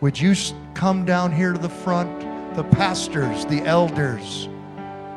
would 0.00 0.18
you 0.18 0.34
come 0.74 1.04
down 1.04 1.30
here 1.30 1.52
to 1.52 1.58
the 1.60 1.68
front? 1.68 2.56
The 2.56 2.64
pastors, 2.64 3.46
the 3.46 3.62
elders, 3.62 4.48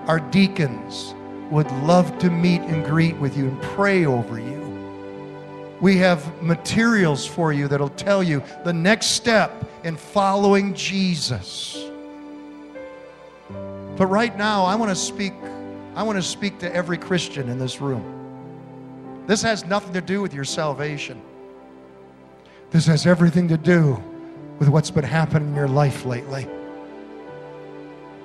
our 0.06 0.20
deacons 0.20 1.16
would 1.50 1.66
love 1.82 2.20
to 2.20 2.30
meet 2.30 2.62
and 2.62 2.86
greet 2.86 3.18
with 3.18 3.36
you 3.36 3.48
and 3.48 3.60
pray 3.64 4.06
over 4.06 4.40
you. 4.40 4.62
We 5.82 5.98
have 5.98 6.44
materials 6.44 7.26
for 7.26 7.52
you 7.52 7.68
that'll 7.68 7.90
tell 7.90 8.22
you 8.22 8.44
the 8.64 8.74
next 8.74 9.08
step 9.08 9.68
in 9.84 9.98
following 9.98 10.76
Jesus. 10.76 11.84
But 13.98 14.06
right 14.06 14.38
now, 14.38 14.66
I 14.66 14.76
want 14.76 14.92
to 14.92 14.96
speak 14.96 15.34
I 15.96 16.04
want 16.04 16.20
to 16.20 16.22
speak 16.22 16.60
to 16.60 16.72
every 16.74 17.00
Christian 17.00 17.50
in 17.50 17.58
this 17.58 17.82
room. 17.82 18.21
This 19.28 19.42
has 19.44 19.66
nothing 19.66 19.94
to 19.94 20.02
do 20.02 20.22
with 20.22 20.34
your 20.34 20.44
salvation. 20.44 21.22
This 22.72 22.86
has 22.88 23.06
everything 23.06 23.48
to 23.50 23.58
do 23.58 24.02
with 24.60 24.70
what's 24.70 24.92
been 24.92 25.04
happening 25.04 25.50
in 25.50 25.56
your 25.56 25.68
life 25.68 26.06
lately. 26.06 26.48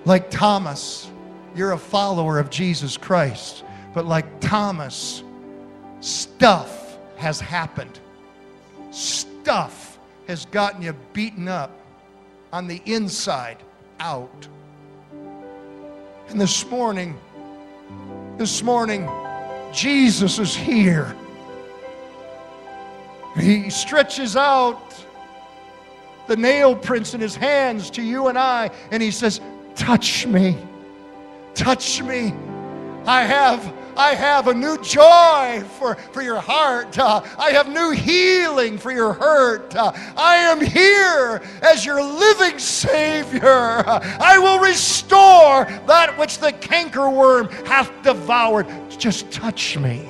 Like 0.04 0.30
Thomas, 0.30 1.10
you're 1.54 1.72
a 1.72 1.78
follower 1.78 2.38
of 2.38 2.50
Jesus 2.50 2.96
Christ, 2.96 3.64
but 3.92 4.06
like 4.06 4.40
Thomas, 4.40 5.22
stuff 6.00 6.98
has 7.16 7.40
happened. 7.40 7.98
Stuff 8.90 9.98
has 10.28 10.46
gotten 10.46 10.82
you 10.82 10.94
beaten 11.12 11.48
up 11.48 11.70
on 12.52 12.66
the 12.66 12.80
inside 12.84 13.58
out. 14.00 14.48
And 16.28 16.40
this 16.40 16.64
morning, 16.66 17.18
this 18.36 18.62
morning, 18.62 19.08
Jesus 19.76 20.38
is 20.38 20.56
here. 20.56 21.14
He 23.36 23.68
stretches 23.68 24.34
out 24.34 24.94
the 26.26 26.36
nail 26.36 26.74
prints 26.74 27.12
in 27.12 27.20
his 27.20 27.36
hands 27.36 27.90
to 27.90 28.02
you 28.02 28.28
and 28.28 28.38
I, 28.38 28.70
and 28.90 29.02
he 29.02 29.10
says, 29.10 29.42
Touch 29.74 30.26
me. 30.26 30.56
Touch 31.54 32.02
me. 32.02 32.32
I 33.04 33.22
have 33.24 33.70
I 33.96 34.14
have 34.14 34.48
a 34.48 34.54
new 34.54 34.78
joy 34.82 35.64
for, 35.78 35.94
for 36.12 36.22
your 36.22 36.40
heart. 36.40 36.98
Uh, 36.98 37.22
I 37.38 37.50
have 37.50 37.68
new 37.68 37.90
healing 37.90 38.78
for 38.78 38.92
your 38.92 39.12
hurt. 39.12 39.74
Uh, 39.74 39.92
I 40.16 40.36
am 40.36 40.60
here 40.60 41.42
as 41.62 41.84
your 41.84 42.02
living 42.02 42.58
Savior. 42.58 43.84
Uh, 43.86 44.16
I 44.20 44.38
will 44.38 44.58
restore 44.58 45.64
that 45.86 46.14
which 46.18 46.38
the 46.38 46.52
cankerworm 46.52 47.50
hath 47.66 47.90
devoured. 48.02 48.66
Just 48.90 49.30
touch 49.30 49.78
me. 49.78 50.06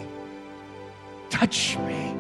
Touch 1.31 1.77
me. 1.79 2.15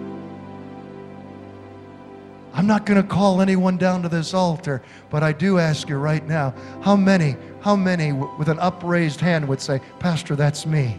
I'm 2.56 2.66
not 2.66 2.86
going 2.86 3.00
to 3.00 3.06
call 3.06 3.42
anyone 3.42 3.76
down 3.76 4.02
to 4.02 4.08
this 4.08 4.32
altar, 4.32 4.82
but 5.10 5.22
I 5.22 5.32
do 5.32 5.58
ask 5.58 5.90
you 5.90 5.96
right 5.96 6.26
now 6.26 6.54
how 6.80 6.96
many, 6.96 7.36
how 7.60 7.76
many 7.76 8.12
with 8.12 8.48
an 8.48 8.58
upraised 8.60 9.20
hand 9.20 9.46
would 9.46 9.60
say, 9.60 9.80
Pastor, 9.98 10.36
that's 10.36 10.64
me. 10.64 10.98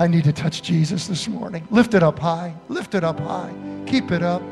I 0.00 0.06
need 0.06 0.24
to 0.24 0.32
touch 0.32 0.62
Jesus 0.62 1.08
this 1.08 1.26
morning. 1.26 1.66
Lift 1.70 1.94
it 1.94 2.02
up 2.02 2.18
high. 2.18 2.54
Lift 2.68 2.94
it 2.94 3.02
up 3.02 3.18
high. 3.18 3.52
Keep 3.86 4.12
it 4.12 4.22
up. 4.22 4.42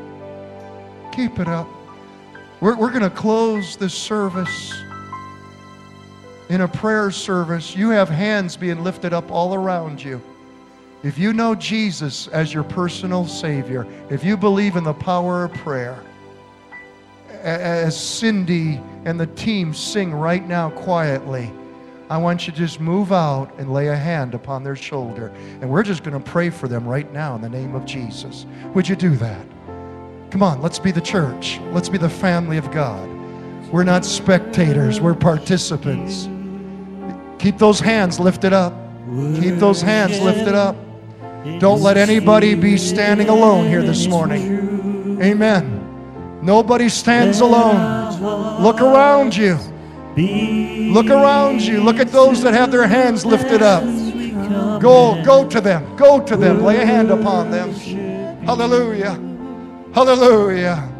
Keep 1.13 1.39
it 1.39 1.47
up. 1.47 1.67
We're, 2.59 2.75
we're 2.75 2.89
going 2.89 3.03
to 3.03 3.09
close 3.09 3.77
this 3.77 3.93
service 3.93 4.73
in 6.49 6.61
a 6.61 6.67
prayer 6.67 7.11
service. 7.11 7.75
You 7.75 7.91
have 7.91 8.09
hands 8.09 8.57
being 8.57 8.83
lifted 8.83 9.13
up 9.13 9.31
all 9.31 9.53
around 9.53 10.03
you. 10.03 10.21
If 11.03 11.17
you 11.17 11.31
know 11.31 11.55
Jesus 11.55 12.27
as 12.27 12.53
your 12.53 12.63
personal 12.63 13.25
Savior, 13.25 13.87
if 14.09 14.23
you 14.23 14.35
believe 14.35 14.75
in 14.75 14.83
the 14.83 14.93
power 14.93 15.45
of 15.45 15.53
prayer, 15.53 16.03
as 17.29 17.97
Cindy 17.97 18.81
and 19.05 19.19
the 19.19 19.27
team 19.27 19.73
sing 19.73 20.11
right 20.11 20.45
now 20.45 20.71
quietly, 20.71 21.51
I 22.09 22.17
want 22.17 22.47
you 22.47 22.53
to 22.53 22.57
just 22.57 22.79
move 22.79 23.11
out 23.11 23.51
and 23.57 23.73
lay 23.73 23.87
a 23.87 23.95
hand 23.95 24.33
upon 24.33 24.63
their 24.63 24.77
shoulder. 24.77 25.27
And 25.61 25.69
we're 25.69 25.83
just 25.83 26.03
going 26.03 26.21
to 26.21 26.31
pray 26.31 26.49
for 26.49 26.69
them 26.69 26.87
right 26.87 27.11
now 27.11 27.35
in 27.35 27.41
the 27.41 27.49
name 27.49 27.75
of 27.75 27.85
Jesus. 27.85 28.45
Would 28.73 28.87
you 28.87 28.95
do 28.95 29.17
that? 29.17 29.45
Come 30.31 30.41
on, 30.41 30.61
let's 30.61 30.79
be 30.79 30.91
the 30.91 31.01
church. 31.01 31.59
Let's 31.71 31.89
be 31.89 31.97
the 31.97 32.09
family 32.09 32.57
of 32.57 32.71
God. 32.71 33.09
We're 33.71 33.83
not 33.83 34.05
spectators, 34.05 35.01
we're 35.01 35.15
participants. 35.15 36.29
Keep 37.39 37.57
those 37.57 37.81
hands 37.81 38.19
lifted 38.19 38.53
up. 38.53 38.73
Keep 39.39 39.55
those 39.55 39.81
hands 39.81 40.19
lifted 40.21 40.55
up. 40.55 40.75
Don't 41.59 41.81
let 41.81 41.97
anybody 41.97 42.55
be 42.55 42.77
standing 42.77 43.27
alone 43.27 43.67
here 43.67 43.81
this 43.81 44.07
morning. 44.07 45.21
Amen. 45.21 46.39
Nobody 46.41 46.87
stands 46.87 47.41
alone. 47.41 48.61
Look 48.61 48.79
around 48.79 49.35
you. 49.35 49.57
Look 50.17 51.09
around 51.09 51.61
you. 51.61 51.83
Look 51.83 51.99
at 51.99 52.11
those 52.11 52.41
that 52.41 52.53
have 52.53 52.71
their 52.71 52.87
hands 52.87 53.25
lifted 53.25 53.61
up. 53.61 53.83
Go, 54.81 55.23
go 55.23 55.47
to 55.47 55.61
them. 55.61 55.95
Go 55.95 56.19
to 56.19 56.35
them. 56.35 56.63
Lay 56.63 56.81
a 56.81 56.85
hand 56.85 57.11
upon 57.11 57.51
them. 57.51 57.71
Hallelujah. 58.45 59.13
Hallelujah. 59.93 60.96